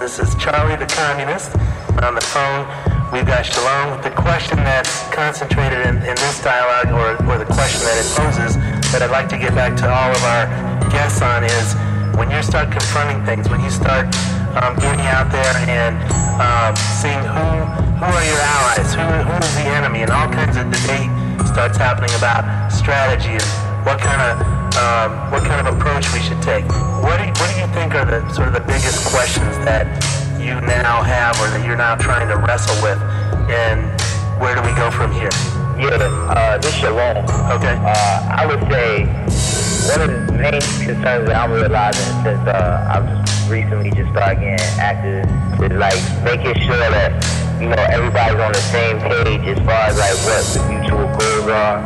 This 0.00 0.18
is 0.18 0.34
Charlie 0.42 0.74
the 0.74 0.90
Communist 0.90 1.54
on 2.02 2.16
the 2.18 2.24
phone. 2.34 2.66
We've 3.12 3.24
got 3.24 3.46
Shalom 3.46 4.02
the 4.02 4.10
question 4.10 4.58
that's 4.58 5.06
concentrated 5.14 5.86
in, 5.86 6.02
in 6.02 6.16
this 6.18 6.42
dialogue, 6.42 6.90
or, 6.90 7.14
or 7.30 7.38
the 7.38 7.46
question 7.46 7.86
that 7.86 7.94
it 8.02 8.08
poses, 8.18 8.58
that 8.90 9.06
I'd 9.06 9.14
like 9.14 9.28
to 9.30 9.38
get 9.38 9.54
back 9.54 9.76
to 9.78 9.86
all 9.86 10.10
of 10.10 10.22
our 10.26 10.50
guests 10.90 11.22
on 11.22 11.44
is 11.44 11.78
when 12.18 12.30
you 12.32 12.42
start 12.42 12.72
confronting 12.72 13.22
things, 13.24 13.48
when 13.48 13.62
you 13.62 13.70
start 13.70 14.10
um, 14.58 14.74
getting 14.82 15.06
out 15.06 15.30
there 15.30 15.54
and 15.70 15.94
um, 16.42 16.74
seeing 16.98 17.22
who 17.22 17.46
who 18.02 18.10
are 18.10 18.26
your 18.26 18.42
allies, 18.42 18.90
who, 18.90 19.06
who 19.06 19.36
is 19.38 19.54
the 19.62 19.70
enemy, 19.70 20.02
and 20.02 20.10
all 20.10 20.26
kinds 20.26 20.56
of 20.56 20.66
debate 20.66 21.12
starts 21.46 21.78
happening 21.78 22.10
about 22.18 22.72
strategy 22.72 23.38
and 23.38 23.48
what 23.86 24.00
kind 24.00 24.18
of 24.18 24.59
um, 24.76 25.30
what 25.30 25.42
kind 25.44 25.66
of 25.66 25.74
approach 25.74 26.12
we 26.12 26.20
should 26.20 26.40
take. 26.42 26.66
What 27.02 27.18
do 27.18 27.24
you, 27.26 27.34
what 27.40 27.48
do 27.50 27.56
you 27.58 27.66
think 27.74 27.94
are 27.94 28.04
the 28.04 28.22
sort 28.32 28.48
of 28.48 28.54
the 28.54 28.60
biggest 28.60 29.06
questions 29.10 29.56
that 29.64 29.86
you 30.38 30.54
now 30.62 31.02
have 31.02 31.38
or 31.40 31.48
that 31.50 31.64
you're 31.66 31.76
now 31.76 31.96
trying 31.96 32.28
to 32.28 32.36
wrestle 32.36 32.76
with, 32.82 32.98
and 33.50 33.88
where 34.40 34.54
do 34.54 34.62
we 34.62 34.72
go 34.74 34.90
from 34.90 35.12
here? 35.12 35.30
Yeah, 35.80 35.96
uh, 36.28 36.58
this 36.58 36.74
Shalom. 36.74 37.24
Okay. 37.56 37.76
Uh, 37.80 38.36
I 38.36 38.44
would 38.44 38.60
say 38.70 39.04
one 39.88 40.00
of 40.02 40.08
the 40.08 40.32
main 40.32 40.60
concerns 40.60 41.26
that 41.28 41.36
I'm 41.36 41.52
realizing 41.52 42.04
since 42.22 42.40
uh, 42.46 42.92
I've 42.92 43.26
just 43.26 43.50
recently 43.50 43.90
just 43.90 44.10
started 44.12 44.40
getting 44.40 44.60
active 44.78 45.24
is 45.62 45.72
like 45.78 46.00
making 46.22 46.60
sure 46.62 46.76
that 46.76 47.16
you 47.60 47.68
know 47.68 47.80
everybody's 47.88 48.40
on 48.40 48.52
the 48.52 48.64
same 48.72 49.00
page 49.00 49.40
as 49.48 49.58
far 49.64 49.88
as 49.88 49.96
like 49.96 50.16
what 50.28 50.44
the 50.52 50.60
mutual 50.68 51.08
goals 51.16 51.48
are. 51.48 51.80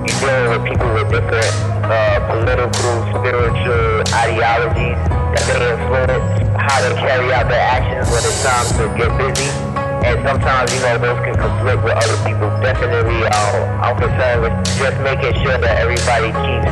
You're 0.00 0.20
dealing 0.20 0.48
with 0.52 0.64
people 0.72 0.88
with 0.94 1.10
different 1.10 1.75
uh, 1.90 2.18
political, 2.26 2.94
spiritual 3.14 4.02
ideologies 4.14 4.98
that 5.34 5.44
they 5.46 5.58
influence 5.72 6.26
how 6.58 6.78
they 6.82 6.94
carry 6.98 7.32
out 7.32 7.48
their 7.48 7.62
actions 7.62 8.10
when 8.10 8.22
it's 8.24 8.42
time 8.42 8.66
to 8.78 8.84
get 8.98 9.10
busy. 9.18 9.50
And 10.06 10.22
sometimes, 10.22 10.72
you 10.72 10.80
know, 10.80 10.98
those 10.98 11.20
can 11.24 11.34
conflict 11.34 11.82
with 11.82 11.96
other 11.98 12.18
people. 12.22 12.48
Definitely, 12.62 13.26
uh, 13.26 13.82
I'm 13.82 13.96
concerned 13.98 14.42
with 14.42 14.54
just 14.78 14.98
making 15.02 15.34
sure 15.42 15.58
that 15.58 15.78
everybody 15.82 16.30
keeps 16.30 16.70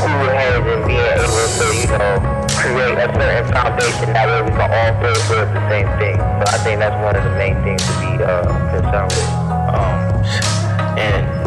cool 0.00 0.28
heads 0.32 0.64
and 0.64 0.82
being 0.88 1.00
able 1.00 1.46
to, 1.60 1.66
you 1.76 1.88
know, 1.92 2.40
create 2.56 2.96
a 2.96 3.08
certain 3.12 3.44
foundation 3.52 4.12
that 4.12 4.28
way 4.28 4.40
we 4.44 4.52
can 4.56 4.68
all 4.68 4.92
build 5.00 5.20
towards 5.28 5.52
the 5.52 5.62
same 5.68 5.88
thing. 6.00 6.16
So 6.16 6.44
I 6.52 6.58
think 6.64 6.80
that's 6.80 6.96
one 7.00 7.16
of 7.16 7.24
the 7.24 7.34
main 7.36 7.56
things 7.64 7.80
to 7.80 7.92
be 8.00 8.12
uh, 8.20 8.44
concerned 8.72 9.12
with. 9.12 9.30
Um, 9.72 9.96
and 11.00 11.39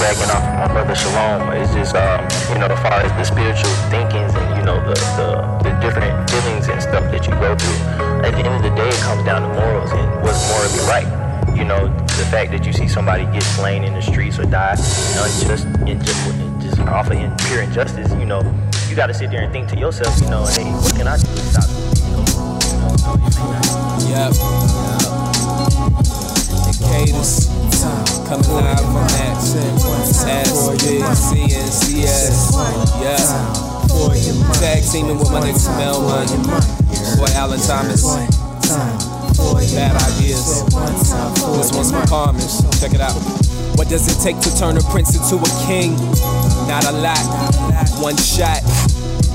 piggybacking 0.00 0.34
off 0.34 0.42
my 0.58 0.68
brother 0.72 0.94
Shalom 0.94 1.52
is 1.52 1.70
just, 1.74 1.94
um, 1.94 2.26
you 2.52 2.58
know, 2.58 2.66
as 2.66 2.80
far 2.80 3.00
as 3.00 3.12
the 3.12 3.24
spiritual 3.24 3.70
thinkings 3.90 4.34
and, 4.34 4.56
you 4.56 4.64
know, 4.64 4.80
the, 4.80 4.94
the, 5.16 5.70
the 5.70 5.80
different 5.80 6.30
feelings 6.30 6.68
and 6.68 6.80
stuff 6.80 7.04
that 7.10 7.26
you 7.26 7.32
go 7.32 7.54
through. 7.56 8.24
At 8.24 8.32
the 8.32 8.38
end 8.38 8.54
of 8.56 8.62
the 8.62 8.74
day, 8.74 8.88
it 8.88 9.00
comes 9.00 9.24
down 9.24 9.42
to 9.42 9.48
morals 9.60 9.92
and 9.92 10.22
what's 10.22 10.48
morally 10.48 10.80
right. 10.88 11.08
You 11.56 11.64
know, 11.64 11.88
the 12.16 12.26
fact 12.30 12.50
that 12.52 12.64
you 12.64 12.72
see 12.72 12.88
somebody 12.88 13.24
get 13.26 13.42
slain 13.42 13.84
in 13.84 13.92
the 13.92 14.00
streets 14.00 14.38
or 14.38 14.44
die, 14.44 14.76
you 14.76 15.14
know, 15.16 15.26
just, 15.44 15.66
just, 15.84 16.06
just 16.60 16.80
off 16.88 17.10
of 17.10 17.38
pure 17.48 17.62
injustice, 17.62 18.10
you 18.12 18.26
know, 18.26 18.40
you 18.88 18.96
got 18.96 19.08
to 19.08 19.14
sit 19.14 19.30
there 19.30 19.42
and 19.42 19.52
think 19.52 19.68
to 19.68 19.76
yourself, 19.78 20.18
you 20.22 20.30
know, 20.30 20.46
hey, 20.46 20.64
what 20.80 20.94
can 20.94 21.08
I 21.08 21.16
do 21.16 21.26
to 21.26 21.36
stop 21.36 21.64
this? 21.64 22.04
You 22.04 22.12
know, 22.12 22.24
Yep. 24.10 24.32
The 26.70 27.59
Coming 27.80 28.52
live 28.52 28.76
from 28.76 29.08
that 29.16 29.40
SBCNCS. 30.52 31.32
Yeah. 33.00 33.16
Tag 34.60 34.84
teaming 34.84 35.18
with 35.18 35.30
my 35.32 35.40
nigga 35.40 35.58
Smell 35.58 36.02
Money. 36.02 36.36
Boy 37.16 37.32
Allen 37.32 37.60
Thomas. 37.60 38.04
Bad 39.72 39.96
ideas. 39.96 40.64
This 41.56 41.72
one's 41.72 41.90
from 41.90 42.06
Carmen's. 42.06 42.60
Check 42.80 42.92
it 42.92 43.00
out. 43.00 43.16
What 43.76 43.88
does 43.88 44.06
it 44.14 44.20
take 44.22 44.38
to 44.40 44.54
turn 44.58 44.76
a 44.76 44.82
prince 44.92 45.16
into 45.16 45.36
a 45.42 45.48
king? 45.66 45.96
Not 46.68 46.84
a 46.84 46.92
lot. 46.92 47.24
One 48.02 48.16
shot. 48.18 48.60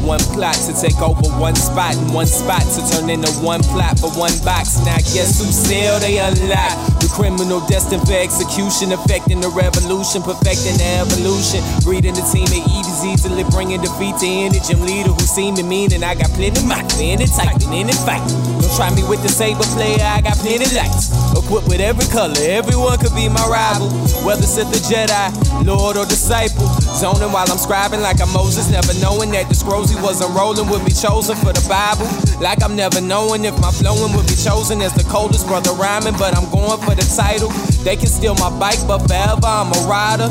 One 0.03 0.19
plot 0.35 0.55
to 0.67 0.73
take 0.73 0.99
over 1.01 1.27
one 1.39 1.55
spot 1.55 1.95
and 1.95 2.13
one 2.13 2.27
spot 2.27 2.61
to 2.61 2.81
turn 2.91 3.09
into 3.09 3.31
one 3.39 3.61
plot 3.61 3.99
for 3.99 4.11
one 4.17 4.35
box. 4.43 4.77
Now 4.85 4.97
guess 5.13 5.39
who 5.39 5.47
still 5.51 5.99
they 5.99 6.19
unlock? 6.19 6.73
The 6.99 7.09
criminal 7.13 7.61
destined 7.67 8.05
for 8.05 8.13
execution, 8.13 8.91
affecting 8.91 9.41
the 9.41 9.49
revolution, 9.49 10.21
perfecting 10.21 10.77
the 10.77 11.05
evolution. 11.05 11.61
Breeding 11.83 12.13
the 12.13 12.25
team 12.33 12.47
at 12.49 12.63
Easy's 12.69 13.05
easily 13.05 13.43
bringing 13.51 13.81
defeat 13.81 14.17
to 14.19 14.27
any 14.27 14.59
gym 14.59 14.81
leader 14.81 15.11
who 15.11 15.25
seem 15.25 15.55
to 15.55 15.63
mean 15.63 15.93
and 15.93 16.03
I 16.03 16.15
got 16.15 16.29
plenty 16.31 16.65
mic, 16.65 16.85
in 16.99 17.21
it 17.21 17.31
typing, 17.33 17.73
in 17.73 17.89
it 17.89 17.99
fight. 18.05 18.54
Don't 18.65 18.73
try 18.73 18.89
me 18.97 19.05
with 19.05 19.21
the 19.21 19.29
saber 19.29 19.61
player, 19.77 20.01
I 20.01 20.25
got 20.25 20.41
plenty 20.41 20.65
lights. 20.73 21.13
Equipped 21.37 21.69
with 21.69 21.77
every 21.77 22.09
color, 22.09 22.33
everyone 22.49 22.97
could 22.97 23.13
be 23.13 23.29
my 23.29 23.45
rival. 23.45 23.93
Whether 24.25 24.49
Sith 24.49 24.73
or 24.73 24.81
Jedi, 24.81 25.29
Lord 25.61 26.01
or 26.01 26.05
disciple. 26.09 26.65
Zoning 26.97 27.29
while 27.29 27.45
I'm 27.45 27.61
scribing 27.61 28.01
like 28.01 28.17
I'm 28.25 28.33
Moses, 28.33 28.65
never 28.73 28.97
knowing 28.97 29.29
that 29.37 29.49
the 29.49 29.53
scrolls 29.53 29.93
he 29.93 29.97
was 30.01 30.17
unrolling 30.17 30.65
would 30.73 30.81
be 30.81 30.89
chosen 30.89 31.37
for 31.37 31.53
the 31.53 31.61
Bible. 31.69 32.09
Like 32.41 32.65
I'm 32.65 32.73
never 32.73 33.05
knowing 33.05 33.45
if 33.45 33.53
my 33.61 33.69
flowing 33.69 34.17
would 34.17 34.25
be 34.25 34.33
chosen 34.33 34.81
as 34.81 34.97
the 34.97 35.05
coldest 35.13 35.45
brother 35.45 35.69
rhyming, 35.77 36.17
but 36.17 36.33
I'm 36.33 36.49
going 36.49 36.81
for 36.81 36.97
the 36.97 37.05
title. 37.05 37.53
They 37.85 37.93
can 37.93 38.09
steal 38.09 38.33
my 38.41 38.49
bike, 38.57 38.81
but 38.89 39.05
forever 39.05 39.45
I'm 39.45 39.69
a 39.77 39.81
rider. 39.85 40.25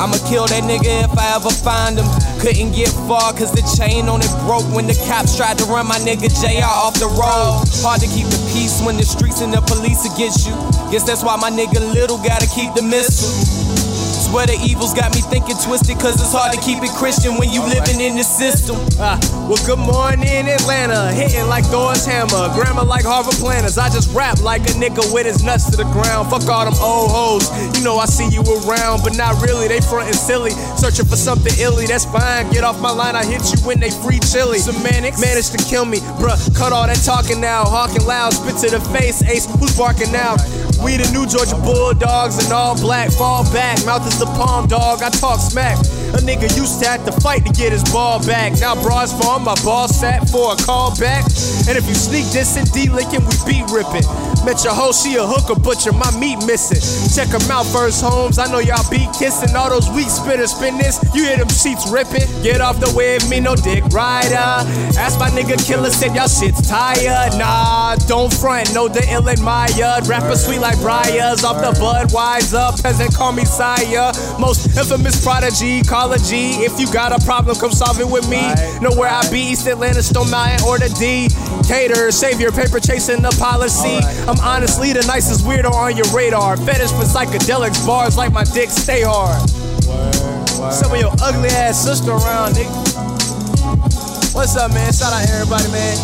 I'ma 0.00 0.16
kill 0.24 0.48
that 0.48 0.64
nigga 0.64 1.04
if 1.04 1.12
I 1.20 1.36
ever 1.36 1.52
find 1.52 2.00
him. 2.00 2.08
Couldn't 2.38 2.70
get 2.72 2.88
far 3.10 3.34
cause 3.34 3.50
the 3.50 3.66
chain 3.74 4.08
on 4.08 4.22
it 4.22 4.30
broke 4.46 4.66
when 4.70 4.86
the 4.86 4.94
cops 5.10 5.36
tried 5.36 5.58
to 5.58 5.64
run 5.66 5.86
my 5.86 5.98
nigga 5.98 6.30
JR 6.30 6.62
off 6.64 6.94
the 6.94 7.10
road. 7.10 7.66
Hard 7.82 8.00
to 8.00 8.08
keep 8.08 8.30
the 8.30 8.38
peace 8.54 8.80
when 8.80 8.96
the 8.96 9.02
streets 9.02 9.42
and 9.42 9.52
the 9.52 9.60
police 9.66 10.06
against 10.06 10.46
you. 10.46 10.54
Guess 10.94 11.02
that's 11.02 11.24
why 11.24 11.34
my 11.36 11.50
nigga 11.50 11.82
Little 11.92 12.18
gotta 12.18 12.46
keep 12.46 12.74
the 12.74 12.82
missile. 12.82 13.34
Swear 14.28 14.46
the 14.46 14.54
evils 14.62 14.94
got 14.94 15.14
me 15.14 15.20
thinking 15.22 15.56
twisted, 15.56 15.98
cause 15.98 16.14
it's 16.20 16.32
hard 16.32 16.54
to 16.54 16.60
keep 16.60 16.78
it 16.84 16.94
Christian 16.94 17.38
when 17.38 17.50
you 17.50 17.62
living 17.64 17.98
in 17.98 18.14
the 18.14 18.22
system. 18.22 18.76
Uh, 19.00 19.18
Well, 19.48 19.56
good 19.64 19.78
morning, 19.78 20.44
Atlanta. 20.44 21.10
Hitting 21.10 21.48
like 21.48 21.64
Thor's 21.64 22.04
hammer. 22.04 22.52
Grammar 22.52 22.84
like 22.84 23.06
Harvard 23.06 23.32
planners. 23.40 23.78
I 23.78 23.88
just 23.88 24.14
rap 24.14 24.42
like 24.42 24.60
a 24.68 24.76
nigga 24.76 25.10
with 25.10 25.24
his 25.24 25.42
nuts 25.42 25.70
to 25.70 25.76
the 25.78 25.88
ground. 25.88 26.28
Fuck 26.28 26.46
all 26.52 26.66
them 26.68 26.76
old 26.82 27.10
hoes. 27.10 27.48
You 27.74 27.82
know 27.82 27.96
I 27.96 28.04
see 28.04 28.28
you 28.28 28.44
around, 28.44 29.00
but 29.02 29.16
not 29.16 29.40
really. 29.40 29.66
They 29.66 29.80
frontin' 29.80 30.12
silly. 30.12 30.50
Searching 30.76 31.06
for 31.06 31.16
something 31.16 31.54
illy. 31.58 31.86
That's 31.86 32.04
fine. 32.04 32.52
Get 32.52 32.62
off 32.62 32.78
my 32.82 32.90
line. 32.90 33.16
I 33.16 33.24
hit 33.24 33.40
you 33.48 33.56
when 33.64 33.80
they 33.80 33.88
free 33.88 34.20
chili. 34.20 34.58
Semantics 34.58 35.18
managed 35.18 35.56
to 35.56 35.64
kill 35.64 35.86
me. 35.86 36.00
Bruh, 36.20 36.36
cut 36.54 36.74
all 36.74 36.86
that 36.86 37.00
talking 37.00 37.40
now. 37.40 37.64
Hawking 37.64 38.04
loud. 38.04 38.34
Spit 38.34 38.60
to 38.68 38.76
the 38.76 38.84
face. 38.92 39.22
Ace, 39.22 39.48
who's 39.56 39.74
barking 39.78 40.12
now? 40.12 40.36
We 40.84 41.00
the 41.00 41.08
new 41.10 41.26
Georgia 41.26 41.56
Bulldogs 41.56 42.36
and 42.44 42.52
all 42.52 42.76
black. 42.76 43.10
Fall 43.10 43.44
back. 43.50 43.82
Mouth 43.86 44.06
is 44.06 44.18
the 44.18 44.26
palm 44.36 44.68
dog. 44.68 45.02
I 45.02 45.08
talk 45.08 45.40
smack. 45.40 45.78
A 46.14 46.20
nigga 46.24 46.48
used 46.56 46.80
to 46.82 46.88
have 46.88 47.04
to 47.04 47.12
fight 47.20 47.44
to 47.44 47.52
get 47.52 47.72
his 47.72 47.84
ball 47.84 48.24
back. 48.24 48.52
Now 48.60 48.74
bras 48.74 49.12
my 49.44 49.54
ball 49.64 49.88
sat 49.88 50.28
for 50.30 50.52
a 50.52 50.56
call 50.56 50.96
back. 50.98 51.24
And 51.68 51.76
if 51.76 51.86
you 51.86 51.94
sneak 51.94 52.26
this 52.26 52.56
in 52.56 52.64
D 52.66 52.90
licking, 52.90 53.20
we 53.20 53.34
beat 53.46 53.70
ripping. 53.70 54.06
Met 54.48 54.64
your 54.64 54.72
hoe, 54.72 54.92
she 54.92 55.14
a 55.16 55.26
hooker, 55.26 55.60
butcher, 55.60 55.92
my 55.92 56.08
meat 56.16 56.40
missing. 56.46 56.80
Check 57.12 57.28
them 57.28 57.44
out, 57.52 57.66
first 57.66 58.00
homes. 58.00 58.38
I 58.38 58.50
know 58.50 58.60
y'all 58.60 58.88
be 58.88 59.04
kissing 59.12 59.54
all 59.54 59.68
those 59.68 59.90
weak 59.90 60.08
spitters. 60.08 60.56
Spin 60.56 60.78
this, 60.78 60.96
you 61.12 61.24
hear 61.28 61.36
them 61.36 61.52
sheets 61.52 61.84
ripping. 61.92 62.24
Get 62.40 62.62
off 62.62 62.80
the 62.80 62.88
way 62.96 63.16
of 63.16 63.28
me, 63.28 63.40
no 63.40 63.54
dick 63.54 63.84
rider. 63.92 64.64
Ask 64.96 65.20
my 65.20 65.28
nigga 65.28 65.60
killer, 65.60 65.90
said 65.90 66.16
y'all 66.16 66.32
shit's 66.32 66.66
tired. 66.66 67.36
Nah, 67.36 67.96
don't 68.08 68.32
front, 68.32 68.72
no 68.72 68.88
the 68.88 69.04
ill 69.12 69.28
admired. 69.28 70.08
Rapper 70.08 70.34
sweet 70.34 70.60
like 70.60 70.80
Briars, 70.80 71.44
off 71.44 71.60
the 71.60 71.78
Budweiser. 71.78 72.72
Peasant 72.82 73.14
call 73.14 73.32
me 73.32 73.44
sire. 73.44 74.12
Most 74.40 74.64
infamous 74.78 75.22
prodigy, 75.22 75.82
call 75.82 76.10
a 76.14 76.18
G. 76.18 76.64
If 76.64 76.80
you 76.80 76.90
got 76.90 77.12
a 77.12 77.22
problem, 77.26 77.54
come 77.58 77.72
solve 77.72 78.00
it 78.00 78.08
with 78.08 78.26
me. 78.30 78.40
Know 78.80 78.96
where 78.96 79.10
I 79.10 79.28
be, 79.30 79.52
East 79.52 79.66
Atlanta, 79.66 80.02
Stone 80.02 80.30
Mountain, 80.30 80.66
or 80.66 80.78
the 80.78 80.88
D. 80.96 81.28
Cater, 81.68 82.10
savior, 82.10 82.50
paper 82.50 82.80
chasing 82.80 83.20
the 83.20 83.36
policy. 83.38 84.00
I'm 84.24 84.37
honestly 84.42 84.92
the 84.92 85.04
nicest 85.06 85.44
weirdo 85.44 85.72
on 85.72 85.96
your 85.96 86.06
radar. 86.14 86.56
Fetish 86.56 86.90
for 86.90 87.04
psychedelics, 87.04 87.86
bars 87.86 88.16
like 88.16 88.32
my 88.32 88.44
dick 88.44 88.70
stay 88.70 89.02
hard. 89.02 89.48
Some 90.72 90.92
of 90.92 91.00
your 91.00 91.12
ugly 91.22 91.48
ass 91.50 91.82
sister 91.84 92.10
around, 92.12 92.54
nigga. 92.54 92.74
What's 94.34 94.56
up, 94.56 94.72
man? 94.72 94.92
Shout 94.92 95.12
out 95.12 95.28
everybody, 95.28 95.70
man. 95.72 95.96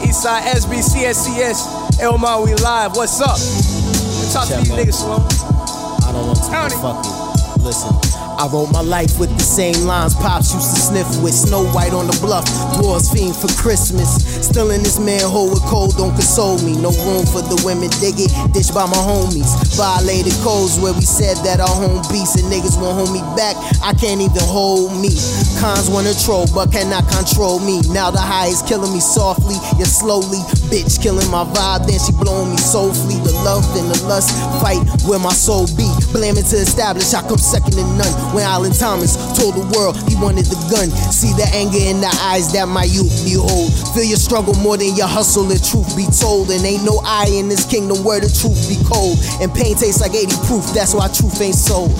Eastside 0.00 0.42
SB, 0.42 0.80
CSCS, 0.80 2.00
Elma, 2.00 2.42
we 2.44 2.54
live. 2.54 2.96
What's 2.96 3.20
up? 3.20 3.38
Talk 4.32 4.48
to 4.48 4.56
these 4.56 4.68
man. 4.70 4.86
niggas 4.86 4.94
slow. 4.94 5.18
I 6.06 6.12
don't 6.12 6.26
want 6.26 6.38
to 6.72 6.78
fuck 6.78 7.04
it. 7.04 7.62
Listen. 7.62 8.17
I 8.38 8.46
wrote 8.46 8.70
my 8.70 8.80
life 8.80 9.18
with 9.18 9.34
the 9.34 9.42
same 9.42 9.74
lines 9.82 10.14
Pops 10.14 10.54
used 10.54 10.70
to 10.70 10.78
sniff 10.78 11.10
with. 11.18 11.34
Snow 11.34 11.66
White 11.74 11.92
on 11.92 12.06
the 12.06 12.14
bluff, 12.22 12.46
dwarves 12.78 13.10
fiend 13.10 13.34
for 13.34 13.50
Christmas. 13.58 14.22
Still 14.46 14.70
in 14.70 14.86
this 14.86 14.98
manhole 15.02 15.50
with 15.50 15.62
cold 15.66 15.98
don't 15.98 16.14
console 16.14 16.54
me. 16.62 16.78
No 16.78 16.94
room 17.02 17.26
for 17.26 17.42
the 17.42 17.58
women, 17.66 17.90
dig 17.98 18.14
it, 18.22 18.30
ditched 18.54 18.70
by 18.70 18.86
my 18.86 19.02
homies. 19.02 19.50
Violated 19.74 20.38
codes 20.46 20.78
where 20.78 20.94
we 20.94 21.02
said 21.02 21.34
that 21.42 21.58
our 21.58 21.66
home 21.66 21.98
beast 22.14 22.38
And 22.38 22.46
niggas 22.46 22.78
won't 22.78 22.94
hold 22.94 23.10
me 23.10 23.26
back, 23.34 23.58
I 23.82 23.90
can't 23.98 24.22
even 24.22 24.46
hold 24.46 24.94
me. 24.94 25.10
Cons 25.58 25.90
wanna 25.90 26.14
troll 26.14 26.46
but 26.54 26.70
cannot 26.70 27.10
control 27.10 27.58
me. 27.58 27.82
Now 27.90 28.14
the 28.14 28.22
high 28.22 28.54
is 28.54 28.62
killing 28.62 28.94
me 28.94 29.02
softly, 29.02 29.58
yet 29.82 29.90
slowly. 29.90 30.38
Bitch 30.70 31.02
killing 31.02 31.26
my 31.26 31.42
vibe, 31.42 31.90
then 31.90 31.98
she 31.98 32.14
blowing 32.14 32.54
me 32.54 32.60
softly. 32.62 33.18
The 33.26 33.34
love 33.42 33.66
and 33.74 33.90
the 33.90 33.98
lust 34.06 34.30
fight 34.62 34.78
where 35.10 35.18
my 35.18 35.34
soul 35.34 35.66
be 35.74 35.90
Blaming 36.12 36.44
to 36.44 36.56
establish, 36.56 37.12
I 37.12 37.20
come 37.22 37.38
second 37.38 37.72
to 37.72 37.84
none. 37.96 38.14
When 38.34 38.44
Allen 38.44 38.72
Thomas 38.72 39.16
told 39.36 39.54
the 39.54 39.66
world 39.76 39.96
he 40.08 40.16
wanted 40.16 40.46
the 40.46 40.56
gun. 40.72 40.88
See 41.12 41.32
the 41.36 41.44
anger 41.52 41.78
in 41.78 42.00
the 42.00 42.12
eyes 42.24 42.52
that 42.52 42.66
my 42.66 42.84
youth 42.84 43.12
behold. 43.24 43.68
Feel 43.92 44.04
your 44.04 44.16
struggle 44.16 44.54
more 44.64 44.76
than 44.76 44.96
your 44.96 45.08
hustle, 45.08 45.44
the 45.44 45.60
truth 45.60 45.92
be 45.96 46.08
told. 46.08 46.50
And 46.50 46.64
ain't 46.64 46.84
no 46.84 47.00
eye 47.04 47.28
in 47.28 47.48
this 47.48 47.66
kingdom 47.68 48.04
where 48.04 48.20
the 48.20 48.32
truth 48.32 48.56
be 48.68 48.80
cold. 48.88 49.20
And 49.40 49.52
pain 49.52 49.76
tastes 49.76 50.00
like 50.00 50.14
80 50.14 50.32
proof, 50.48 50.64
that's 50.72 50.94
why 50.94 51.08
truth 51.08 51.40
ain't 51.40 51.54
sold. 51.54 51.92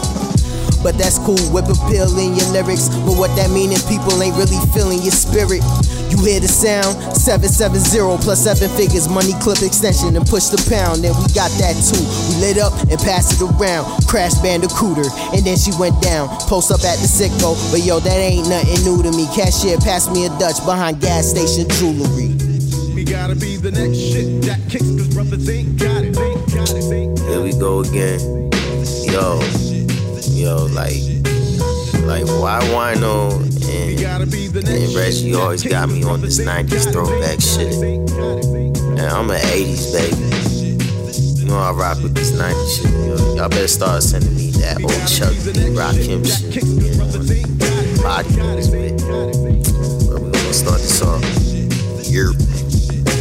But 0.83 0.97
that's 0.97 1.18
cool, 1.18 1.39
whip 1.51 1.66
a 1.66 1.76
pill 1.91 2.11
in 2.18 2.37
your 2.37 2.49
lyrics. 2.55 2.89
But 3.05 3.18
what 3.18 3.35
that 3.37 3.51
mean 3.51 3.72
if 3.72 3.83
people 3.89 4.14
ain't 4.22 4.37
really 4.37 4.59
feeling 4.72 5.03
your 5.03 5.14
spirit? 5.14 5.62
You 6.09 6.16
hear 6.24 6.41
the 6.41 6.49
sound? 6.49 6.97
770 7.16 8.22
plus 8.24 8.45
seven 8.45 8.68
figures, 8.76 9.09
money 9.09 9.37
clip 9.45 9.61
extension 9.61 10.16
and 10.16 10.24
push 10.24 10.49
the 10.49 10.61
pound. 10.70 11.05
And 11.05 11.12
we 11.18 11.26
got 11.37 11.53
that 11.61 11.76
too. 11.76 12.01
We 12.01 12.49
lit 12.49 12.59
up 12.59 12.72
and 12.89 12.99
passed 13.01 13.37
it 13.37 13.45
around. 13.45 13.85
Crash 14.09 14.35
bandicooter, 14.41 15.07
and 15.37 15.45
then 15.45 15.57
she 15.57 15.72
went 15.76 16.01
down. 16.01 16.29
Post 16.49 16.72
up 16.72 16.81
at 16.87 16.97
the 16.99 17.09
sicko, 17.09 17.55
but 17.70 17.85
yo, 17.85 18.01
that 18.01 18.18
ain't 18.18 18.49
nothing 18.49 18.81
new 18.85 19.03
to 19.03 19.11
me. 19.12 19.29
Cashier 19.37 19.76
passed 19.79 20.11
me 20.12 20.26
a 20.26 20.31
Dutch 20.41 20.64
behind 20.64 21.01
gas 21.01 21.29
station 21.29 21.68
jewelry. 21.76 22.33
We 22.95 23.05
gotta 23.05 23.37
be 23.37 23.57
the 23.57 23.70
next 23.70 23.99
shit 23.99 24.43
that 24.43 24.59
kicks, 24.68 24.91
cause 24.97 25.09
brothers 25.14 25.49
ain't 25.49 25.79
got 25.79 26.03
it, 26.03 26.18
ain't 26.18 26.47
got 26.55 26.70
it, 26.70 26.93
ain't 26.93 27.18
Here 27.18 27.41
we 27.41 27.53
go 27.53 27.81
again. 27.81 28.51
Yo, 29.07 29.39
yo, 30.39 30.66
like, 30.66 31.03
like 32.07 32.24
why 32.39 32.61
Wino 32.70 33.43
and, 33.68 34.68
and 34.68 34.95
Reggie 34.95 35.34
always 35.34 35.64
got 35.64 35.89
me 35.89 36.05
on 36.05 36.20
this 36.20 36.39
90s 36.41 36.93
throwback 36.93 37.41
shit. 37.41 37.74
And 37.74 39.01
I'm 39.01 39.30
an 39.30 39.41
80s 39.41 39.93
baby. 39.93 41.41
You 41.41 41.49
know 41.49 41.59
I 41.59 41.72
rock 41.72 42.03
with 42.03 42.14
this 42.14 42.32
90s 42.32 42.76
shit. 42.76 42.91
Yo. 42.93 43.34
Y'all 43.34 43.49
better 43.49 43.66
start 43.68 44.03
sending 44.03 44.34
me 44.36 44.51
that 44.53 44.80
old 44.82 44.93
Chuck 45.09 45.32
D. 45.43 45.74
Rakim 45.74 46.24
shit. 46.24 46.62
You 46.62 46.97
know, 46.99 48.03
body 48.03 48.28
bit. 48.70 49.03
But 50.09 50.20
we 50.20 50.30
gonna 50.30 50.55
start 50.55 50.80
this 50.80 51.03
off. 51.03 51.22
You're 52.09 52.32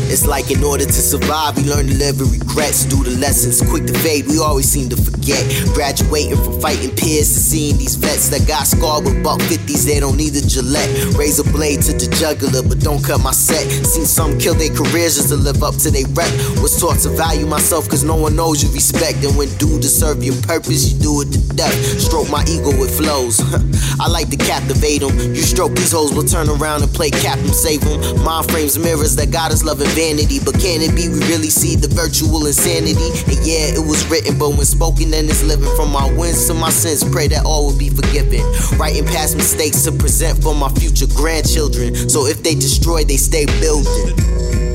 It's 0.09 0.25
like 0.25 0.51
in 0.51 0.63
order 0.63 0.85
to 0.85 1.01
survive, 1.01 1.57
we 1.57 1.63
learn 1.63 1.87
to 1.87 1.93
live 1.95 2.19
with 2.19 2.39
regrets. 2.39 2.85
Do 2.85 3.03
the 3.03 3.11
lessons 3.19 3.61
quick 3.61 3.85
to 3.87 3.93
fade, 3.99 4.27
we 4.27 4.39
always 4.39 4.65
seem 4.65 4.89
to 4.89 4.95
forget. 4.95 5.43
Graduating 5.73 6.37
from 6.37 6.59
fighting 6.61 6.95
peers 6.95 7.27
to 7.33 7.39
seeing 7.39 7.77
these 7.77 7.95
vets 7.95 8.29
that 8.29 8.47
got 8.47 8.67
scarred 8.67 9.03
with 9.03 9.21
buck 9.23 9.39
50s, 9.51 9.85
they 9.85 9.99
don't 9.99 10.15
need 10.15 10.35
a 10.35 10.41
Gillette. 10.41 10.89
Raise 11.15 11.39
a 11.39 11.43
blade 11.51 11.81
to 11.83 11.93
the 11.93 12.07
jugular, 12.15 12.63
but 12.63 12.79
don't 12.79 13.03
cut 13.03 13.19
my 13.21 13.31
set. 13.31 13.67
Seen 13.85 14.05
some 14.05 14.39
kill 14.39 14.55
their 14.55 14.73
careers 14.73 15.17
just 15.19 15.29
to 15.29 15.35
live 15.35 15.61
up 15.61 15.75
to 15.83 15.91
their 15.91 16.07
rep. 16.15 16.31
Was 16.63 16.79
taught 16.79 16.99
to 17.03 17.09
value 17.09 17.45
myself 17.45 17.89
cause 17.89 18.03
no 18.03 18.15
one 18.15 18.35
knows 18.35 18.63
you 18.63 18.71
respect. 18.71 19.23
And 19.27 19.35
when 19.37 19.49
due 19.57 19.79
to 19.79 19.89
serve 19.89 20.23
your 20.23 20.39
purpose, 20.47 20.87
you 20.87 20.99
do 21.03 21.21
it 21.21 21.35
to 21.35 21.39
death. 21.57 21.73
Stroke 21.99 22.29
my 22.29 22.45
ego 22.47 22.71
with 22.77 22.95
flows. 22.95 23.41
I 23.99 24.07
like 24.07 24.29
to 24.29 24.37
captivate 24.37 25.01
them. 25.01 25.17
You 25.17 25.41
stroke 25.41 25.73
these 25.73 25.91
hoes, 25.91 26.13
we'll 26.13 26.29
turn 26.29 26.47
around 26.47 26.83
and 26.83 26.93
play 26.93 27.09
cap 27.09 27.39
and 27.39 27.53
save 27.53 27.81
them. 27.81 27.99
Mind 28.23 28.49
frames 28.49 28.77
mirrors 28.77 29.15
that 29.17 29.31
got 29.31 29.51
us 29.51 29.65
loving 29.65 29.89
vanity. 29.97 30.39
But 30.39 30.61
can 30.61 30.85
it 30.85 30.95
be 30.95 31.09
we 31.09 31.19
really 31.27 31.49
see 31.49 31.75
the 31.75 31.89
virtual 31.89 32.45
insanity? 32.45 33.09
And 33.27 33.41
yeah, 33.43 33.73
it 33.73 33.83
was 33.83 34.05
written, 34.07 34.37
but 34.37 34.53
when 34.55 34.65
spoken, 34.69 35.11
then 35.11 35.25
it's 35.25 35.43
living 35.43 35.73
from 35.75 35.91
my 35.91 36.05
wins 36.13 36.45
to 36.47 36.53
my 36.53 36.69
sins. 36.69 37.03
Pray 37.03 37.27
that 37.29 37.43
all 37.43 37.67
will 37.67 37.77
be 37.77 37.89
forgiven. 37.89 38.45
Writing 38.77 39.05
past 39.05 39.35
mistakes 39.35 39.83
to 39.83 39.91
present 39.91 40.41
for 40.41 40.53
my 40.53 40.69
future 40.77 41.09
grandchildren. 41.17 41.95
So 42.07 42.27
if 42.27 42.43
they 42.43 42.53
destroy, 42.53 43.03
they 43.03 43.17
stay 43.17 43.45
building. 43.59 44.66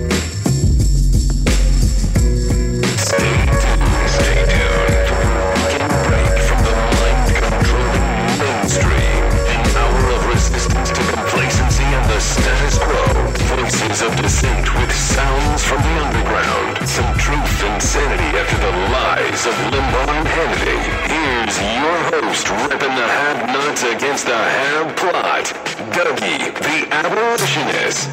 Voices 13.93 14.09
of 14.09 14.16
dissent 14.22 14.74
with 14.74 14.90
sounds 14.90 15.62
from 15.64 15.76
the 15.82 15.95
underground. 16.01 16.88
Some 16.88 17.12
truth 17.18 17.62
and 17.64 17.82
sanity 17.82 18.38
after 18.38 18.57
the 18.57 18.72
lies 18.88 19.45
of 19.45 19.53
Limbaugh 19.68 20.09
and 20.16 20.28
Hannity. 20.28 20.80
Here's 21.12 21.57
your 21.76 21.99
host 22.09 22.49
ripping 22.49 22.97
the 22.97 23.09
have-nots 23.20 23.82
against 23.82 24.24
the 24.24 24.34
have-plot, 24.34 25.45
Dougie, 25.93 26.55
the 26.64 26.88
abolitionist. 26.90 28.09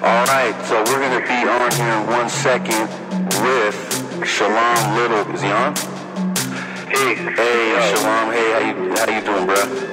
All 0.00 0.24
right, 0.32 0.56
so 0.64 0.82
we're 0.84 1.00
gonna 1.04 1.20
be 1.20 1.46
on 1.46 1.70
here 1.72 2.00
in 2.00 2.06
one 2.06 2.30
second 2.30 2.88
with 3.44 3.76
Shalom 4.26 4.96
Little. 4.96 5.34
Is 5.34 5.42
he 5.42 5.50
on? 5.50 5.76
Hey, 6.88 7.14
hey, 7.14 7.92
Shalom. 7.92 8.32
Hey, 8.32 8.52
how 8.52 8.62
you 8.68 8.96
how 8.96 9.18
you 9.18 9.20
doing, 9.20 9.44
bro? 9.44 9.89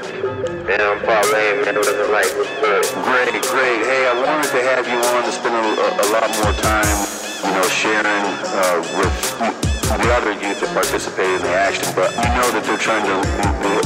Man, 0.67 0.83
I'm 0.83 0.99
parlaying, 0.99 1.63
man. 1.63 1.79
Living 1.79 2.11
life. 2.11 2.35
What's 2.35 2.51
good? 2.59 2.83
Great, 3.07 3.31
great. 3.55 3.79
Hey, 3.87 4.03
I 4.03 4.11
wanted 4.19 4.51
to 4.51 4.59
have 4.67 4.83
you 4.83 4.99
on 4.99 5.23
to 5.23 5.31
spend 5.31 5.55
a, 5.55 5.63
a, 5.63 5.87
a 5.95 6.07
lot 6.11 6.27
more 6.43 6.51
time, 6.59 6.97
you 7.39 7.55
know, 7.55 7.63
sharing 7.71 8.03
uh, 8.51 8.83
with 8.99 9.15
the 9.87 10.11
other 10.11 10.35
youth 10.35 10.59
that 10.59 10.67
participated 10.75 11.39
in 11.39 11.47
the 11.47 11.55
action. 11.55 11.87
But 11.95 12.11
you 12.19 12.27
know 12.35 12.51
that 12.51 12.67
they're 12.67 12.83
trying 12.83 13.07
to 13.07 13.15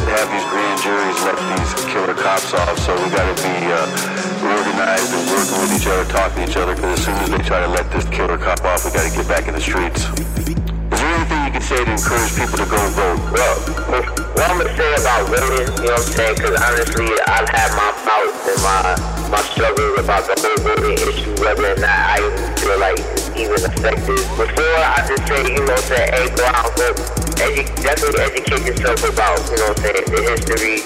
have 0.10 0.26
these 0.34 0.48
grand 0.50 0.82
juries 0.82 1.22
let 1.22 1.38
these 1.54 1.70
killer 1.94 2.18
cops 2.18 2.50
off, 2.58 2.74
so 2.82 2.98
we 2.98 3.14
got 3.14 3.30
to 3.30 3.38
be 3.46 3.54
uh, 3.70 4.42
organized 4.42 5.14
and 5.14 5.22
working 5.38 5.62
with 5.62 5.78
each 5.78 5.86
other, 5.86 6.02
talking 6.10 6.42
to 6.42 6.50
each 6.50 6.58
other. 6.58 6.74
Because 6.74 6.98
as 6.98 7.06
soon 7.06 7.18
as 7.22 7.30
they 7.30 7.46
try 7.46 7.62
to 7.62 7.70
let 7.70 7.86
this 7.94 8.10
killer 8.10 8.42
cop 8.42 8.66
off, 8.66 8.82
we 8.82 8.90
got 8.90 9.06
to 9.06 9.14
get 9.14 9.30
back 9.30 9.46
in 9.46 9.54
the 9.54 9.62
streets. 9.62 10.10
Is 10.10 10.98
there 10.98 11.14
anything 11.14 11.46
you 11.46 11.54
can 11.54 11.62
say 11.62 11.78
to 11.78 11.92
encourage 11.94 12.34
people 12.34 12.58
to 12.58 12.66
go 12.66 12.82
vote? 12.98 13.22
Well, 13.38 14.31
what 14.42 14.50
I'm 14.50 14.58
gonna 14.58 14.74
say 14.74 14.92
about 14.98 15.30
voting, 15.30 15.70
you 15.70 15.86
know 15.86 15.94
what 15.94 16.02
I'm 16.02 16.14
saying? 16.18 16.36
Because 16.42 16.58
honestly, 16.58 17.14
I've 17.30 17.50
had 17.54 17.70
my 17.78 17.90
bouts 18.02 18.42
and 18.50 18.62
my 18.66 18.82
my 19.30 19.42
struggles 19.54 20.02
about 20.02 20.26
the 20.26 20.36
whole 20.42 20.60
voting 20.66 20.98
issue, 20.98 21.30
whether 21.46 21.72
or 21.72 21.78
not 21.78 21.94
I 21.94 22.26
feel 22.58 22.74
like 22.82 22.98
even 23.38 23.62
affected. 23.62 24.18
Before 24.34 24.82
I 24.82 25.06
just 25.06 25.30
say, 25.30 25.46
you 25.46 25.62
know, 25.62 25.78
say, 25.86 26.10
hey, 26.10 26.26
go 26.34 26.44
out 26.58 26.74
vote. 26.74 26.98
Edu- 27.38 27.70
definitely 27.86 28.22
educate 28.34 28.66
yourself 28.66 29.00
about, 29.06 29.38
you 29.54 29.62
know, 29.62 29.72
what 29.72 29.78
I'm 29.78 29.86
saying, 29.86 30.06
the 30.10 30.22
history 30.26 30.78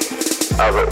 of 0.60 0.76
it. 0.76 0.92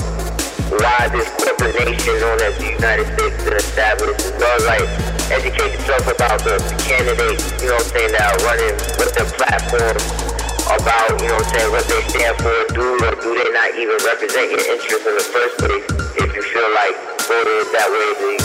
Why 0.71 1.11
this 1.11 1.29
corporate 1.35 1.75
nation 1.77 2.15
known 2.23 2.39
as 2.47 2.57
the 2.57 2.73
United 2.79 3.07
States 3.11 3.43
been 3.43 3.59
established, 3.59 4.23
as 4.23 4.33
well 4.39 4.55
as 4.55 4.65
like 4.65 4.87
educate 5.35 5.71
yourself 5.77 6.07
about 6.07 6.39
the, 6.47 6.57
the 6.63 6.75
candidates, 6.87 7.43
you 7.61 7.67
know 7.69 7.75
what 7.75 7.85
I'm 7.85 7.91
saying, 7.91 8.11
that 8.15 8.23
are 8.33 8.41
running, 8.47 8.75
with 8.97 9.11
their 9.13 9.27
platform 9.35 10.22
about, 10.71 11.19
you 11.19 11.27
know 11.27 11.35
what 11.35 11.47
I'm 11.47 11.53
saying, 11.55 11.71
what 11.71 11.85
they 11.87 12.01
stand 12.07 12.35
for, 12.39 12.55
do 12.71 12.85
or 13.03 13.15
do 13.19 13.29
they 13.35 13.49
not 13.51 13.75
even 13.75 13.97
represent 14.07 14.47
your 14.51 14.63
interests 14.63 15.05
in 15.05 15.15
the 15.15 15.27
first 15.27 15.55
place. 15.59 15.85
If 16.19 16.29
you 16.35 16.43
feel 16.43 16.69
like 16.77 16.95
voting 17.27 17.67
that 17.75 17.87
way, 17.91 18.07
then 18.19 18.35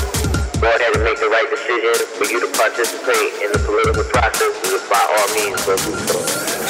go 0.59 0.67
ahead 0.67 0.95
and 0.95 1.05
make 1.05 1.19
the 1.23 1.31
right 1.31 1.47
decision 1.47 1.95
for 2.19 2.27
you 2.27 2.43
to 2.43 2.51
participate 2.59 3.31
in 3.43 3.53
the 3.55 3.61
political 3.63 4.05
process. 4.11 4.51
By 4.89 4.99
all 4.99 5.29
means, 5.37 5.61
go 5.67 5.77
do 5.77 5.93
so. 6.09 6.17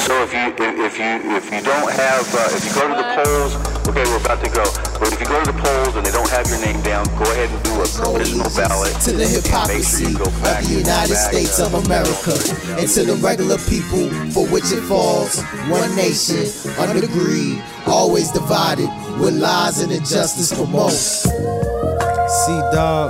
So 0.03 0.23
if 0.23 0.33
you 0.33 0.51
if 0.83 0.99
you 0.99 1.11
if 1.37 1.45
you 1.51 1.61
don't 1.61 1.91
have 1.93 2.27
uh, 2.35 2.51
if 2.51 2.65
you 2.67 2.73
go 2.75 2.87
to 2.89 2.95
the 2.99 3.07
polls, 3.15 3.68
okay, 3.89 4.05
we're 4.05 4.21
about 4.21 4.43
to 4.43 4.49
go. 4.53 4.63
But 5.01 5.13
if 5.13 5.19
you 5.19 5.25
go 5.25 5.41
to 5.41 5.51
the 5.51 5.57
polls 5.57 5.95
and 5.95 6.05
they 6.05 6.11
don't 6.11 6.29
have 6.29 6.45
your 6.47 6.61
name 6.61 6.81
down, 6.81 7.05
go 7.17 7.25
ahead 7.33 7.49
and 7.49 7.63
do 7.63 7.73
a 7.81 7.87
provisional 7.89 8.49
ballot. 8.53 8.93
to 9.01 9.11
the 9.11 9.25
and 9.25 9.31
sure 9.33 9.41
hypocrisy 9.41 10.05
you 10.05 10.17
go 10.17 10.29
back 10.45 10.61
of 10.61 10.69
the 10.69 10.79
United. 10.85 11.15
States 11.15 11.59
of 11.59 11.73
America 11.73 12.37
and 12.77 12.87
to 12.87 13.01
the 13.05 13.17
regular 13.21 13.57
people 13.65 14.05
for 14.29 14.45
which 14.53 14.69
it 14.71 14.81
falls. 14.85 15.41
One 15.73 15.89
nation 15.95 16.45
under 16.77 17.05
greed, 17.07 17.63
always 17.87 18.31
divided 18.31 18.89
with 19.17 19.33
lies 19.33 19.81
and 19.81 19.91
injustice 19.91 20.53
promote. 20.53 20.93
See, 20.93 22.61
dog, 22.69 23.09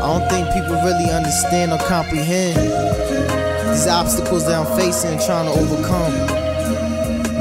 I 0.00 0.06
don't 0.08 0.28
think 0.32 0.48
people 0.56 0.80
really 0.80 1.10
understand 1.12 1.72
or 1.72 1.78
comprehend 1.84 2.56
these 3.68 3.86
obstacles 3.86 4.46
that 4.46 4.56
I'm 4.56 4.78
facing 4.78 5.12
and 5.12 5.20
trying 5.20 5.46
to 5.46 5.60
overcome. 5.60 6.49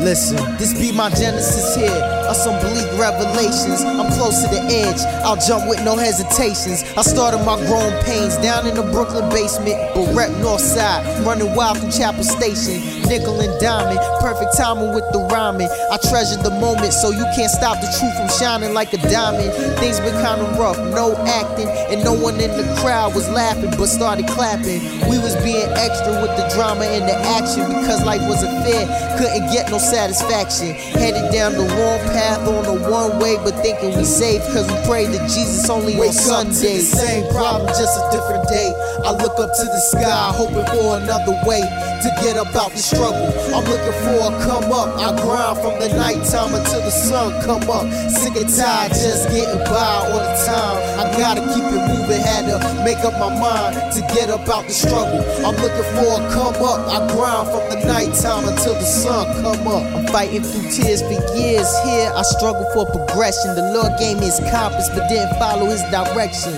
Listen, 0.03 0.37
this 0.57 0.73
be 0.73 0.91
my 0.91 1.09
genesis 1.09 1.75
here 1.75 2.18
some 2.35 2.59
bleak 2.61 2.85
revelations. 2.99 3.81
I'm 3.81 4.11
close 4.13 4.43
to 4.43 4.47
the 4.53 4.61
edge, 4.69 5.01
I'll 5.25 5.39
jump 5.41 5.67
with 5.67 5.83
no 5.83 5.97
hesitations. 5.97 6.85
I 6.93 7.01
started 7.01 7.41
my 7.41 7.57
growing 7.65 7.97
pains 8.05 8.37
down 8.37 8.67
in 8.67 8.75
the 8.75 8.83
Brooklyn 8.83 9.27
basement, 9.29 9.77
but 9.95 10.13
rep 10.13 10.29
north 10.37 10.61
side, 10.61 11.01
running 11.25 11.55
wild 11.55 11.79
from 11.79 11.89
Chapel 11.91 12.23
Station. 12.23 12.85
Nickel 13.09 13.41
and 13.41 13.53
diamond, 13.59 13.99
perfect 14.21 14.53
timing 14.55 14.93
with 14.93 15.05
the 15.11 15.19
rhyming. 15.33 15.69
I 15.89 15.97
treasure 15.97 16.37
the 16.37 16.53
moment 16.61 16.93
so 16.93 17.09
you 17.09 17.25
can't 17.33 17.49
stop 17.49 17.81
the 17.81 17.89
truth 17.97 18.13
from 18.13 18.29
shining 18.37 18.73
like 18.73 18.93
a 18.93 19.01
diamond. 19.09 19.49
Things 19.81 19.99
been 19.99 20.13
kinda 20.21 20.45
rough, 20.61 20.77
no 20.93 21.17
acting, 21.25 21.69
and 21.89 22.03
no 22.03 22.13
one 22.13 22.39
in 22.39 22.53
the 22.53 22.67
crowd 22.81 23.15
was 23.15 23.27
laughing 23.29 23.73
but 23.77 23.89
started 23.89 24.27
clapping. 24.27 24.85
We 25.09 25.17
was 25.17 25.35
being 25.41 25.65
extra 25.73 26.21
with 26.21 26.37
the 26.37 26.45
drama 26.53 26.85
and 26.85 27.09
the 27.09 27.17
action 27.39 27.65
because 27.65 28.05
life 28.05 28.21
wasn't 28.29 28.53
fair, 28.63 28.85
couldn't 29.17 29.49
get 29.51 29.71
no 29.71 29.79
satisfaction. 29.79 30.75
Headed 30.93 31.33
down 31.33 31.53
the 31.53 31.65
wrong 31.65 31.99
path 32.13 32.18
on 32.45 32.63
the 32.63 32.77
one 32.89 33.19
way, 33.19 33.37
but 33.43 33.55
thinking 33.61 33.97
we 33.97 34.03
safe 34.03 34.41
cause 34.53 34.67
we 34.69 34.77
prayed 34.87 35.11
to 35.11 35.19
Jesus 35.27 35.69
only 35.69 35.93
on 35.95 35.99
Wake 35.99 36.11
to 36.11 36.17
Sunday. 36.17 36.79
Same 36.79 37.25
problem, 37.31 37.67
just 37.67 37.97
a 37.97 38.05
different 38.11 38.47
day. 38.49 38.71
I 39.03 39.11
look 39.11 39.39
up 39.39 39.51
to 39.51 39.65
the 39.65 39.81
sky, 39.91 40.31
hoping 40.35 40.65
for 40.71 40.97
another 40.97 41.35
way. 41.47 41.61
to 41.99 42.09
get 42.23 42.37
about 42.37 42.55
out 42.55 42.71
the 42.71 42.77
struggle. 42.77 43.27
I'm 43.51 43.63
looking 43.67 43.97
for 44.05 44.19
a 44.27 44.31
come 44.45 44.71
up. 44.71 44.95
I 44.99 45.11
grind 45.19 45.57
from 45.59 45.75
the 45.79 45.89
nighttime 45.95 46.53
until 46.55 46.81
the 46.81 46.91
sun 46.91 47.33
come 47.43 47.65
up. 47.69 47.87
Sick 48.11 48.35
and 48.35 48.47
tired, 48.47 48.91
just 48.91 49.29
getting 49.29 49.63
by 49.65 50.07
all 50.07 50.19
the 50.19 50.35
time. 50.45 50.77
I 50.99 51.03
gotta 51.17 51.41
keep 51.53 51.63
it 51.63 51.83
moving, 51.89 52.21
had 52.21 52.47
to 52.47 52.57
make 52.83 52.99
up 53.03 53.13
my 53.19 53.31
mind 53.33 53.75
to 53.95 54.01
get 54.13 54.29
about 54.29 54.49
out 54.59 54.67
the 54.67 54.73
struggle. 54.73 55.21
I'm 55.45 55.55
looking 55.55 55.87
for 55.95 56.19
a 56.19 56.21
come 56.33 56.57
up. 56.63 56.79
I 56.89 56.97
grind 57.13 57.47
from 57.47 57.63
the 57.69 57.79
nighttime 57.85 58.47
until 58.47 58.73
the 58.73 58.85
sun 58.85 59.25
come 59.41 59.67
up. 59.67 59.83
I'm 59.95 60.07
fighting 60.07 60.43
through 60.43 60.69
tears 60.71 61.01
for 61.01 61.19
years. 61.35 61.69
Here 61.85 62.08
I 62.15 62.23
struggle 62.23 62.65
for 62.73 62.85
progression. 62.85 63.55
The 63.55 63.71
Lord 63.73 63.97
gave 63.99 64.17
me 64.17 64.25
his 64.25 64.39
compass, 64.51 64.89
but 64.89 65.07
didn't 65.09 65.37
follow 65.39 65.65
his 65.65 65.83
direction. 65.91 66.53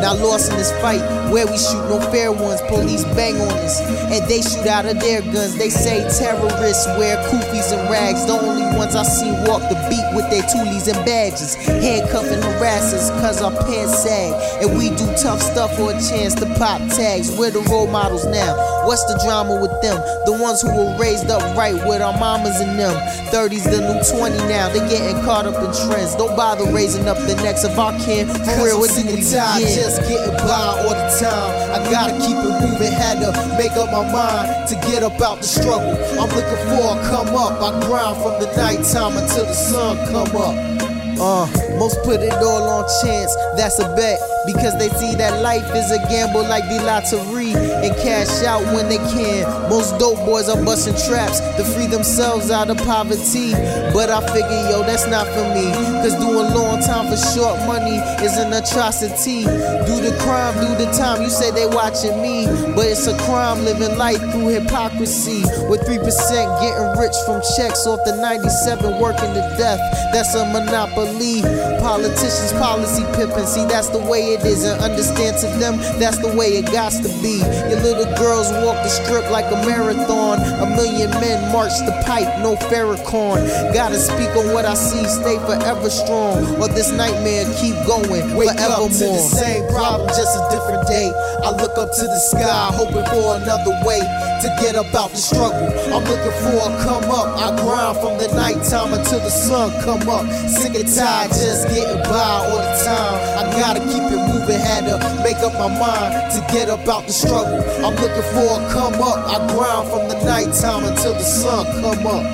Now 0.00 0.14
lost 0.14 0.50
in 0.50 0.56
this 0.56 0.72
fight 0.80 1.00
where 1.32 1.46
we 1.46 1.56
shoot 1.56 1.84
no 1.88 2.00
fair 2.12 2.32
ones. 2.32 2.60
Police 2.68 3.04
bang 3.16 3.40
on 3.40 3.56
us 3.64 3.80
and 3.80 4.20
they 4.28 4.42
shoot 4.42 4.66
out 4.66 4.86
of 4.86 5.00
their 5.00 5.22
guns. 5.22 5.56
They 5.56 5.70
say 5.70 6.04
terrorists 6.18 6.86
wear 6.98 7.16
kufis 7.28 7.72
and 7.72 7.88
rags. 7.90 8.26
The 8.26 8.36
only 8.36 8.76
ones 8.76 8.94
I 8.94 9.02
see 9.02 9.32
walk 9.48 9.62
the 9.68 9.78
beat 9.88 10.04
with 10.14 10.28
their 10.30 10.42
toolies 10.44 10.92
and 10.92 11.00
badges. 11.06 11.54
Handcuffing 11.54 12.40
harassers 12.40 13.08
cause 13.20 13.40
our 13.40 13.52
pants 13.64 14.02
sag. 14.02 14.62
And 14.62 14.76
we 14.76 14.90
do 14.90 15.06
tough 15.16 15.40
stuff 15.40 15.74
for 15.76 15.90
a 15.90 15.98
chance 16.00 16.34
to 16.36 16.46
pop 16.58 16.80
tags. 16.92 17.34
We're 17.36 17.50
the 17.50 17.64
role 17.70 17.86
models 17.86 18.26
now. 18.26 18.84
What's 18.86 19.04
the 19.04 19.18
drama 19.24 19.60
with 19.60 19.72
them? 19.80 19.96
The 20.26 20.36
ones 20.36 20.60
who 20.60 20.68
were 20.68 20.98
raised 20.98 21.30
up 21.30 21.42
right 21.56 21.74
with 21.74 22.02
our 22.02 22.16
mamas 22.18 22.60
and 22.60 22.78
them. 22.78 22.94
30's 23.32 23.64
the 23.64 23.80
new 23.80 24.18
20 24.20 24.36
now. 24.48 24.68
They 24.68 24.84
getting 24.94 25.22
caught 25.24 25.46
up 25.46 25.58
in 25.58 25.70
trends. 25.88 26.14
Don't 26.14 26.36
bother 26.36 26.70
raising 26.72 27.08
up 27.08 27.18
the 27.18 27.34
necks 27.42 27.64
of 27.64 27.78
our 27.78 27.92
kin. 27.98 28.28
For 28.28 28.64
real, 28.64 28.84
it's 28.84 28.98
in 28.98 29.06
the 29.06 29.18
time. 29.18 29.60
Just 29.60 30.00
getting 30.02 30.36
by 30.46 30.86
all 30.86 30.94
the 30.94 31.08
time. 31.18 31.50
I 31.74 31.90
gotta 31.90 32.14
keep 32.22 32.38
it 32.38 32.54
moving. 32.62 32.92
Had 32.92 33.18
to 33.18 33.30
make 33.58 33.72
up 33.72 33.90
my 33.90 34.06
mind 34.06 34.68
to 34.68 34.74
get 34.86 35.02
up 35.02 35.20
out 35.20 35.38
the 35.38 35.46
struggle. 35.46 35.98
I'm 36.20 36.30
looking 36.30 36.62
for 36.70 36.94
a 36.94 37.02
come 37.10 37.34
up. 37.34 37.58
I 37.60 37.70
grind 37.86 38.16
from 38.22 38.38
the 38.38 38.48
nighttime 38.56 39.16
until 39.16 39.46
the 39.46 39.54
sun 39.54 39.96
come 40.12 40.36
up. 40.36 40.83
Uh, 41.18 41.46
most 41.78 42.02
put 42.02 42.20
it 42.20 42.32
all 42.32 42.62
on 42.68 42.84
chance, 43.02 43.34
that's 43.56 43.78
a 43.78 43.88
bet. 43.94 44.18
Because 44.46 44.76
they 44.78 44.90
see 45.00 45.14
that 45.16 45.40
life 45.40 45.64
is 45.74 45.90
a 45.90 45.98
gamble 46.12 46.44
like 46.44 46.68
the 46.68 46.76
lottery 46.84 47.56
and 47.56 47.96
cash 47.96 48.44
out 48.44 48.60
when 48.76 48.90
they 48.90 48.98
can. 48.98 49.48
Most 49.70 49.96
dope 49.98 50.20
boys 50.26 50.50
are 50.50 50.62
busting 50.62 50.92
traps 51.08 51.40
to 51.56 51.64
free 51.64 51.86
themselves 51.86 52.50
out 52.50 52.68
of 52.68 52.76
poverty. 52.84 53.52
But 53.96 54.10
I 54.10 54.20
figure, 54.34 54.68
yo, 54.68 54.84
that's 54.84 55.06
not 55.06 55.24
for 55.32 55.48
me. 55.56 55.72
Cause 56.04 56.12
doing 56.20 56.52
long 56.52 56.82
time 56.84 57.08
for 57.08 57.16
short 57.32 57.56
money 57.64 57.96
is 58.20 58.36
an 58.36 58.52
atrocity. 58.52 59.48
Do 59.88 59.94
the 60.04 60.12
crime, 60.20 60.52
do 60.60 60.76
the 60.76 60.92
time. 60.92 61.22
You 61.22 61.30
say 61.30 61.50
they 61.50 61.66
watching 61.66 62.20
me, 62.20 62.44
but 62.76 62.84
it's 62.84 63.06
a 63.06 63.16
crime 63.24 63.64
living 63.64 63.96
life 63.96 64.20
through 64.32 64.60
hypocrisy. 64.60 65.40
With 65.72 65.80
3% 65.88 66.04
getting 66.04 67.00
rich 67.00 67.16
from 67.24 67.40
checks 67.56 67.86
off 67.86 68.00
the 68.04 68.16
97 68.20 69.00
working 69.00 69.32
to 69.32 69.44
death. 69.56 69.80
That's 70.12 70.34
a 70.34 70.44
monopoly 70.52 71.03
believe 71.04 71.73
Politicians, 71.84 72.56
policy 72.56 73.04
pippin'. 73.12 73.44
See, 73.44 73.68
that's 73.68 73.90
the 73.90 74.00
way 74.00 74.32
it 74.32 74.40
is. 74.40 74.64
And 74.64 74.80
understand 74.80 75.36
to 75.44 75.48
them, 75.60 75.76
that's 76.00 76.16
the 76.16 76.32
way 76.32 76.56
it 76.56 76.64
got 76.72 76.96
to 76.96 77.10
be. 77.20 77.44
Your 77.68 77.76
little 77.84 78.08
girls 78.16 78.48
walk 78.64 78.80
the 78.80 78.88
strip 78.88 79.28
like 79.28 79.44
a 79.52 79.60
marathon. 79.68 80.40
A 80.40 80.66
million 80.80 81.10
men 81.20 81.52
march 81.52 81.76
the 81.84 81.92
pipe, 82.08 82.40
no 82.40 82.56
Farrakhan. 82.72 83.44
Gotta 83.76 84.00
speak 84.00 84.32
on 84.32 84.54
what 84.56 84.64
I 84.64 84.72
see, 84.72 85.04
stay 85.04 85.36
forever 85.44 85.90
strong. 85.90 86.56
Or 86.56 86.72
this 86.72 86.90
nightmare 86.90 87.44
keep 87.60 87.76
going 87.84 88.32
Wake 88.32 88.48
forevermore. 88.56 88.88
Up 88.88 88.88
to 88.88 89.04
the 89.04 89.28
same 89.36 89.68
problem, 89.68 90.08
just 90.08 90.40
a 90.40 90.42
different 90.56 90.88
day. 90.88 91.12
I 91.44 91.52
look 91.52 91.76
up 91.76 91.92
to 91.92 92.04
the 92.08 92.20
sky, 92.32 92.72
hoping 92.72 93.04
for 93.12 93.36
another 93.36 93.76
way 93.84 94.00
to 94.00 94.48
get 94.64 94.72
up 94.72 94.88
out 94.96 95.10
the 95.12 95.20
struggle. 95.20 95.68
I'm 95.92 96.00
looking 96.08 96.32
for 96.40 96.64
a 96.64 96.70
come 96.80 97.12
up. 97.12 97.36
I 97.36 97.52
grind 97.60 98.00
from 98.00 98.16
the 98.16 98.32
nighttime 98.32 98.96
until 98.96 99.20
the 99.20 99.28
sun 99.28 99.68
come 99.84 100.08
up. 100.08 100.24
Sick 100.48 100.74
and 100.74 100.88
tired, 100.88 101.28
just 101.28 101.73
getting 101.74 102.02
by 102.04 102.46
all 102.46 102.56
the 102.56 102.74
time. 102.86 103.18
I 103.38 103.42
gotta 103.58 103.80
keep 103.80 104.02
it 104.02 104.22
moving, 104.30 104.60
had 104.60 104.86
to 104.86 104.96
make 105.22 105.38
up 105.38 105.52
my 105.54 105.68
mind 105.68 106.32
to 106.32 106.40
get 106.52 106.68
up 106.70 106.86
out 106.86 107.06
the 107.06 107.12
struggle. 107.12 107.58
I'm 107.84 107.94
looking 107.96 108.26
for 108.32 108.46
a 108.54 108.70
come 108.72 108.94
up. 109.02 109.18
I 109.26 109.36
grind 109.52 109.88
from 109.90 110.08
the 110.08 110.14
nighttime 110.24 110.84
until 110.84 111.14
the 111.14 111.22
sun 111.22 111.66
come 111.82 112.06
up. 112.06 112.24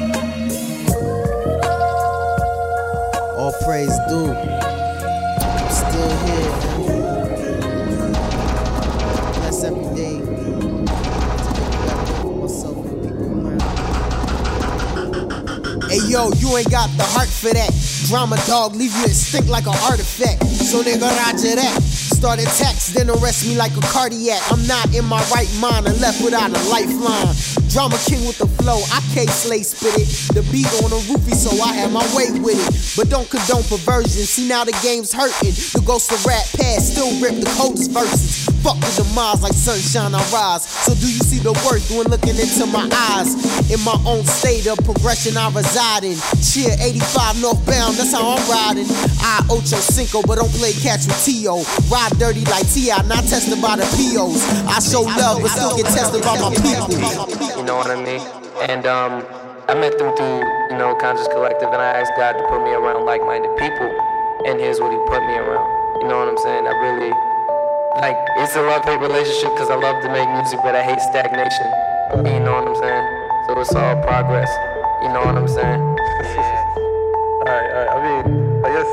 All 3.38 3.54
praise 3.64 3.96
due. 4.08 4.32
I'm 4.32 5.70
still 5.72 6.12
here. 6.26 6.52
Bless 9.40 9.64
every 9.64 9.88
day. 9.96 10.20
Hey 15.88 16.00
yo, 16.08 16.30
you 16.34 16.56
ain't 16.56 16.70
got 16.70 16.88
the 16.96 17.02
heart 17.02 17.28
for 17.28 17.52
that. 17.52 17.79
Drama 18.08 18.36
dog, 18.46 18.74
leave 18.74 18.94
you 18.96 19.08
stink 19.08 19.46
like 19.48 19.66
an 19.66 19.76
artifact. 19.84 20.46
So 20.46 20.82
nigga, 20.82 21.08
roger 21.20 21.54
that. 21.56 21.82
Start 21.82 22.38
attacks, 22.38 22.92
then 22.92 23.08
arrest 23.10 23.46
me 23.46 23.56
like 23.56 23.76
a 23.76 23.80
cardiac. 23.80 24.40
I'm 24.50 24.66
not 24.66 24.94
in 24.94 25.04
my 25.04 25.22
right 25.32 25.50
mind 25.60 25.86
and 25.86 26.00
left 26.00 26.22
without 26.24 26.50
a 26.50 26.60
lifeline. 26.68 27.34
Drama 27.68 27.98
king 28.04 28.26
with 28.26 28.38
the 28.38 28.46
flow, 28.62 28.80
I 28.92 29.00
can't 29.14 29.30
slay 29.30 29.62
spit 29.62 29.96
it. 29.96 30.08
The 30.36 30.44
beat 30.52 30.68
on 30.84 30.92
a 30.92 31.00
roofie, 31.08 31.34
so 31.34 31.50
I 31.62 31.72
have 31.74 31.92
my 31.92 32.04
way 32.14 32.30
with 32.40 32.60
it. 32.60 32.72
But 32.96 33.08
don't 33.08 33.28
condone 33.28 33.64
perversion. 33.64 34.24
See 34.28 34.48
now 34.48 34.64
the 34.64 34.76
game's 34.84 35.12
hurting. 35.12 35.56
The 35.72 35.82
ghost 35.84 36.12
of 36.12 36.24
rap 36.24 36.44
past 36.56 36.92
still 36.92 37.10
rip 37.20 37.40
the 37.40 37.50
coldest 37.56 37.90
verses. 37.90 38.46
Fuck 38.60 38.76
with 38.76 38.92
the 38.96 39.08
demise 39.08 39.42
like 39.42 39.56
sunshine 39.56 40.14
I 40.14 40.22
rise. 40.30 40.68
So 40.68 40.94
do 40.94 41.08
you 41.08 41.20
see 41.24 41.40
the 41.40 41.56
worth 41.64 41.88
when 41.90 42.06
looking 42.12 42.36
into 42.36 42.66
my 42.68 42.84
eyes? 42.92 43.32
In 43.72 43.80
my 43.80 43.96
own 44.04 44.24
state 44.24 44.68
of 44.68 44.76
progression 44.84 45.36
I 45.36 45.48
reside 45.50 46.04
in. 46.04 46.16
Cheer 46.44 46.76
85 46.76 47.40
northbound, 47.40 47.96
that's 47.96 48.12
how 48.12 48.36
I'm 48.36 48.44
riding. 48.50 48.86
I 49.24 49.40
Ocho 49.48 49.80
Cinco, 49.80 50.22
but 50.22 50.36
don't 50.36 50.52
play 50.60 50.72
catch 50.72 51.06
with 51.06 51.18
T.O. 51.24 51.64
Ride 51.88 52.12
dirty 52.18 52.44
like 52.52 52.68
T.I., 52.68 53.02
not 53.08 53.24
tested 53.24 53.60
by 53.62 53.76
the 53.76 53.86
P.O.s. 53.96 54.44
I 54.68 54.78
show 54.80 55.02
love, 55.02 55.40
but 55.42 55.48
still 55.48 55.76
get 55.76 55.86
tested 55.86 56.22
by 56.22 56.36
my 56.38 56.52
people. 56.54 56.92
You 57.56 57.64
know 57.64 57.76
what 57.76 57.90
I 57.90 57.96
mean? 57.96 58.20
And 58.60 58.84
um, 58.84 59.24
I 59.68 59.74
met 59.74 59.96
them 59.96 60.12
through, 60.16 60.44
you 60.68 60.76
know, 60.76 60.92
Conscious 61.00 61.28
Collective, 61.28 61.72
and 61.72 61.80
I 61.80 61.96
asked 61.96 62.12
God 62.16 62.36
to 62.36 62.44
put 62.52 62.60
me 62.60 62.76
around 62.76 63.06
like-minded 63.08 63.56
people. 63.56 63.88
And 64.44 64.60
here's 64.60 64.80
what 64.80 64.92
He 64.92 65.00
put 65.08 65.24
me 65.24 65.32
around. 65.32 65.64
You 66.04 66.08
know 66.12 66.20
what 66.20 66.28
I'm 66.28 66.36
saying? 66.36 66.68
I 66.68 66.74
really, 66.76 67.08
like, 68.04 68.20
it's 68.36 68.56
a 68.56 68.62
love-hate 68.62 69.00
relationship 69.00 69.56
because 69.56 69.70
I 69.72 69.80
love 69.80 70.02
to 70.04 70.12
make 70.12 70.28
music, 70.28 70.60
but 70.60 70.76
I 70.76 70.84
hate 70.84 71.00
stagnation. 71.08 71.68
You 72.28 72.40
know 72.44 72.52
what 72.52 72.68
I'm 72.68 72.76
saying? 72.76 73.06
So 73.48 73.60
it's 73.64 73.74
all 73.74 73.96
progress. 74.04 74.52
You 75.00 75.08
know 75.08 75.24
what 75.24 75.40
I'm 75.40 75.48
saying? 75.48 75.80
Alright, 77.48 77.70
alright. 77.72 77.90
I 77.96 77.98
mean, 78.04 78.60
I 78.60 78.68
guess 78.76 78.90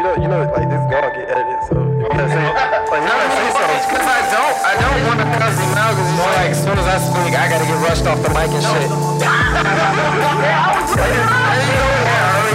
you 0.00 0.06
know, 0.06 0.16
you 0.16 0.28
know, 0.32 0.40
like 0.56 0.64
this 0.72 0.80
gonna 0.88 1.12
get 1.12 1.28
edited, 1.28 1.60
so 1.68 1.76
you 1.76 2.08
gotta 2.08 2.24
say, 2.32 2.40
like, 2.40 3.04
you 3.04 3.12
gotta 3.12 3.36
say 3.36 3.52
something. 3.52 3.84
Because 3.84 4.08
I 4.08 4.24
don't, 4.32 4.56
I 4.64 4.72
don't 4.80 5.00
want 5.04 5.20
to 5.20 5.28
cuss 5.36 5.60
him 5.60 5.76
out 5.76 5.92
because 5.92 6.08
he's 6.08 6.24
like, 6.24 6.56
as 6.56 6.62
soon 6.64 6.78
as 6.80 6.88
I 6.88 6.96
speak, 7.04 7.36
I 7.36 7.52
gotta 7.52 7.68
get 7.68 7.76
rushed 7.84 8.08
off 8.08 8.16
the 8.24 8.32
mic 8.32 8.48
and 8.48 8.64
shit. 8.64 8.88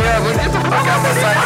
yeah, 0.02 0.26
but 0.26 0.34
get 0.42 0.50
the 0.50 0.62
fuck 0.66 0.90
out 0.90 1.06
my 1.06 1.14
sight, 1.22 1.46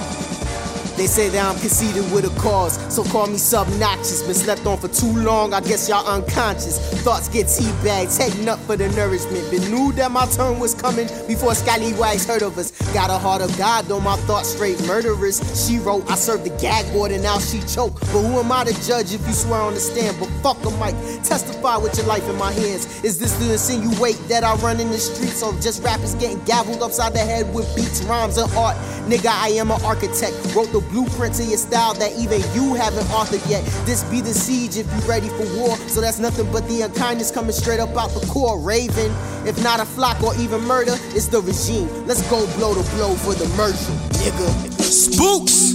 they 0.97 1.07
say 1.07 1.29
that 1.29 1.43
I'm 1.43 1.59
conceited 1.59 2.11
with 2.11 2.25
a 2.25 2.39
cause, 2.39 2.77
so 2.93 3.03
call 3.03 3.27
me 3.27 3.37
subnoxious. 3.37 4.25
Been 4.25 4.35
slept 4.35 4.65
on 4.65 4.77
for 4.77 4.87
too 4.87 5.11
long, 5.23 5.53
I 5.53 5.61
guess 5.61 5.89
y'all 5.89 6.05
unconscious. 6.07 6.79
Thoughts 7.01 7.29
get 7.29 7.47
teabagged, 7.47 8.17
heading 8.17 8.47
up 8.47 8.59
for 8.59 8.75
the 8.75 8.89
nourishment. 8.89 9.49
Been 9.49 9.71
knew 9.71 9.91
that 9.93 10.11
my 10.11 10.25
turn 10.27 10.59
was 10.59 10.73
coming 10.73 11.07
before 11.27 11.55
Scallywags 11.55 12.25
heard 12.25 12.41
of 12.41 12.57
us. 12.57 12.71
Got 12.93 13.09
a 13.09 13.17
heart 13.17 13.41
of 13.41 13.55
God, 13.57 13.85
though 13.85 13.99
my 13.99 14.15
thoughts 14.27 14.49
straight 14.49 14.79
murderous. 14.85 15.39
She 15.65 15.79
wrote, 15.79 16.09
I 16.09 16.15
served 16.15 16.43
the 16.43 16.49
gag 16.61 16.93
order, 16.95 17.17
now 17.17 17.39
she 17.39 17.61
choke. 17.61 17.99
But 17.99 18.21
who 18.21 18.39
am 18.39 18.51
I 18.51 18.65
to 18.65 18.85
judge 18.85 19.13
if 19.13 19.25
you 19.25 19.33
swear 19.33 19.61
on 19.61 19.73
the 19.73 19.79
stand? 19.79 20.17
But 20.19 20.29
fuck 20.43 20.57
a 20.65 20.71
mic, 20.77 20.95
testify 21.23 21.77
with 21.77 21.97
your 21.97 22.05
life 22.05 22.27
in 22.29 22.37
my 22.37 22.51
hands. 22.51 23.03
Is 23.03 23.17
this 23.17 23.37
to 23.39 23.51
insinuate 23.51 24.17
that 24.27 24.43
I 24.43 24.55
run 24.55 24.79
in 24.79 24.89
the 24.91 24.97
streets 24.97 25.41
or 25.41 25.53
just 25.61 25.83
rappers 25.83 26.15
getting 26.15 26.39
gavelled 26.41 26.81
upside 26.81 27.13
the 27.13 27.19
head 27.19 27.51
with 27.53 27.73
beats, 27.75 28.03
rhymes, 28.03 28.37
and 28.37 28.51
art? 28.53 28.75
Nigga, 29.07 29.29
I 29.31 29.49
am 29.49 29.71
an 29.71 29.81
architect. 29.83 30.35
Wrote 30.55 30.71
the 30.71 30.80
blueprint 30.89 31.35
to 31.35 31.43
your 31.43 31.57
style 31.57 31.93
that 31.95 32.11
even 32.17 32.41
you 32.53 32.73
haven't 32.75 33.05
authored 33.07 33.47
yet. 33.49 33.63
This 33.85 34.03
be 34.05 34.21
the 34.21 34.33
siege 34.33 34.77
if 34.77 34.85
you 34.93 35.09
ready 35.09 35.29
for 35.29 35.45
war. 35.57 35.75
So 35.87 36.01
that's 36.01 36.19
nothing 36.19 36.51
but 36.51 36.67
the 36.67 36.81
unkindness 36.81 37.31
coming 37.31 37.51
straight 37.51 37.79
up 37.79 37.95
out 37.97 38.09
the 38.09 38.25
core. 38.27 38.59
Raven, 38.59 39.11
if 39.45 39.61
not 39.63 39.79
a 39.79 39.85
flock 39.85 40.21
or 40.23 40.35
even 40.35 40.61
murder, 40.61 40.93
it's 41.15 41.27
the 41.27 41.41
regime. 41.41 41.89
Let's 42.07 42.27
go 42.29 42.45
blow 42.57 42.73
the 42.73 42.89
blow 42.95 43.15
for 43.15 43.33
the 43.33 43.47
merchant, 43.55 43.97
nigga. 44.21 44.81
Spooks! 44.81 45.73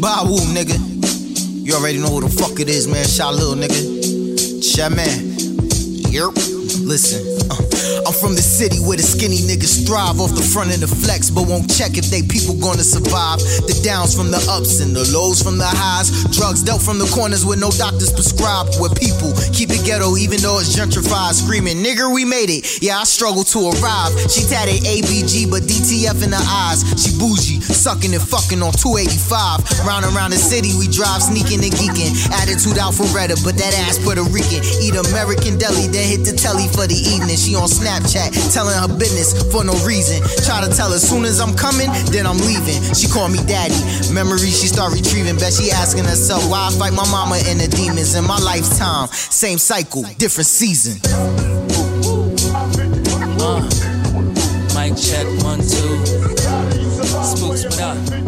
Bawu, 0.00 0.38
nigga. 0.54 0.78
You 1.66 1.74
already 1.74 1.98
know 1.98 2.08
who 2.08 2.20
the 2.22 2.30
fuck 2.30 2.60
it 2.60 2.68
is, 2.68 2.88
man. 2.88 3.06
Shot 3.06 3.34
little 3.34 3.54
nigga. 3.54 4.74
Chat 4.74 4.92
man. 4.92 5.34
Yep. 6.10 6.34
Listen. 6.86 7.37
I'm 8.08 8.16
from 8.16 8.32
the 8.32 8.40
city 8.40 8.80
where 8.80 8.96
the 8.96 9.04
skinny 9.04 9.44
niggas 9.44 9.84
thrive 9.84 10.16
off 10.16 10.32
the 10.32 10.40
front 10.40 10.72
of 10.72 10.80
the 10.80 10.88
flex, 10.88 11.28
but 11.28 11.44
won't 11.44 11.68
check 11.68 12.00
if 12.00 12.08
they 12.08 12.24
people 12.24 12.56
gonna 12.56 12.80
survive. 12.80 13.36
The 13.68 13.76
downs 13.84 14.16
from 14.16 14.32
the 14.32 14.40
ups 14.48 14.80
and 14.80 14.96
the 14.96 15.04
lows 15.12 15.44
from 15.44 15.60
the 15.60 15.68
highs. 15.68 16.08
Drugs 16.32 16.64
dealt 16.64 16.80
from 16.80 16.96
the 16.96 17.04
corners 17.12 17.44
where 17.44 17.60
no 17.60 17.68
doctors 17.68 18.08
prescribe. 18.08 18.72
Where 18.80 18.88
people 18.96 19.36
keep 19.52 19.68
it 19.76 19.84
ghetto 19.84 20.16
even 20.16 20.40
though 20.40 20.56
it's 20.56 20.72
gentrified. 20.72 21.36
Screaming, 21.36 21.84
nigga, 21.84 22.08
we 22.08 22.24
made 22.24 22.48
it. 22.48 22.80
Yeah, 22.80 22.96
I 22.96 23.04
struggle 23.04 23.44
to 23.52 23.76
arrive. 23.76 24.16
She 24.32 24.40
tatted 24.48 24.88
ABG, 24.88 25.52
but 25.52 25.68
DTF 25.68 26.24
in 26.24 26.32
her 26.32 26.46
eyes. 26.48 26.88
She 26.96 27.12
bougie, 27.20 27.60
sucking 27.60 28.16
and 28.16 28.24
fucking 28.24 28.64
on 28.64 28.72
285. 28.72 29.84
Round 29.84 30.08
around 30.08 30.32
the 30.32 30.40
city, 30.40 30.72
we 30.80 30.88
drive 30.88 31.20
sneaking 31.20 31.60
and 31.60 31.76
geeking. 31.76 32.16
Attitude 32.40 32.80
Alpharetta, 32.80 33.36
but 33.44 33.60
that 33.60 33.76
ass 33.84 34.00
Puerto 34.00 34.24
Rican. 34.32 34.64
Eat 34.80 34.96
American 34.96 35.60
deli, 35.60 35.92
then 35.92 36.08
hit 36.08 36.24
the 36.24 36.32
telly 36.32 36.72
for 36.72 36.88
the 36.88 36.96
evening. 36.96 37.36
She 37.36 37.52
on 37.52 37.68
Snap 37.68 37.97
Snapchat, 37.98 38.52
telling 38.52 38.74
her 38.74 38.88
business 38.98 39.34
for 39.50 39.64
no 39.64 39.72
reason. 39.84 40.22
Try 40.44 40.62
to 40.64 40.70
tell 40.74 40.90
her 40.90 40.98
soon 40.98 41.24
as 41.24 41.40
I'm 41.40 41.54
coming, 41.56 41.88
then 42.10 42.26
I'm 42.26 42.38
leaving. 42.38 42.82
She 42.94 43.08
call 43.08 43.28
me 43.28 43.38
daddy. 43.46 43.74
Memories 44.12 44.60
she 44.60 44.68
start 44.68 44.92
retrieving. 44.92 45.36
Bet 45.36 45.52
she 45.52 45.70
asking 45.70 46.04
herself 46.04 46.48
why 46.50 46.68
I 46.68 46.70
fight 46.78 46.92
my 46.92 47.08
mama 47.10 47.40
and 47.46 47.60
the 47.60 47.68
demons 47.68 48.14
in 48.14 48.24
my 48.24 48.38
lifetime. 48.38 49.08
Same 49.08 49.58
cycle, 49.58 50.02
different 50.18 50.46
season. 50.46 51.00
Uh, 53.40 53.62
mic 54.74 54.96
check 54.96 55.26
one 55.42 55.60
two. 55.60 55.98
Spooks, 57.24 57.64
what 57.64 57.80
up? 57.80 58.27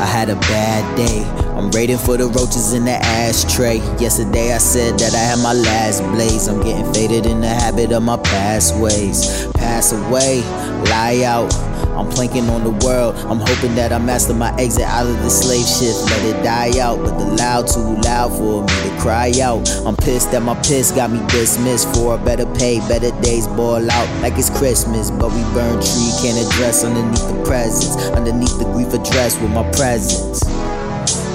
I 0.00 0.06
had 0.06 0.30
a 0.30 0.36
bad 0.36 0.96
day. 0.96 1.24
I'm 1.58 1.70
waiting 1.72 1.98
for 1.98 2.16
the 2.16 2.26
roaches 2.26 2.72
in 2.72 2.86
the 2.86 2.92
ashtray. 2.92 3.76
Yesterday 4.00 4.54
I 4.54 4.58
said 4.58 4.98
that 4.98 5.14
I 5.14 5.18
had 5.18 5.38
my 5.40 5.52
last 5.52 6.02
blaze. 6.14 6.48
I'm 6.48 6.62
getting 6.62 6.90
faded 6.94 7.26
in 7.26 7.42
the 7.42 7.48
habit 7.48 7.92
of 7.92 8.02
my 8.02 8.16
past 8.16 8.74
ways. 8.80 9.46
Pass 9.52 9.92
away, 9.92 10.40
lie 10.88 11.22
out. 11.26 11.52
I'm 11.96 12.08
planking 12.08 12.48
on 12.48 12.64
the 12.64 12.86
world. 12.86 13.16
I'm 13.28 13.40
hoping 13.40 13.74
that 13.74 13.92
I 13.92 13.98
master 13.98 14.34
my 14.34 14.54
exit 14.56 14.82
out 14.82 15.06
of 15.06 15.16
the 15.22 15.30
slave 15.30 15.66
ship. 15.66 15.94
Let 16.10 16.24
it 16.24 16.42
die 16.42 16.78
out, 16.80 16.98
but 16.98 17.18
the 17.18 17.26
loud 17.36 17.66
too 17.68 17.96
loud 18.02 18.32
for 18.32 18.62
me 18.62 18.90
to 18.90 18.96
cry 19.00 19.32
out. 19.42 19.68
I'm 19.84 19.96
pissed 19.96 20.30
that 20.32 20.42
my 20.42 20.54
piss 20.62 20.92
got 20.92 21.10
me 21.10 21.20
dismissed 21.28 21.94
for 21.94 22.14
a 22.14 22.18
better 22.18 22.46
pay, 22.54 22.78
better 22.88 23.10
days 23.20 23.46
ball 23.46 23.90
out 23.90 24.22
like 24.22 24.38
it's 24.38 24.50
Christmas. 24.50 25.10
But 25.10 25.30
we 25.32 25.42
burn 25.52 25.80
tree, 25.80 26.12
can't 26.22 26.38
address 26.46 26.84
underneath 26.84 27.28
the 27.28 27.42
presence, 27.44 27.96
underneath 28.16 28.58
the 28.58 28.64
grief 28.72 28.94
address 28.94 29.40
with 29.40 29.50
my 29.50 29.68
presence. 29.72 30.42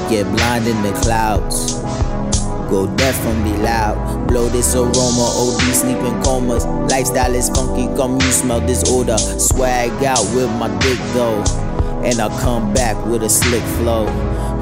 Get 0.10 0.26
blind 0.36 0.68
in 0.68 0.82
the 0.84 0.94
clouds. 1.02 1.85
Go 2.70 2.88
deaf 2.98 3.16
and 3.26 3.44
be 3.44 3.52
loud. 3.62 4.28
Blow 4.28 4.50
this 4.50 4.74
aroma, 4.76 4.92
OD 4.92 5.62
sleeping 5.76 6.20
comas. 6.24 6.66
Lifestyle 6.90 7.36
is 7.36 7.50
funky, 7.50 7.86
come 7.96 8.14
you 8.14 8.32
smell 8.32 8.60
this 8.60 8.84
odor. 8.88 9.18
Swag 9.18 9.92
out 10.04 10.26
with 10.34 10.50
my 10.58 10.68
dick 10.80 10.98
though. 11.14 11.44
And 12.04 12.20
I 12.20 12.28
come 12.42 12.74
back 12.74 13.04
with 13.06 13.24
a 13.24 13.30
slick 13.30 13.64
flow. 13.78 14.06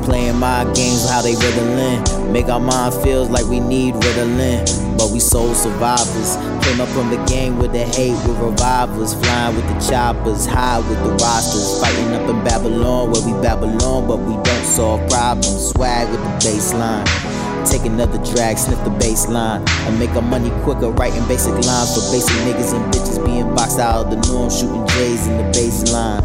Playing 0.03 0.37
my 0.37 0.65
games, 0.73 1.09
how 1.09 1.21
they 1.21 1.35
riddling. 1.35 2.33
Make 2.33 2.47
our 2.49 2.59
mind 2.59 2.93
feels 2.95 3.29
like 3.29 3.45
we 3.45 3.61
need 3.61 3.95
Ritalin. 3.95 4.97
But 4.97 5.11
we 5.11 5.19
soul 5.19 5.53
survivors. 5.53 6.35
Came 6.65 6.81
up 6.81 6.89
from 6.89 7.09
the 7.09 7.23
game 7.25 7.57
with 7.57 7.71
the 7.71 7.85
hate 7.85 8.19
with 8.27 8.37
revivers. 8.37 9.13
Flying 9.13 9.55
with 9.55 9.67
the 9.67 9.79
choppers, 9.89 10.45
high 10.45 10.79
with 10.79 11.01
the 11.03 11.11
rosters. 11.23 11.79
Fighting 11.79 12.13
up 12.13 12.29
in 12.29 12.43
Babylon 12.43 13.11
where 13.11 13.25
we 13.25 13.31
Babylon, 13.41 14.07
but 14.07 14.17
we 14.17 14.33
don't 14.43 14.65
solve 14.65 15.09
problems. 15.09 15.71
Swag 15.71 16.09
with 16.09 16.21
the 16.21 16.49
baseline. 16.49 17.32
Take 17.65 17.85
another 17.85 18.17
drag, 18.23 18.57
sniff 18.57 18.77
the 18.83 18.91
baseline, 18.91 19.67
and 19.87 19.97
make 19.97 20.11
our 20.11 20.21
money 20.21 20.51
quicker. 20.63 20.91
Writing 20.91 21.25
basic 21.27 21.53
lines 21.53 21.95
for 21.95 22.03
basic 22.11 22.35
niggas 22.45 22.73
and 22.75 22.93
bitches 22.93 23.23
being 23.25 23.55
boxed 23.55 23.79
out 23.79 24.05
of 24.05 24.11
the 24.11 24.17
norm, 24.27 24.49
shooting 24.49 24.85
J's 24.87 25.27
in 25.27 25.37
the 25.37 25.43
baseline. 25.57 26.21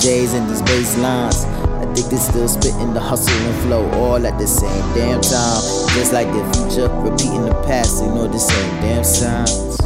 J's 0.00 0.34
in 0.34 0.48
these 0.48 0.62
bass 0.62 0.96
lines. 0.98 1.44
Addicted, 1.84 2.18
still 2.18 2.48
spitting 2.48 2.94
the 2.94 3.00
hustle 3.00 3.34
and 3.46 3.62
flow 3.62 3.90
all 4.00 4.26
at 4.26 4.38
the 4.38 4.46
same 4.46 4.94
damn 4.94 5.20
time. 5.20 5.60
Just 5.94 6.12
like 6.12 6.26
the 6.28 6.42
future, 6.54 6.88
repeating 6.88 7.44
the 7.44 7.54
past, 7.66 8.02
ignore 8.02 8.28
the 8.28 8.38
same 8.38 8.80
damn 8.80 9.04
signs. 9.04 9.78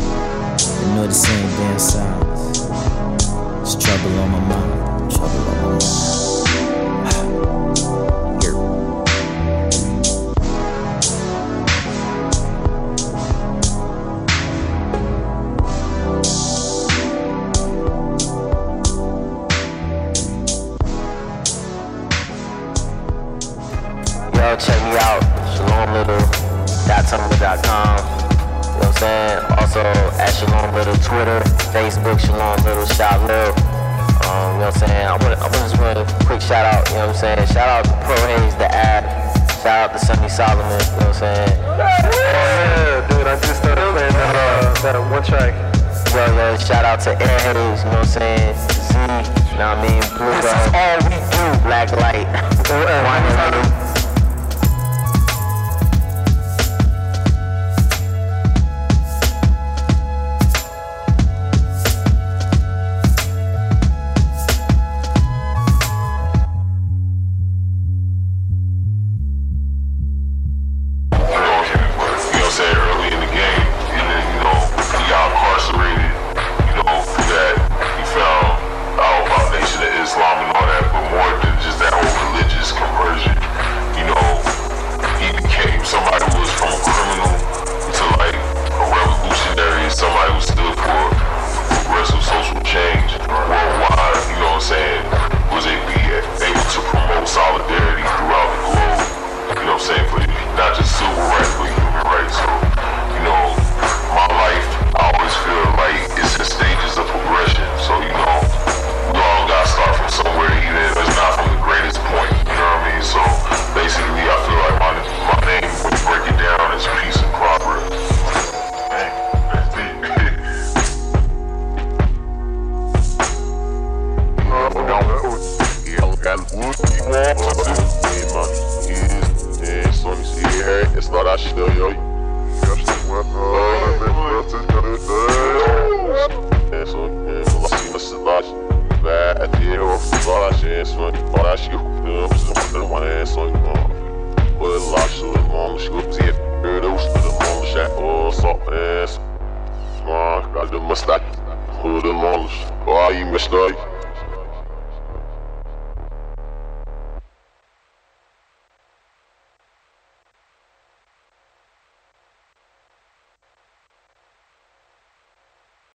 Ignore 0.83 1.09
the 1.09 1.15
same 1.15 1.49
damn 1.59 1.79
signs. 1.79 2.61
It's 3.63 3.85
trouble 3.85 4.19
on 4.21 4.31
my 4.31 4.41
mind, 4.41 5.11
trouble 5.11 5.39
on 5.39 5.63
my 5.63 5.71
mind. 5.73 6.04
ShalomLittle.tumblr.com. 27.45 28.25
You 28.65 28.71
know 28.71 28.79
what 28.79 28.87
I'm 28.87 28.93
saying? 28.95 29.39
Also, 29.61 29.81
at 30.19 30.31
Shalom 30.33 30.75
Little 30.75 30.97
Twitter, 30.97 31.41
Facebook, 31.73 32.19
Shalom 32.19 32.57
Little, 32.65 32.87
Shot 32.87 33.21
Lil. 33.29 33.53
Um, 34.25 34.57
you 34.57 34.65
know 34.65 34.73
what 34.73 34.83
I'm 34.83 34.89
saying? 34.89 35.07
I 35.07 35.13
want, 35.21 35.39
to 35.39 35.59
just 35.61 35.79
want 35.79 35.99
a 35.99 36.05
quick 36.25 36.41
shout 36.41 36.65
out, 36.65 36.89
you 36.89 36.97
know 36.97 37.09
what 37.09 37.17
I'm 37.17 37.37
saying? 37.37 37.47
Shout 37.49 37.69
out 37.69 37.85
to 37.85 37.93
Pro 38.05 38.17
Hayes, 38.27 38.55
the 38.57 38.69
app. 38.75 39.05
Shout 39.63 39.91
out 39.91 39.93
to 39.93 40.05
Sunny 40.05 40.29
Solomon, 40.29 40.65
you 40.65 40.79
know 40.79 40.97
what 40.97 41.07
I'm 41.07 41.15
saying? 41.15 41.53
Yeah, 41.79 43.09
dude, 43.09 43.27
I 43.27 43.39
just 43.41 43.61
started 43.61 43.85
playing 43.93 44.13
that, 44.13 44.37
uh, 44.37 44.83
that 44.83 44.97
one 45.11 45.23
track. 45.23 45.55
Well, 46.13 46.33
yo, 46.35 46.57
shout 46.59 46.85
out 46.85 47.01
to 47.01 47.15
Airheads, 47.15 47.85
you 47.85 47.91
know 47.91 47.99
what 47.99 47.99
I'm 47.99 48.07
saying? 48.07 48.55
Z, 48.71 48.95
you 49.53 49.59
know 49.59 49.75
what 49.75 49.79
I 49.79 49.85
mean? 49.85 50.03
Blue 50.17 50.33
This 50.41 50.49
is 50.49 50.69
all 50.73 50.97
we 51.05 51.17
do. 51.33 51.45
Black 51.65 51.93
Light. 51.93 52.29
Wine 52.71 53.84